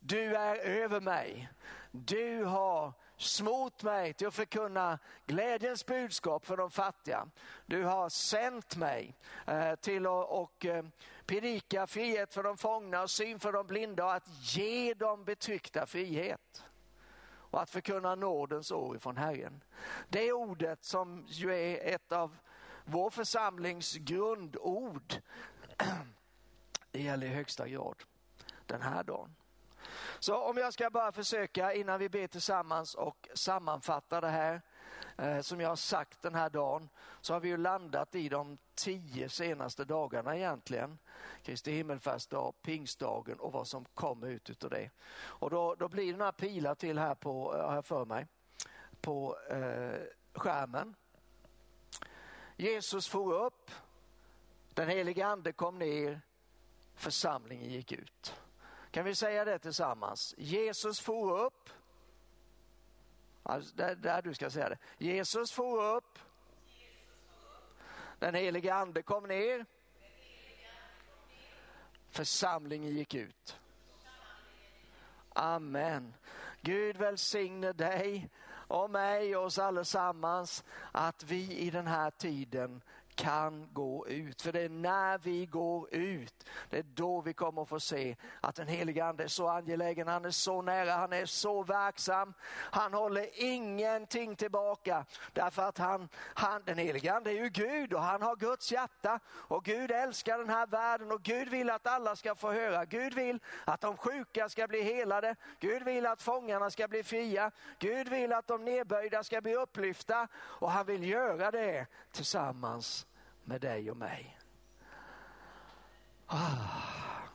du 0.00 0.36
är 0.36 0.56
över 0.56 1.00
mig. 1.00 1.48
Du 1.90 2.44
har 2.44 2.92
smort 3.16 3.82
mig 3.82 4.12
till 4.12 4.26
att 4.26 4.34
förkunna 4.34 4.98
glädjens 5.26 5.86
budskap 5.86 6.46
för 6.46 6.56
de 6.56 6.70
fattiga. 6.70 7.28
Du 7.66 7.84
har 7.84 8.08
sänt 8.08 8.76
mig 8.76 9.14
eh, 9.46 9.74
till 9.74 10.06
att 10.06 10.28
och, 10.28 10.64
eh, 10.66 10.84
predika 11.26 11.86
frihet 11.86 12.34
för 12.34 12.42
de 12.42 12.56
fångna 12.56 13.02
och 13.02 13.10
syn 13.10 13.40
för 13.40 13.52
de 13.52 13.66
blinda 13.66 14.04
och 14.04 14.14
att 14.14 14.28
ge 14.56 14.94
de 14.94 15.24
betryckta 15.24 15.86
frihet 15.86 16.64
och 17.26 17.62
att 17.62 17.70
förkunna 17.70 18.14
nådens 18.14 18.70
år 18.70 18.96
ifrån 18.96 19.16
Herren. 19.16 19.64
Det 20.08 20.32
ordet 20.32 20.84
som 20.84 21.24
ju 21.28 21.54
är 21.54 21.94
ett 21.94 22.12
av 22.12 22.36
vår 22.84 23.10
församlings 23.10 23.94
grundord, 23.96 25.14
det 26.90 27.02
gäller 27.02 27.26
i 27.26 27.30
högsta 27.30 27.68
grad 27.68 28.02
den 28.66 28.82
här 28.82 29.02
dagen. 29.02 29.34
Så 30.24 30.36
om 30.36 30.56
jag 30.56 30.72
ska 30.72 30.90
bara 30.90 31.12
försöka 31.12 31.72
innan 31.72 31.98
vi 31.98 32.08
ber 32.08 32.26
tillsammans 32.26 32.94
och 32.94 33.28
sammanfatta 33.34 34.20
det 34.20 34.28
här 34.28 34.62
eh, 35.18 35.40
som 35.40 35.60
jag 35.60 35.68
har 35.68 35.76
sagt 35.76 36.22
den 36.22 36.34
här 36.34 36.50
dagen 36.50 36.88
så 37.20 37.32
har 37.32 37.40
vi 37.40 37.48
ju 37.48 37.56
landat 37.56 38.14
i 38.14 38.28
de 38.28 38.58
tio 38.74 39.28
senaste 39.28 39.84
dagarna 39.84 40.36
egentligen. 40.36 40.98
Kristi 41.42 41.72
himmelfärdsdag, 41.72 42.54
pingstdagen 42.62 43.38
och 43.40 43.52
vad 43.52 43.68
som 43.68 43.84
kommer 43.84 44.26
ut 44.26 44.50
utav 44.50 44.70
det. 44.70 44.90
Och 45.16 45.50
då, 45.50 45.74
då 45.74 45.88
blir 45.88 46.12
det 46.12 46.18
några 46.18 46.32
pilar 46.32 46.74
till 46.74 46.98
här 46.98 47.14
på, 47.14 47.56
eh, 47.56 47.66
har 47.66 47.74
jag 47.74 47.86
för 47.86 48.04
mig, 48.04 48.26
på 49.00 49.38
eh, 49.50 50.00
skärmen. 50.34 50.94
Jesus 52.56 53.08
for 53.08 53.32
upp, 53.46 53.70
den 54.74 54.88
helige 54.88 55.26
ande 55.26 55.52
kom 55.52 55.78
ner, 55.78 56.20
församlingen 56.94 57.70
gick 57.70 57.92
ut. 57.92 58.34
Kan 58.94 59.04
vi 59.04 59.14
säga 59.14 59.44
det 59.44 59.58
tillsammans? 59.58 60.34
Jesus 60.38 61.00
for 61.00 61.40
upp. 61.46 61.70
Alltså, 63.42 63.76
där, 63.76 63.94
där 63.94 64.22
du 64.22 64.34
ska 64.34 64.50
säga 64.50 64.68
det. 64.68 64.78
Jesus 64.98 65.52
for 65.52 65.96
upp. 65.96 66.18
Den 68.18 68.34
helige 68.34 68.74
ande 68.74 69.02
kom 69.02 69.24
ner. 69.24 69.66
Församlingen 72.10 72.90
gick 72.90 73.14
ut. 73.14 73.58
Amen. 75.28 76.14
Gud 76.60 76.96
välsigne 76.96 77.72
dig 77.72 78.30
och 78.50 78.90
mig 78.90 79.36
och 79.36 79.44
oss 79.44 79.58
allesammans 79.58 80.64
att 80.92 81.22
vi 81.22 81.56
i 81.56 81.70
den 81.70 81.86
här 81.86 82.10
tiden 82.10 82.82
kan 83.14 83.68
gå 83.72 84.08
ut. 84.08 84.42
För 84.42 84.52
det 84.52 84.60
är 84.60 84.68
när 84.68 85.18
vi 85.18 85.46
går 85.46 85.94
ut, 85.94 86.46
det 86.70 86.78
är 86.78 86.82
då 86.82 87.20
vi 87.20 87.32
kommer 87.32 87.62
att 87.62 87.68
få 87.68 87.80
se 87.80 88.16
att 88.40 88.54
den 88.54 88.66
helige 88.66 89.04
Ande 89.04 89.24
är 89.24 89.28
så 89.28 89.48
angelägen, 89.48 90.08
han 90.08 90.24
är 90.24 90.30
så 90.30 90.62
nära, 90.62 90.92
han 90.92 91.12
är 91.12 91.26
så 91.26 91.62
verksam. 91.62 92.34
Han 92.50 92.94
håller 92.94 93.28
ingenting 93.32 94.36
tillbaka 94.36 95.04
därför 95.32 95.62
att 95.62 95.78
han, 95.78 96.08
han 96.34 96.62
den 96.64 96.78
helige 96.78 97.14
Ande 97.14 97.30
är 97.30 97.34
ju 97.34 97.48
Gud 97.48 97.92
och 97.92 98.00
han 98.00 98.22
har 98.22 98.36
Guds 98.36 98.72
hjärta 98.72 99.20
och 99.28 99.64
Gud 99.64 99.90
älskar 99.90 100.38
den 100.38 100.50
här 100.50 100.66
världen 100.66 101.12
och 101.12 101.22
Gud 101.22 101.48
vill 101.48 101.70
att 101.70 101.86
alla 101.86 102.16
ska 102.16 102.34
få 102.34 102.52
höra. 102.52 102.84
Gud 102.84 103.14
vill 103.14 103.38
att 103.64 103.80
de 103.80 103.96
sjuka 103.96 104.48
ska 104.48 104.68
bli 104.68 104.82
helade. 104.82 105.36
Gud 105.60 105.82
vill 105.82 106.06
att 106.06 106.22
fångarna 106.22 106.70
ska 106.70 106.88
bli 106.88 107.02
fria. 107.02 107.50
Gud 107.78 108.08
vill 108.08 108.32
att 108.32 108.46
de 108.46 108.64
nedböjda 108.64 109.22
ska 109.22 109.40
bli 109.40 109.54
upplyfta 109.54 110.28
och 110.36 110.70
han 110.70 110.86
vill 110.86 111.04
göra 111.04 111.50
det 111.50 111.86
tillsammans 112.12 113.06
med 113.44 113.60
dig 113.60 113.90
och 113.90 113.96
mig. 113.96 114.38
Ah, 116.26 117.28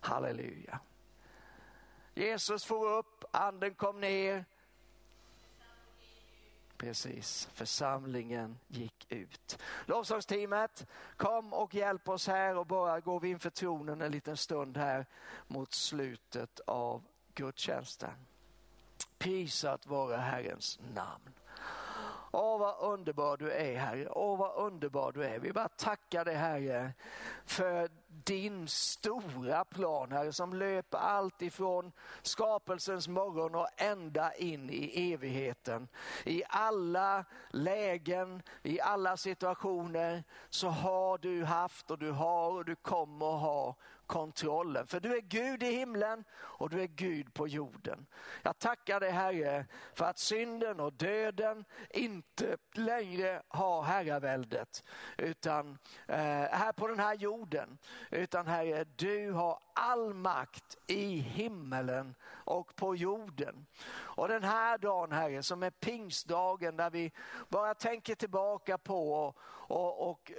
halleluja. 0.00 0.80
Jesus 2.14 2.64
for 2.64 2.98
upp, 2.98 3.24
anden 3.30 3.74
kom 3.74 4.00
ner. 4.00 4.44
Precis, 6.76 7.48
församlingen 7.52 8.58
gick 8.68 9.12
ut. 9.12 9.58
Lovsångsteamet, 9.86 10.86
kom 11.16 11.52
och 11.52 11.74
hjälp 11.74 12.08
oss 12.08 12.26
här 12.26 12.56
och 12.56 12.66
bara 12.66 13.00
går 13.00 13.20
vi 13.20 13.28
inför 13.28 13.50
tronen 13.50 14.02
en 14.02 14.12
liten 14.12 14.36
stund 14.36 14.76
här 14.76 15.06
mot 15.46 15.72
slutet 15.72 16.60
av 16.60 17.02
gudstjänsten. 17.34 18.26
Prisat 19.18 19.86
vara 19.86 20.16
Herrens 20.16 20.78
namn. 20.94 21.32
Åh 22.34 22.58
vad 22.58 22.92
underbar 22.92 23.36
du 23.36 23.52
är 23.52 23.76
Herre, 23.76 24.08
åh 24.08 24.38
vad 24.38 24.66
underbar 24.66 25.12
du 25.12 25.24
är. 25.24 25.38
Vi 25.38 25.52
bara 25.52 25.68
tackar 25.68 26.24
dig 26.24 26.34
Herre 26.34 26.92
för 27.44 27.88
din 28.08 28.68
stora 28.68 29.64
plan 29.64 30.12
Herre 30.12 30.32
som 30.32 30.54
löper 30.54 30.98
allt 30.98 31.42
ifrån 31.42 31.92
skapelsens 32.22 33.08
morgon 33.08 33.54
och 33.54 33.68
ända 33.76 34.34
in 34.34 34.70
i 34.70 35.12
evigheten. 35.12 35.88
I 36.24 36.42
alla 36.48 37.24
lägen, 37.50 38.42
i 38.62 38.80
alla 38.80 39.16
situationer 39.16 40.24
så 40.50 40.68
har 40.68 41.18
du 41.18 41.44
haft 41.44 41.90
och 41.90 41.98
du 41.98 42.10
har 42.10 42.52
och 42.52 42.64
du 42.64 42.76
kommer 42.76 43.34
att 43.34 43.42
ha 43.42 43.76
kontrollen. 44.06 44.86
För 44.86 45.00
du 45.00 45.16
är 45.16 45.20
Gud 45.20 45.62
i 45.62 45.70
himlen 45.70 46.24
och 46.34 46.70
du 46.70 46.82
är 46.82 46.86
Gud 46.86 47.34
på 47.34 47.48
jorden. 47.48 48.06
Jag 48.42 48.58
tackar 48.58 49.00
dig 49.00 49.10
Herre 49.10 49.66
för 49.94 50.04
att 50.04 50.18
synden 50.18 50.80
och 50.80 50.92
döden 50.92 51.64
inte 51.90 52.56
längre 52.72 53.42
har 53.48 53.82
herraväldet 53.82 54.84
utan 55.18 55.78
eh, 56.08 56.16
här 56.50 56.72
på 56.72 56.88
den 56.88 56.98
här 56.98 57.14
jorden. 57.14 57.78
Utan 58.10 58.46
Herre, 58.46 58.84
du 58.96 59.30
har 59.30 59.58
all 59.74 60.14
makt 60.14 60.76
i 60.86 61.18
himmelen 61.18 62.14
och 62.24 62.76
på 62.76 62.96
jorden. 62.96 63.66
Och 63.94 64.28
den 64.28 64.44
här 64.44 64.78
dagen 64.78 65.12
Herre 65.12 65.42
som 65.42 65.62
är 65.62 65.70
pingstdagen 65.70 66.76
där 66.76 66.90
vi 66.90 67.12
bara 67.48 67.74
tänker 67.74 68.14
tillbaka 68.14 68.78
på 68.78 69.12
och, 69.12 69.36
och, 69.68 70.10
och 70.10 70.32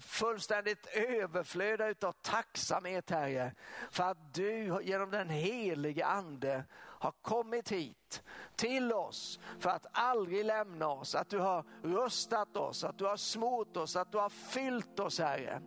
fullständigt 0.00 0.86
överflöda 0.86 1.94
av 2.08 2.12
tacksamhet 2.12 3.10
Herre 3.10 3.52
för 3.90 4.04
att 4.04 4.34
du 4.34 4.80
genom 4.82 5.10
den 5.10 5.28
helige 5.28 6.06
ande 6.06 6.64
har 6.74 7.12
kommit 7.22 7.72
hit 7.72 8.22
till 8.56 8.92
oss 8.92 9.40
för 9.58 9.70
att 9.70 9.86
aldrig 9.92 10.44
lämna 10.44 10.88
oss, 10.88 11.14
att 11.14 11.30
du 11.30 11.38
har 11.38 11.64
rustat 11.82 12.56
oss, 12.56 12.84
att 12.84 12.98
du 12.98 13.04
har 13.04 13.16
smort 13.16 13.76
oss, 13.76 13.96
att 13.96 14.12
du 14.12 14.18
har 14.18 14.28
fyllt 14.28 15.00
oss 15.00 15.18
Herre. 15.18 15.62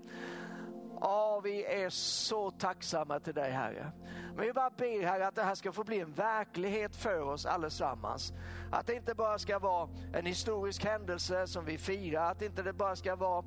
Ja, 1.02 1.40
vi 1.40 1.66
är 1.66 1.90
så 1.90 2.52
tacksamma 2.52 3.20
till 3.20 3.34
dig 3.34 3.52
Herre. 3.52 3.92
Men 4.36 4.46
vi 4.46 4.54
bara 4.54 4.70
ber 4.70 5.06
Herre 5.06 5.28
att 5.28 5.36
det 5.36 5.44
här 5.44 5.56
ska 5.56 5.72
få 5.72 5.84
bli 5.84 6.00
en 6.00 6.14
verklighet 6.14 6.96
för 6.96 7.22
oss 7.22 7.46
allesammans. 7.46 8.34
Att 8.72 8.88
det 8.88 8.96
inte 8.96 9.16
bara 9.16 9.40
ska 9.40 9.60
vara 9.60 9.90
en 10.14 10.26
historisk 10.26 10.86
händelse 10.86 11.48
som 11.48 11.66
vi 11.66 11.78
firar, 11.78 12.32
att 12.32 12.42
inte 12.42 12.64
det 12.64 12.74
bara 12.74 12.96
ska 12.96 13.16
vara 13.16 13.46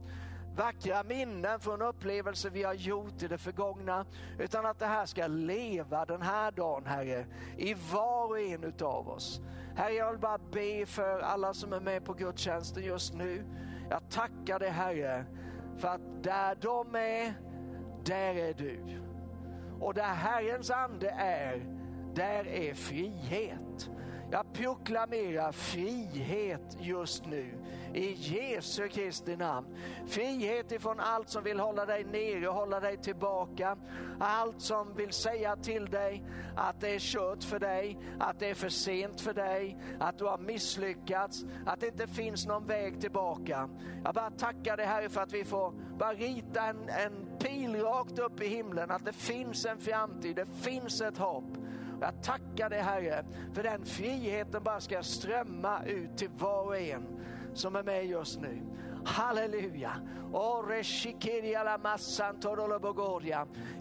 vackra 0.56 1.02
minnen 1.02 1.60
från 1.60 1.82
upplevelser 1.82 2.50
vi 2.50 2.62
har 2.62 2.74
gjort 2.74 3.22
i 3.22 3.28
det 3.28 3.38
förgångna, 3.38 4.06
utan 4.38 4.66
att 4.66 4.78
det 4.78 4.86
här 4.86 5.06
ska 5.06 5.26
leva 5.26 6.04
den 6.04 6.22
här 6.22 6.50
dagen, 6.52 6.86
Herre, 6.86 7.26
i 7.56 7.74
var 7.92 8.28
och 8.28 8.40
en 8.40 8.64
utav 8.64 9.08
oss. 9.08 9.40
Herre, 9.76 9.92
jag 9.92 10.10
vill 10.10 10.20
bara 10.20 10.38
be 10.52 10.86
för 10.86 11.20
alla 11.20 11.54
som 11.54 11.72
är 11.72 11.80
med 11.80 12.04
på 12.04 12.12
gudstjänsten 12.12 12.82
just 12.82 13.14
nu. 13.14 13.44
Jag 13.90 14.10
tackar 14.10 14.58
dig 14.58 14.70
Herre, 14.70 15.24
för 15.78 15.88
att 15.88 16.22
där 16.22 16.56
de 16.60 16.94
är, 16.94 17.34
där 18.04 18.34
är 18.34 18.54
du. 18.54 19.00
Och 19.80 19.94
där 19.94 20.14
Herrens 20.14 20.70
ande 20.70 21.10
är, 21.10 21.66
där 22.14 22.46
är 22.46 22.74
frihet. 22.74 23.90
Jag 24.34 24.52
proklamerar 24.52 25.52
frihet 25.52 26.76
just 26.80 27.26
nu 27.26 27.54
i 27.94 28.12
Jesu 28.12 28.88
Kristi 28.88 29.36
namn. 29.36 29.66
Frihet 30.06 30.72
ifrån 30.72 31.00
allt 31.00 31.28
som 31.28 31.44
vill 31.44 31.60
hålla 31.60 31.86
dig 31.86 32.04
nere 32.04 32.48
och 32.48 32.54
hålla 32.54 32.80
dig 32.80 32.96
tillbaka. 32.96 33.76
Allt 34.20 34.60
som 34.60 34.94
vill 34.96 35.12
säga 35.12 35.56
till 35.56 35.86
dig 35.86 36.24
att 36.56 36.80
det 36.80 36.94
är 36.94 36.98
kört 36.98 37.44
för 37.44 37.58
dig, 37.58 37.98
att 38.20 38.38
det 38.38 38.50
är 38.50 38.54
för 38.54 38.68
sent 38.68 39.20
för 39.20 39.34
dig, 39.34 39.78
att 40.00 40.18
du 40.18 40.24
har 40.24 40.38
misslyckats, 40.38 41.44
att 41.66 41.80
det 41.80 41.86
inte 41.86 42.06
finns 42.06 42.46
någon 42.46 42.66
väg 42.66 43.00
tillbaka. 43.00 43.68
Jag 44.04 44.14
bara 44.14 44.30
tackar 44.30 44.76
dig 44.76 44.86
Herre 44.86 45.08
för 45.08 45.20
att 45.20 45.32
vi 45.32 45.44
får 45.44 45.72
bara 45.98 46.14
rita 46.14 46.62
en, 46.66 46.88
en 46.88 47.38
pil 47.38 47.76
rakt 47.76 48.18
upp 48.18 48.42
i 48.42 48.46
himlen, 48.46 48.90
att 48.90 49.04
det 49.04 49.12
finns 49.12 49.64
en 49.66 49.78
framtid, 49.78 50.36
det 50.36 50.46
finns 50.46 51.00
ett 51.00 51.18
hopp. 51.18 51.58
Jag 52.00 52.22
tackar 52.22 52.70
dig 52.70 52.80
Herre 52.80 53.24
för 53.52 53.62
den 53.62 53.84
friheten 53.84 54.62
bara 54.62 54.80
ska 54.80 55.02
strömma 55.02 55.84
ut 55.84 56.16
till 56.16 56.30
var 56.38 56.64
och 56.64 56.78
en 56.78 57.06
som 57.54 57.76
är 57.76 57.82
med 57.82 58.06
just 58.06 58.40
nu. 58.40 58.62
Halleluja! 59.04 59.92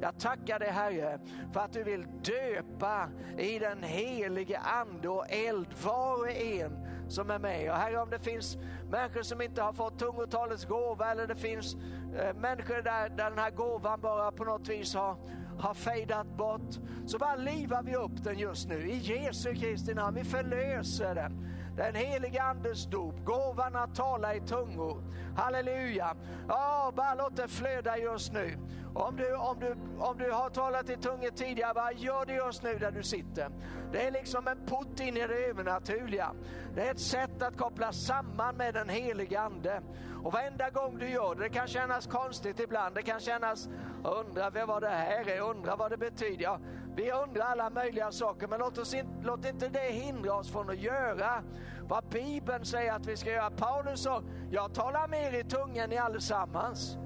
Jag 0.01 0.19
tackar 0.19 0.59
dig 0.59 0.69
Herre 0.69 1.19
för 1.53 1.59
att 1.59 1.73
du 1.73 1.83
vill 1.83 2.05
döpa 2.23 3.09
i 3.37 3.59
den 3.59 3.83
helige 3.83 4.59
ande 4.59 5.09
och 5.09 5.25
eld 5.29 5.67
var 5.83 6.19
och 6.19 6.31
en 6.31 6.87
som 7.09 7.29
är 7.29 7.39
med. 7.39 7.71
Och 7.71 7.77
Herre 7.77 8.01
om 8.01 8.09
det 8.09 8.19
finns 8.19 8.57
människor 8.91 9.21
som 9.21 9.41
inte 9.41 9.61
har 9.61 9.73
fått 9.73 9.99
tungotalets 9.99 10.65
gåva 10.65 11.11
eller 11.11 11.27
det 11.27 11.35
finns 11.35 11.75
eh, 12.15 12.35
människor 12.35 12.81
där, 12.81 13.09
där 13.09 13.29
den 13.29 13.39
här 13.39 13.51
gåvan 13.51 14.01
bara 14.01 14.31
på 14.31 14.43
något 14.43 14.67
vis 14.67 14.95
har 14.95 15.17
har 15.59 15.73
fejdat 15.73 16.37
bort, 16.37 16.79
så 17.05 17.17
bara 17.17 17.35
livar 17.35 17.83
vi 17.83 17.95
upp 17.95 18.23
den 18.23 18.39
just 18.39 18.69
nu. 18.69 18.89
I 18.89 18.97
Jesu 18.97 19.53
Kristi 19.53 19.93
namn, 19.93 20.17
vi 20.17 20.23
förlöser 20.23 21.15
den. 21.15 21.53
Den 21.77 21.95
helige 21.95 22.43
Andes 22.43 22.85
dop, 22.85 23.25
gåvan 23.25 23.75
att 23.75 23.95
tala 23.95 24.35
i 24.35 24.39
tungor. 24.39 25.03
Halleluja! 25.35 26.15
Ja, 26.47 26.93
bara 26.95 27.15
låt 27.15 27.35
det 27.35 27.47
flöda 27.47 27.97
just 27.97 28.33
nu. 28.33 28.57
Om 28.95 29.15
du, 29.15 29.35
om, 29.35 29.59
du, 29.59 29.75
om 29.99 30.17
du 30.17 30.31
har 30.31 30.49
talat 30.49 30.89
i 30.89 30.97
tungor 30.97 31.29
tidigare, 31.29 31.73
bara 31.73 31.91
gör 31.91 32.25
det 32.25 32.33
just 32.33 32.63
nu 32.63 32.77
där 32.77 32.91
du 32.91 33.03
sitter. 33.03 33.49
Det 33.91 34.07
är 34.07 34.11
liksom 34.11 34.47
en 34.47 34.65
port 34.65 34.99
in 34.99 35.17
i 35.17 35.27
det 35.27 35.45
övernaturliga. 35.49 36.31
Det 36.75 36.87
är 36.87 36.91
ett 36.91 36.99
sätt 36.99 37.41
att 37.41 37.57
koppla 37.57 37.91
samman 37.91 38.55
med 38.55 38.73
den 38.73 38.89
helige 38.89 39.39
Ande. 39.39 39.81
Och 40.23 40.33
varenda 40.33 40.69
gång 40.69 40.97
du 40.97 41.09
gör 41.09 41.35
det, 41.35 41.43
det 41.43 41.49
kan 41.49 41.67
kännas 41.67 42.07
konstigt 42.07 42.59
ibland, 42.59 42.95
det 42.95 43.01
kan 43.01 43.19
kännas, 43.19 43.69
undrar 44.03 44.65
vad 44.65 44.81
det 44.81 44.89
här 44.89 45.29
är, 45.29 45.41
undrar 45.41 45.77
vad 45.77 45.91
det 45.91 45.97
betyder. 45.97 46.43
Ja, 46.43 46.59
vi 46.95 47.11
undrar 47.11 47.45
alla 47.45 47.69
möjliga 47.69 48.11
saker, 48.11 48.47
men 48.47 48.59
låt, 48.59 48.77
oss 48.77 48.93
in, 48.93 49.07
låt 49.23 49.45
inte 49.45 49.69
det 49.69 49.91
hindra 49.91 50.33
oss 50.33 50.51
från 50.51 50.69
att 50.69 50.79
göra 50.79 51.43
vad 51.81 52.03
Bibeln 52.05 52.65
säger 52.65 52.93
att 52.93 53.05
vi 53.05 53.17
ska 53.17 53.31
göra. 53.31 53.51
Paulus 53.51 54.03
sa, 54.03 54.23
jag 54.51 54.73
talar 54.73 55.07
mer 55.07 55.39
i 55.39 55.43
tungan 55.43 55.91
i 55.91 55.97
allesammans. 55.97 56.97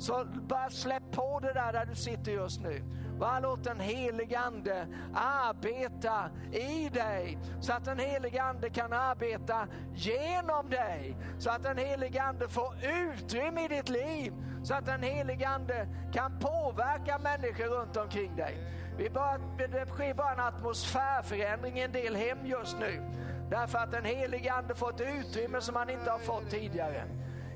Så 0.00 0.24
bara 0.24 0.70
släpp 0.70 1.10
på 1.12 1.40
det 1.42 1.52
där 1.52 1.72
där 1.72 1.86
du 1.86 1.94
sitter 1.94 2.32
just 2.32 2.60
nu. 2.60 2.82
Bara 3.18 3.40
låt 3.40 3.64
den 3.64 3.80
helige 3.80 4.38
Ande 4.38 4.86
arbeta 5.14 6.30
i 6.52 6.88
dig 6.88 7.38
så 7.60 7.72
att 7.72 7.84
den 7.84 7.98
helige 7.98 8.42
Ande 8.42 8.70
kan 8.70 8.92
arbeta 8.92 9.66
genom 9.94 10.70
dig. 10.70 11.16
Så 11.38 11.50
att 11.50 11.62
den 11.62 11.78
helige 11.78 12.22
Ande 12.22 12.48
får 12.48 12.74
utrymme 12.82 13.64
i 13.64 13.68
ditt 13.68 13.88
liv. 13.88 14.32
Så 14.62 14.74
att 14.74 14.86
den 14.86 15.02
helige 15.02 15.48
Ande 15.48 15.88
kan 16.12 16.38
påverka 16.38 17.18
människor 17.18 17.64
runt 17.64 17.96
omkring 17.96 18.36
dig. 18.36 18.56
Vi 18.98 19.10
bara, 19.10 19.38
det 19.58 19.86
sker 19.88 20.14
bara 20.14 20.32
en 20.32 20.40
atmosfärförändring 20.40 21.78
i 21.78 21.82
en 21.82 21.92
del 21.92 22.16
hem 22.16 22.46
just 22.46 22.78
nu. 22.78 23.02
Därför 23.50 23.78
att 23.78 23.92
den 23.92 24.04
helige 24.04 24.52
Ande 24.52 24.74
får 24.74 24.90
ett 24.90 25.00
utrymme 25.00 25.60
som 25.60 25.76
han 25.76 25.90
inte 25.90 26.10
har 26.10 26.18
fått 26.18 26.50
tidigare. 26.50 27.04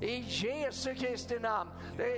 I 0.05 0.25
Jesu 0.29 0.95
Kristi 0.95 1.39
namn. 1.39 1.71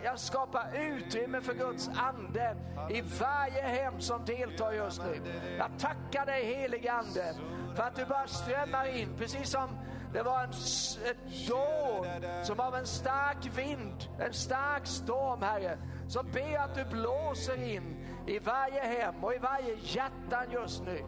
Jag 0.04 0.18
skapar 0.18 0.66
utrymme 0.74 1.40
för 1.40 1.54
Guds 1.54 1.90
ande 1.96 2.56
i 2.90 3.00
varje 3.20 3.62
hem 3.62 4.00
som 4.00 4.24
deltar 4.24 4.72
just 4.72 5.02
nu. 5.02 5.20
Jag 5.58 5.70
tackar 5.78 6.26
dig 6.26 6.44
helige 6.44 6.92
Ande 6.92 7.34
för 7.74 7.82
att 7.82 7.96
du 7.96 8.04
bara 8.04 8.26
strömmar 8.26 8.96
in, 8.96 9.08
precis 9.18 9.50
som 9.50 9.68
Det 10.12 10.22
var 10.22 10.42
en, 10.42 10.50
ett 10.50 11.48
dån 11.48 12.06
som 12.44 12.60
av 12.60 12.74
en 12.74 12.86
stark 12.86 13.58
vind, 13.58 14.08
en 14.18 14.32
stark 14.32 14.86
storm, 14.86 15.42
Herre. 15.42 15.78
Så 16.08 16.22
be 16.22 16.60
att 16.60 16.74
du 16.74 16.84
blåser 16.84 17.62
in 17.62 18.06
i 18.26 18.38
varje 18.38 18.80
hem 18.80 19.24
och 19.24 19.34
i 19.34 19.38
varje 19.38 19.74
hjärta 19.80 20.44
just 20.52 20.84
nu. 20.84 21.04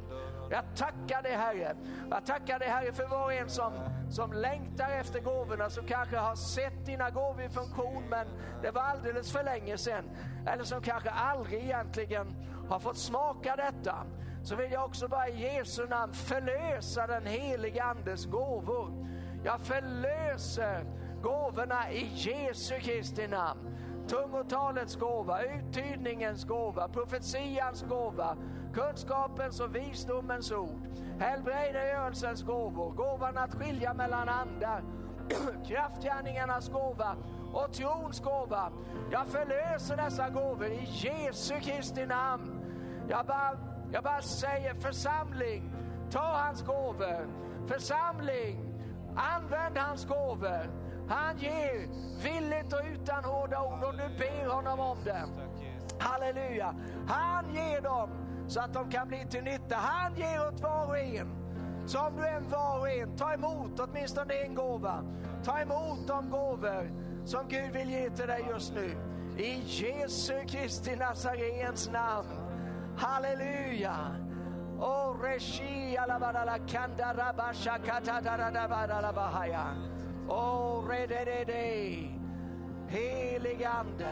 Jag 0.51 0.64
tackar 0.76 1.22
dig 1.22 1.32
Herre. 1.32 1.76
Jag 2.11 2.26
tackar 2.26 2.59
dig 2.59 2.68
Herre 2.68 2.92
för 2.92 3.07
var 3.07 3.24
och 3.24 3.32
en 3.32 3.49
som, 3.49 3.72
som 4.11 4.32
längtar 4.32 4.90
efter 4.90 5.20
gåvorna, 5.20 5.70
som 5.70 5.86
kanske 5.86 6.16
har 6.16 6.34
sett 6.34 6.86
dina 6.86 7.11
gåvor 7.11 7.42
i 7.42 7.49
funktion 7.49 8.05
men 8.11 8.26
det 8.62 8.70
var 8.70 8.82
alldeles 8.82 9.32
för 9.32 9.44
länge 9.44 9.78
sedan. 9.78 10.05
Eller 10.46 10.64
som 10.64 10.82
kanske 10.82 11.11
aldrig 11.11 11.64
egentligen 11.64 12.36
har 12.68 12.78
fått 12.78 12.96
smaka 12.96 13.57
detta. 13.57 13.96
Så 14.42 14.57
vill 14.57 14.72
jag 14.72 14.84
också 14.84 15.09
bara 15.09 15.28
i 15.28 15.42
Jesu 15.42 15.86
namn 15.86 16.12
förlösa 16.12 17.07
den 17.07 17.26
heliga 17.26 17.84
Andes 17.84 18.26
gåvor. 18.26 19.07
Jag 19.44 19.61
förlöser 19.61 20.84
gåvorna 21.22 21.92
i 21.92 22.11
Jesu 22.14 22.80
Kristi 22.80 23.28
namn. 23.28 23.78
Tungotalets 24.09 24.96
gåva, 24.96 25.42
uttydningens 25.42 26.44
gåva, 26.44 26.88
profetians 26.88 27.84
gåva, 27.88 28.36
kunskapens 28.74 29.61
och 29.61 29.76
visdomens 29.76 30.52
ord, 30.52 30.80
helbrägdagörelsens 31.18 32.42
gåvor, 32.42 32.90
gåvan 32.92 33.38
att 33.38 33.54
skilja 33.54 33.94
mellan 33.94 34.28
andar, 34.28 34.82
kraftgärningarnas 35.66 36.68
gåva 36.68 37.16
och 37.52 37.72
trons 37.72 38.20
gåva. 38.20 38.72
Jag 39.11 39.26
förlöser 39.26 39.96
dessa 39.96 40.28
gåvor 40.28 40.66
i 40.66 40.84
Jesu 40.84 41.61
Kristi 41.61 42.06
namn. 42.06 42.61
Jag 43.09 43.26
bara, 43.26 43.59
jag 43.92 44.04
bara 44.04 44.22
säger 44.22 44.74
församling, 44.74 45.72
ta 46.11 46.42
hans 46.44 46.62
gåvor. 46.62 47.28
Församling, 47.66 48.74
använd 49.16 49.78
hans 49.78 50.04
gåvor. 50.04 50.88
Han 51.09 51.38
ger 51.38 51.88
villigt 52.22 52.72
och 52.72 52.80
utan 52.94 53.24
hårda 53.24 53.62
ord 53.62 53.84
och 53.84 53.92
du 53.92 54.09
ber 54.18 54.46
honom 54.46 54.80
om 54.80 54.98
det. 55.04 55.24
Halleluja. 55.98 56.74
Han 57.09 57.54
ger 57.54 57.80
dem 57.80 58.11
så 58.48 58.61
att 58.61 58.74
de 58.74 58.90
kan 58.90 59.09
bli 59.09 59.26
till 59.30 59.44
nytta. 59.44 59.76
Han 59.76 60.14
ger 60.14 60.48
åt 60.48 60.61
var 60.61 60.86
och 60.86 60.98
en. 60.98 61.28
Så 61.86 62.00
om 62.00 62.16
du 62.16 62.22
är 62.22 62.36
en 62.36 62.48
var 62.48 62.78
och 62.78 62.90
en, 62.90 63.16
ta 63.16 63.32
emot 63.32 63.80
åtminstone 63.80 64.34
en 64.34 64.54
gåva. 64.54 65.04
Ta 65.44 65.61
emot 65.61 66.06
de 66.06 66.30
gåvor 66.30 66.90
som 67.24 67.48
Gud 67.48 67.72
vill 67.72 67.90
ge 67.90 68.11
till 68.11 68.26
dig 68.26 68.44
just 68.50 68.74
nu. 68.74 68.96
I 69.38 69.62
Jesu 69.66 70.44
Kristi 70.46 70.96
Nazarens 70.96 71.90
namn. 71.92 72.28
Halleluja. 72.96 73.96
Oh, 74.78 75.22
reshi 75.22 75.96
alabadala 75.96 76.59
kanda 76.66 77.14
rabasha 77.14 77.78
katadaradabadala 80.28 80.88
rededede. 80.88 82.08
Helig 82.88 83.64
ande, 83.64 84.08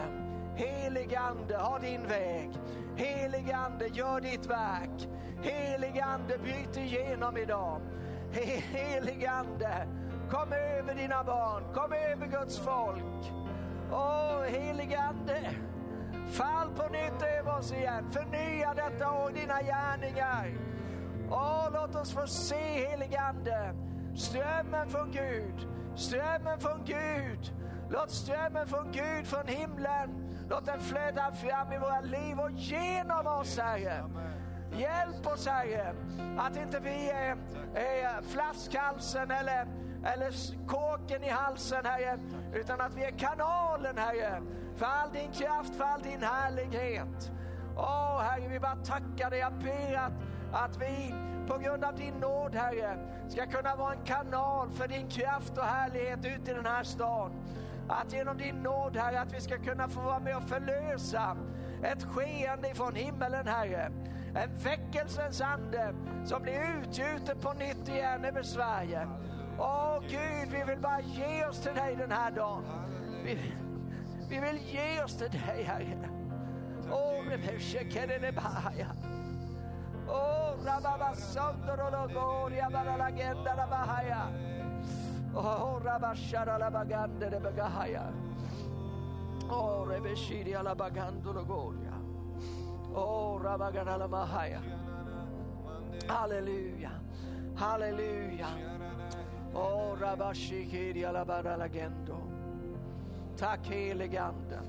helig 0.55 1.15
ande, 1.15 1.57
ha 1.57 1.79
din 1.79 2.07
väg. 2.07 2.49
Helig 2.95 3.51
ande, 3.51 3.87
gör 3.87 4.21
ditt 4.21 4.45
verk. 4.45 5.07
Helig 5.41 5.99
ande, 5.99 6.37
bryt 6.37 6.77
igenom 6.77 7.37
idag. 7.37 7.81
Helig 8.31 9.25
ande, 9.25 9.87
kom 10.29 10.53
över 10.53 10.95
dina 10.95 11.23
barn, 11.23 11.63
kom 11.73 11.93
över 11.93 12.27
Guds 12.27 12.59
folk. 12.59 13.33
Åh, 13.91 14.43
helig 14.43 14.95
ande, 14.95 15.51
fall 16.27 16.69
på 16.75 16.83
nytt 16.83 17.23
över 17.39 17.57
oss 17.57 17.71
igen. 17.71 18.11
Förnya 18.11 18.73
detta 18.73 19.11
år 19.11 19.31
dina 19.31 19.61
gärningar. 19.61 20.53
Åh, 21.31 21.67
låt 21.73 21.95
oss 21.95 22.13
få 22.13 22.27
se 22.27 22.55
helig 22.55 23.15
ande, 23.15 23.73
strömmen 24.15 24.89
från 24.89 25.11
Gud, 25.11 25.67
strömmen 25.97 26.59
från 26.59 26.85
Gud. 26.85 27.53
Låt 27.89 28.11
strömmen 28.11 28.67
från 28.67 28.91
Gud, 28.91 29.27
från 29.27 29.47
himlen, 29.47 30.27
Låt 30.49 30.65
den 30.65 30.79
flöda 30.79 31.31
fram 31.31 31.73
i 31.73 31.77
våra 31.77 32.01
liv 32.01 32.39
och 32.39 32.51
genom 32.51 33.27
oss, 33.27 33.59
Herre. 33.59 34.03
Hjälp 34.71 35.27
oss, 35.27 35.47
Herre, 35.47 35.95
att 36.37 36.57
inte 36.57 36.79
vi 36.79 37.09
är, 37.09 37.37
är 37.75 38.21
flaskhalsen 38.21 39.31
eller, 39.31 39.67
eller 40.03 40.65
kåken 40.67 41.23
i 41.23 41.29
halsen, 41.29 41.85
Herre, 41.85 42.19
utan 42.53 42.81
att 42.81 42.95
vi 42.95 43.03
är 43.03 43.11
kanalen, 43.11 43.97
Herre, 43.97 44.41
för 44.75 44.85
all 44.85 45.11
din 45.11 45.31
kraft, 45.31 45.75
för 45.75 45.83
all 45.83 46.01
din 46.01 46.23
härlighet. 46.23 47.31
Åh, 47.77 48.21
Herre, 48.21 48.47
vi 48.47 48.59
bara 48.59 48.75
tackar 48.75 49.29
dig. 49.29 49.39
Jag 49.39 49.53
ber 49.53 49.95
att, 49.95 50.13
att 50.53 50.77
vi 50.81 51.13
på 51.47 51.57
grund 51.57 51.83
av 51.83 51.95
din 51.95 52.13
nåd, 52.13 52.55
Herre, 52.55 52.97
ska 53.29 53.45
kunna 53.45 53.75
vara 53.75 53.93
en 53.93 54.05
kanal 54.05 54.69
för 54.69 54.87
din 54.87 55.07
kraft 55.09 55.57
och 55.57 55.63
härlighet 55.63 56.25
ut 56.25 56.47
i 56.47 56.53
den 56.53 56.65
här 56.65 56.83
stan. 56.83 57.31
Att 57.89 58.13
genom 58.13 58.37
din 58.37 58.55
nåd, 58.55 58.97
Herre, 58.97 59.21
att 59.21 59.33
vi 59.33 59.41
ska 59.41 59.57
kunna 59.57 59.89
få 59.89 60.01
vara 60.01 60.19
med 60.19 60.37
och 60.37 60.43
förlösa 60.43 61.37
ett 61.83 62.03
skeende 62.03 62.69
ifrån 62.69 62.95
himmelen, 62.95 63.47
Herre. 63.47 63.91
En 64.35 64.49
väckelsens 64.63 65.41
ande 65.41 65.93
som 66.25 66.41
blir 66.41 66.79
utgjuten 66.81 67.37
på 67.41 67.53
nytt 67.53 67.87
igen 67.87 68.25
över 68.25 68.43
Sverige. 68.43 69.07
Åh 69.59 69.99
Gud, 70.01 70.49
vi 70.51 70.63
vill 70.63 70.79
bara 70.79 71.01
ge 71.01 71.45
oss 71.45 71.59
till 71.59 71.75
dig 71.75 71.95
den 71.95 72.11
här 72.11 72.31
dagen. 72.31 72.63
Vi, 73.23 73.53
vi 74.29 74.39
vill 74.39 74.57
ge 74.57 75.03
oss 75.03 75.17
till 75.17 75.31
dig, 75.31 75.63
Herre. 75.63 76.16
Åh, 76.91 77.23
Rebeshekerenebahaya. 77.29 78.87
Åh, 80.07 80.55
Rababasondorologoria 80.65 82.69
Baralagenda 82.71 83.55
Rabahaya. 83.55 84.31
Oh, 85.35 85.79
rabashara 85.83 86.57
la 86.57 86.71
bagande 86.71 87.29
de 87.29 87.39
bagahaya. 87.39 88.11
Oh, 89.49 89.85
rebeshiri 89.85 90.55
ala 90.55 90.75
bagando 90.75 91.33
logoria. 91.33 91.93
Oh, 92.95 93.39
rabagana 93.39 93.97
la 93.99 94.07
bahaya. 94.07 94.61
Halleluja. 96.07 96.91
Halleluja. 97.55 98.47
Oh, 99.53 99.95
rabashikiri 99.99 101.05
ala 101.05 101.25
baralagendo. 101.25 102.17
Tack 103.37 103.65
helige 103.65 104.19
Ande. 104.19 104.59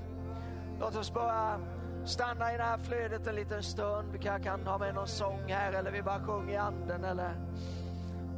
Låt 0.79 0.95
oss 0.95 1.13
bara 1.13 1.59
stanna 2.05 2.53
i 2.53 2.57
det 2.57 2.63
här 2.63 2.77
flödet 2.77 3.27
en 3.27 3.35
liten 3.35 3.63
stund. 3.63 4.11
Vi 4.11 4.19
kanske 4.19 4.49
kan 4.49 4.67
ha 4.67 4.77
med 4.77 4.95
någon 4.95 5.07
sång 5.07 5.43
här 5.47 5.73
eller 5.73 5.91
vi 5.91 6.01
bara 6.01 6.19
sjunger 6.19 6.53
i 6.53 6.57
anden 6.57 7.03
eller... 7.03 7.31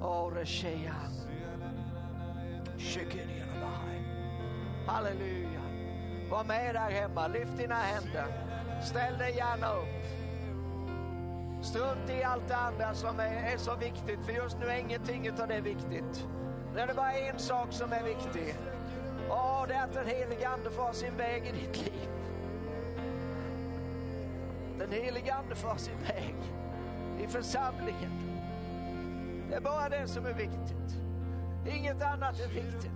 Åh. 0.01 0.33
Halleluja. 4.87 5.61
Var 6.29 6.43
med 6.43 6.75
där 6.75 6.89
hemma, 6.89 7.27
lyft 7.27 7.57
dina 7.57 7.75
händer. 7.75 8.27
Ställ 8.83 9.17
dig 9.17 9.35
gärna 9.35 9.73
upp. 9.73 10.05
Strunt 11.61 12.09
i 12.09 12.23
allt 12.23 12.47
det 12.47 12.55
andra 12.55 12.93
som 12.93 13.19
är, 13.19 13.53
är 13.53 13.57
så 13.57 13.75
viktigt, 13.75 14.25
för 14.25 14.33
just 14.33 14.59
nu 14.59 14.65
är 14.65 14.79
ingenting 14.79 15.31
av 15.41 15.47
det 15.47 15.61
viktigt. 15.61 16.27
Det 16.75 16.81
är 16.81 16.93
bara 16.93 17.13
en 17.13 17.39
sak 17.39 17.67
som 17.71 17.93
är 17.93 18.03
viktig. 18.03 18.55
Och 19.29 19.67
det 19.67 19.73
är 19.73 19.83
att 19.83 19.93
den 19.93 20.07
helige 20.07 20.49
Ande 20.49 20.71
får 20.71 20.93
sin 20.93 21.17
väg 21.17 21.47
i 21.47 21.51
ditt 21.51 21.85
liv. 21.85 22.09
Den 24.79 24.91
helige 24.91 25.33
Ande 25.33 25.55
för 25.55 25.77
sin 25.77 25.97
väg 26.07 26.35
i 27.19 27.27
församlingen. 27.27 28.11
Det 29.49 29.55
är 29.55 29.61
bara 29.61 29.89
det 29.89 30.07
som 30.07 30.25
är 30.25 30.33
viktigt. 30.33 30.97
Inget 31.77 32.01
annat 32.01 32.39
är 32.39 32.47
viktigt. 32.47 32.91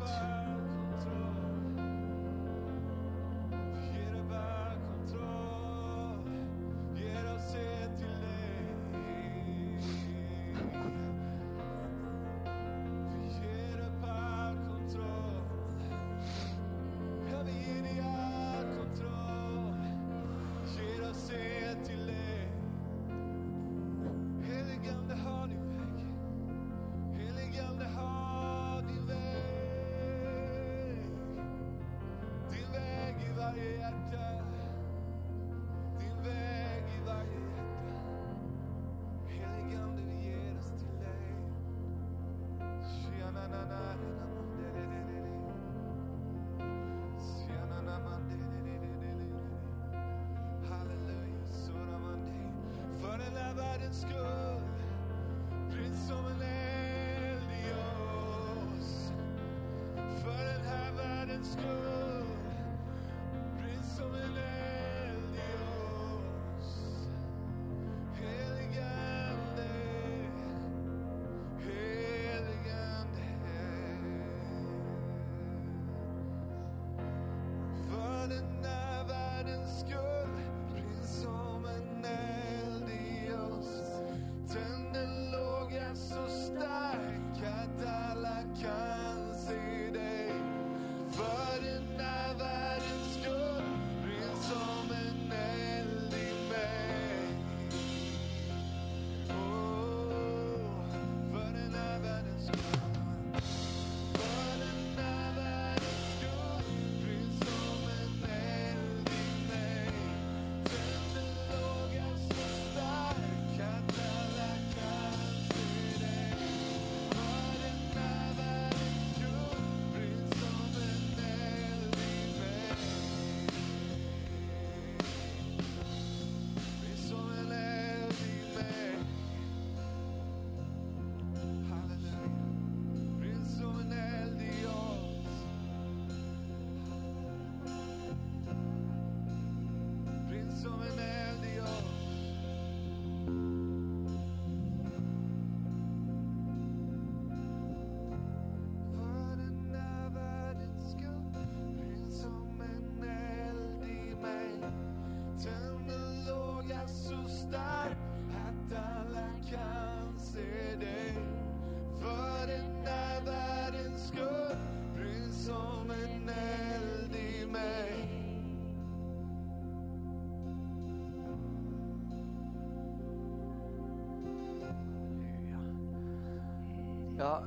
Jag 177.25 177.45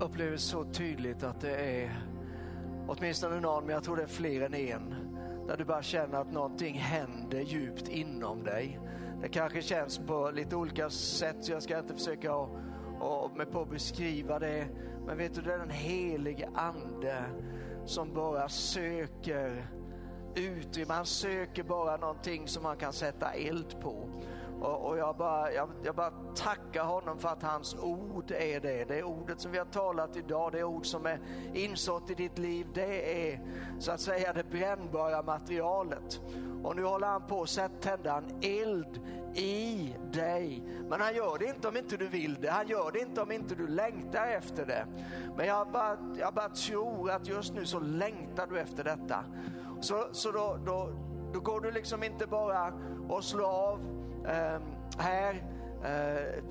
upplever 0.00 0.36
så 0.36 0.64
tydligt 0.64 1.22
att 1.22 1.40
det 1.40 1.56
är 1.56 2.00
åtminstone 2.88 3.40
någon, 3.40 3.64
men 3.64 3.74
jag 3.74 3.84
tror 3.84 3.96
det 3.96 4.02
är 4.02 4.06
fler 4.06 4.40
än 4.40 4.54
en, 4.54 4.94
där 5.46 5.56
du 5.56 5.64
bara 5.64 5.82
känner 5.82 6.18
att 6.18 6.32
någonting 6.32 6.78
händer 6.78 7.40
djupt 7.40 7.88
inom 7.88 8.44
dig. 8.44 8.80
Det 9.22 9.28
kanske 9.28 9.62
känns 9.62 9.98
på 9.98 10.30
lite 10.30 10.56
olika 10.56 10.90
sätt, 10.90 11.36
så 11.40 11.52
jag 11.52 11.62
ska 11.62 11.78
inte 11.78 11.94
försöka 11.94 12.34
och, 12.34 12.50
och 13.00 13.36
med 13.36 13.50
på 13.52 13.62
att 13.62 13.70
beskriva 13.70 14.38
det. 14.38 14.66
Men 15.06 15.18
vet 15.18 15.34
du, 15.34 15.40
det 15.40 15.54
är 15.54 15.58
den 15.58 15.70
helige 15.70 16.48
ande 16.54 17.24
som 17.84 18.14
bara 18.14 18.48
söker 18.48 19.70
utrymme. 20.34 20.94
Han 20.94 21.06
söker 21.06 21.62
bara 21.62 21.96
någonting 21.96 22.48
som 22.48 22.64
han 22.64 22.76
kan 22.76 22.92
sätta 22.92 23.32
eld 23.32 23.80
på. 23.80 24.08
Och, 24.60 24.88
och 24.88 24.98
jag, 24.98 25.16
bara, 25.16 25.52
jag, 25.52 25.68
jag, 25.82 25.94
bara 25.94 26.10
tackar 26.34 26.84
honom 26.84 27.18
för 27.18 27.28
att 27.28 27.42
hans 27.42 27.74
ord 27.74 28.30
är 28.30 28.60
det. 28.60 28.84
Det 28.84 29.02
ordet 29.02 29.40
som 29.40 29.52
vi 29.52 29.58
har 29.58 29.64
talat 29.64 30.16
idag, 30.16 30.52
det 30.52 30.64
ord 30.64 30.86
som 30.86 31.06
är 31.06 31.20
insått 31.54 32.10
i 32.10 32.14
ditt 32.14 32.38
liv. 32.38 32.66
Det 32.74 33.30
är 33.30 33.40
så 33.78 33.92
att 33.92 34.00
säga 34.00 34.32
det 34.32 34.44
brännbara 34.44 35.22
materialet. 35.22 36.20
Och 36.64 36.76
nu 36.76 36.84
håller 36.84 37.06
han 37.06 37.26
på 37.26 37.42
att 37.42 37.82
tända 37.82 38.16
en 38.16 38.38
eld 38.42 39.00
i 39.34 39.94
dig. 40.12 40.62
Men 40.88 41.00
han 41.00 41.14
gör 41.14 41.38
det 41.38 41.44
inte 41.44 41.68
om 41.68 41.76
inte 41.76 41.96
du 41.96 42.08
vill 42.08 42.34
det. 42.40 42.50
Han 42.50 42.68
gör 42.68 42.92
det 42.92 42.98
inte 43.00 43.22
om 43.22 43.32
inte 43.32 43.54
du 43.54 43.66
längtar 43.66 44.26
efter 44.26 44.66
det. 44.66 44.86
Men 45.36 45.46
jag 45.46 45.70
bara, 45.70 45.98
jag 46.18 46.34
bara 46.34 46.48
tror 46.48 47.10
att 47.10 47.28
just 47.28 47.54
nu 47.54 47.66
så 47.66 47.80
längtar 47.80 48.46
du 48.46 48.60
efter 48.60 48.84
detta. 48.84 49.24
Så, 49.80 50.04
så 50.12 50.32
då, 50.32 50.58
då, 50.66 50.92
då 51.32 51.40
går 51.40 51.60
du 51.60 51.70
liksom 51.70 52.02
inte 52.02 52.26
bara 52.26 52.72
och 53.08 53.24
slår 53.24 53.70
av 53.70 54.03
eh, 54.24 54.60
här. 54.98 55.44
Eh, 55.84 56.44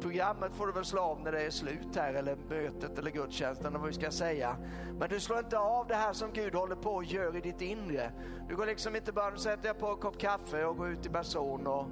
programmet 0.00 0.54
får 0.54 0.66
du 0.66 0.72
väl 0.72 0.84
slå 0.84 1.00
av 1.00 1.20
när 1.20 1.32
det 1.32 1.42
är 1.42 1.50
slut 1.50 1.96
här 1.96 2.14
eller 2.14 2.36
mötet 2.48 2.98
eller 2.98 3.10
gudstjänsten 3.10 3.66
eller 3.66 3.78
vad 3.78 3.88
vi 3.88 3.94
ska 3.94 4.10
säga. 4.10 4.56
Men 4.98 5.08
du 5.08 5.20
slår 5.20 5.38
inte 5.38 5.58
av 5.58 5.86
det 5.86 5.94
här 5.94 6.12
som 6.12 6.32
Gud 6.32 6.54
håller 6.54 6.76
på 6.76 6.90
och 6.90 7.04
gör 7.04 7.36
i 7.36 7.40
ditt 7.40 7.60
inre. 7.60 8.12
Du 8.48 8.56
går 8.56 8.66
liksom 8.66 8.96
inte 8.96 9.12
bara, 9.12 9.30
nu 9.30 9.36
sätter 9.36 9.66
jag 9.66 9.78
på 9.78 9.86
en 9.86 9.96
kopp 9.96 10.18
kaffe 10.18 10.64
och 10.64 10.76
går 10.76 10.88
ut 10.88 11.06
i 11.06 11.08
person 11.08 11.66
och 11.66 11.86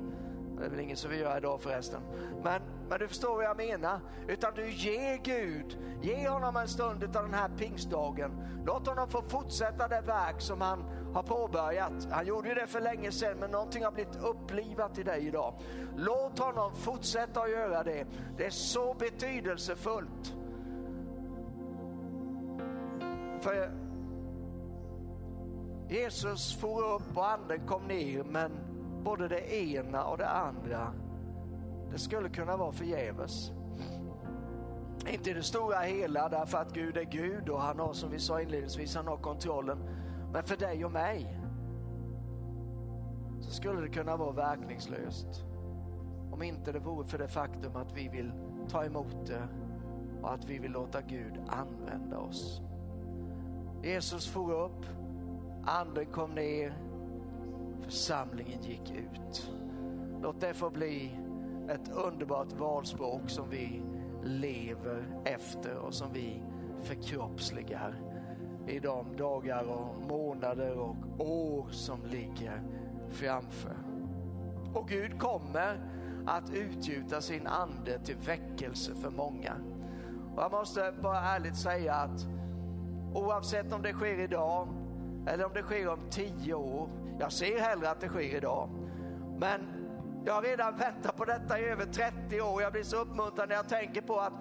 det 0.58 0.64
är 0.64 0.68
väl 0.68 0.80
ingen 0.80 0.96
som 0.96 1.10
vill 1.10 1.20
göra 1.20 1.38
idag 1.38 1.60
förresten. 1.60 2.00
Men, 2.44 2.62
men 2.88 2.98
du 2.98 3.08
förstår 3.08 3.34
vad 3.36 3.44
jag 3.44 3.56
menar. 3.56 4.00
Utan 4.28 4.54
du 4.54 4.70
ger 4.70 5.16
Gud, 5.24 5.78
ge 6.02 6.28
honom 6.28 6.56
en 6.56 6.68
stund 6.68 7.04
av 7.04 7.22
den 7.22 7.34
här 7.34 7.48
pingstdagen. 7.58 8.30
Låt 8.66 8.86
honom 8.86 9.08
få 9.08 9.22
fortsätta 9.22 9.88
det 9.88 10.00
verk 10.00 10.40
som 10.40 10.60
han 10.60 10.84
har 11.14 11.22
påbörjat. 11.22 12.08
Han 12.10 12.26
gjorde 12.26 12.54
det 12.54 12.66
för 12.66 12.80
länge 12.80 13.12
sedan 13.12 13.38
men 13.40 13.50
någonting 13.50 13.84
har 13.84 13.92
blivit 13.92 14.16
upplivat 14.22 14.98
i 14.98 15.02
dig 15.02 15.26
idag. 15.26 15.54
Låt 15.96 16.38
honom 16.38 16.74
fortsätta 16.74 17.40
att 17.40 17.50
göra 17.50 17.82
det. 17.82 18.06
Det 18.36 18.46
är 18.46 18.50
så 18.50 18.94
betydelsefullt. 18.94 20.34
För 23.40 23.70
Jesus 25.88 26.60
for 26.60 26.94
upp 26.94 27.16
och 27.16 27.30
anden 27.30 27.66
kom 27.66 27.82
ner 27.82 28.24
men 28.24 28.73
både 29.04 29.28
det 29.28 29.54
ena 29.54 30.04
och 30.04 30.18
det 30.18 30.28
andra, 30.28 30.92
det 31.90 31.98
skulle 31.98 32.28
kunna 32.28 32.56
vara 32.56 32.72
förgäves. 32.72 33.52
Inte 35.08 35.30
i 35.30 35.32
det 35.32 35.42
stora 35.42 35.80
hela 35.80 36.28
därför 36.28 36.58
att 36.58 36.72
Gud 36.72 36.96
är 36.96 37.04
Gud 37.04 37.48
och 37.48 37.60
han 37.60 37.78
har 37.78 37.92
som 37.92 38.10
vi 38.10 38.18
sa 38.18 38.40
inledningsvis, 38.40 38.96
han 38.96 39.06
har 39.06 39.16
kontrollen. 39.16 39.78
Men 40.32 40.44
för 40.44 40.56
dig 40.56 40.84
och 40.84 40.92
mig 40.92 41.40
så 43.40 43.50
skulle 43.50 43.80
det 43.80 43.88
kunna 43.88 44.16
vara 44.16 44.32
verkningslöst. 44.32 45.44
Om 46.32 46.42
inte 46.42 46.72
det 46.72 46.78
vore 46.78 47.06
för 47.06 47.18
det 47.18 47.28
faktum 47.28 47.76
att 47.76 47.92
vi 47.92 48.08
vill 48.08 48.32
ta 48.68 48.84
emot 48.84 49.26
det 49.26 49.48
och 50.22 50.34
att 50.34 50.44
vi 50.44 50.58
vill 50.58 50.72
låta 50.72 51.00
Gud 51.00 51.40
använda 51.48 52.18
oss. 52.18 52.60
Jesus 53.82 54.26
for 54.26 54.64
upp, 54.64 54.86
anden 55.66 56.06
kom 56.06 56.34
ner, 56.34 56.83
församlingen 57.84 58.62
gick 58.62 58.90
ut. 58.90 59.50
Låt 60.22 60.40
det 60.40 60.54
få 60.54 60.70
bli 60.70 61.18
ett 61.68 61.90
underbart 61.92 62.52
valspråk 62.52 63.30
som 63.30 63.50
vi 63.50 63.82
lever 64.22 65.04
efter 65.24 65.76
och 65.76 65.94
som 65.94 66.12
vi 66.12 66.42
förkroppsligar 66.82 67.94
i 68.66 68.78
de 68.78 69.16
dagar 69.16 69.64
och 69.64 70.02
månader 70.08 70.78
och 70.78 70.96
år 71.18 71.66
som 71.70 72.06
ligger 72.06 72.62
framför. 73.10 73.76
Och 74.74 74.88
Gud 74.88 75.18
kommer 75.18 75.80
att 76.26 76.50
utgjuta 76.50 77.20
sin 77.20 77.46
ande 77.46 77.98
till 77.98 78.16
väckelse 78.16 78.94
för 78.94 79.10
många. 79.10 79.54
Och 80.34 80.42
jag 80.42 80.52
måste 80.52 80.94
bara 81.02 81.20
ärligt 81.20 81.56
säga 81.56 81.94
att 81.94 82.26
oavsett 83.14 83.72
om 83.72 83.82
det 83.82 83.92
sker 83.92 84.20
idag 84.20 84.68
eller 85.26 85.44
om 85.44 85.52
det 85.54 85.62
sker 85.62 85.88
om 85.88 86.00
tio 86.10 86.54
år. 86.54 86.88
Jag 87.18 87.32
ser 87.32 87.58
hellre 87.58 87.90
att 87.90 88.00
det 88.00 88.08
sker 88.08 88.36
idag. 88.36 88.68
Men 89.38 89.60
jag 90.26 90.34
har 90.34 90.42
redan 90.42 90.76
väntat 90.76 91.16
på 91.16 91.24
detta 91.24 91.58
i 91.58 91.64
över 91.64 91.86
30 91.86 92.40
år. 92.40 92.62
Jag 92.62 92.72
blir 92.72 92.82
så 92.82 92.96
uppmuntrad 92.96 93.48
när 93.48 93.56
jag 93.56 93.68
tänker 93.68 94.00
på 94.00 94.20
att 94.20 94.32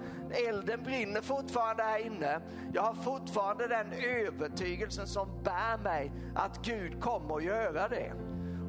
elden 0.48 0.84
brinner 0.84 1.22
fortfarande 1.22 1.84
här 1.84 2.06
inne. 2.06 2.42
Jag 2.74 2.82
har 2.82 2.94
fortfarande 2.94 3.68
den 3.68 3.88
övertygelsen 3.94 5.08
som 5.08 5.44
bär 5.44 5.78
mig 5.84 6.12
att 6.36 6.66
Gud 6.66 7.02
kommer 7.02 7.36
att 7.36 7.44
göra 7.44 7.88
det. 7.88 8.14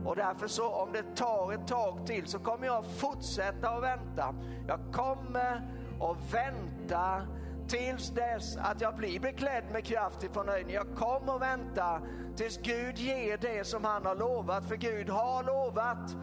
Och 0.04 0.16
därför 0.16 0.46
så 0.46 0.68
om 0.68 0.92
det 0.92 1.16
tar 1.16 1.52
ett 1.52 1.66
tag 1.66 2.06
till 2.06 2.26
så 2.26 2.38
kommer 2.38 2.66
jag 2.66 2.84
fortsätta 2.86 3.68
att 3.68 3.82
vänta. 3.82 4.34
Jag 4.68 4.80
kommer 4.92 5.54
att 6.00 6.34
vänta 6.34 7.22
tills 7.68 8.10
dess 8.10 8.56
att 8.56 8.80
jag 8.80 8.96
blir 8.96 9.20
beklädd 9.20 9.64
med 9.72 9.84
kraft 9.84 10.22
ifrån 10.22 10.48
höjden. 10.48 10.72
Jag 10.72 10.86
kommer 10.96 11.34
att 11.34 11.42
vänta 11.42 12.00
tills 12.36 12.58
Gud 12.58 12.98
ger 12.98 13.36
det 13.36 13.66
som 13.66 13.84
han 13.84 14.06
har 14.06 14.14
lovat, 14.14 14.68
för 14.68 14.76
Gud 14.76 15.08
har 15.08 15.42
lovat. 15.44 16.16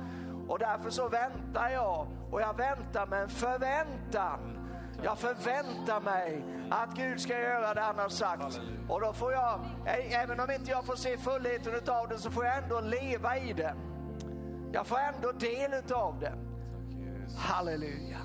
Och 0.47 0.59
därför 0.59 0.89
så 0.89 1.09
väntar 1.09 1.69
jag 1.69 2.07
och 2.31 2.41
jag 2.41 2.57
väntar 2.57 3.07
med 3.07 3.21
en 3.21 3.29
förväntan. 3.29 4.57
Jag 5.03 5.17
förväntar 5.17 6.01
mig 6.01 6.45
att 6.69 6.95
Gud 6.95 7.21
ska 7.21 7.39
göra 7.39 7.73
det 7.73 7.81
han 7.81 7.99
har 7.99 8.09
sagt. 8.09 8.61
Och 8.89 9.01
då 9.01 9.13
får 9.13 9.31
jag, 9.31 9.59
även 10.11 10.39
om 10.39 10.51
inte 10.51 10.71
jag 10.71 10.85
får 10.85 10.95
se 10.95 11.17
fullheten 11.17 11.73
av 11.87 12.07
det, 12.07 12.17
så 12.17 12.31
får 12.31 12.45
jag 12.45 12.57
ändå 12.57 12.79
leva 12.79 13.37
i 13.37 13.53
det. 13.53 13.75
Jag 14.71 14.87
får 14.87 14.97
ändå 14.97 15.31
del 15.31 15.93
av 15.93 16.19
det. 16.19 16.33
Halleluja. 17.37 18.17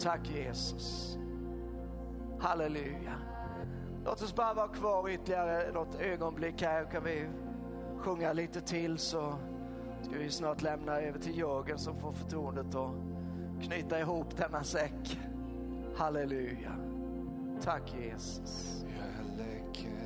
Tack 0.00 0.30
Jesus. 0.30 1.18
Halleluja. 2.40 3.14
Låt 4.04 4.22
oss 4.22 4.34
bara 4.34 4.54
vara 4.54 4.68
kvar 4.68 5.08
ytterligare 5.08 5.72
något 5.72 6.00
ögonblick 6.00 6.62
här. 6.62 6.84
Kan 6.84 7.04
vi 7.04 7.26
sjunga 7.98 8.32
lite 8.32 8.60
till 8.60 8.98
så 8.98 9.34
ska 10.02 10.18
vi 10.18 10.30
snart 10.30 10.62
lämna 10.62 11.00
över 11.00 11.18
till 11.18 11.38
Jörgen 11.38 11.78
som 11.78 11.96
får 11.96 12.12
förtroendet 12.12 12.74
att 12.74 12.94
knyta 13.62 14.00
ihop 14.00 14.36
denna 14.36 14.64
säck. 14.64 15.18
Halleluja. 15.96 16.72
Tack 17.62 17.94
Jesus. 18.00 18.84
Jag 18.98 19.36
lägger 19.36 20.05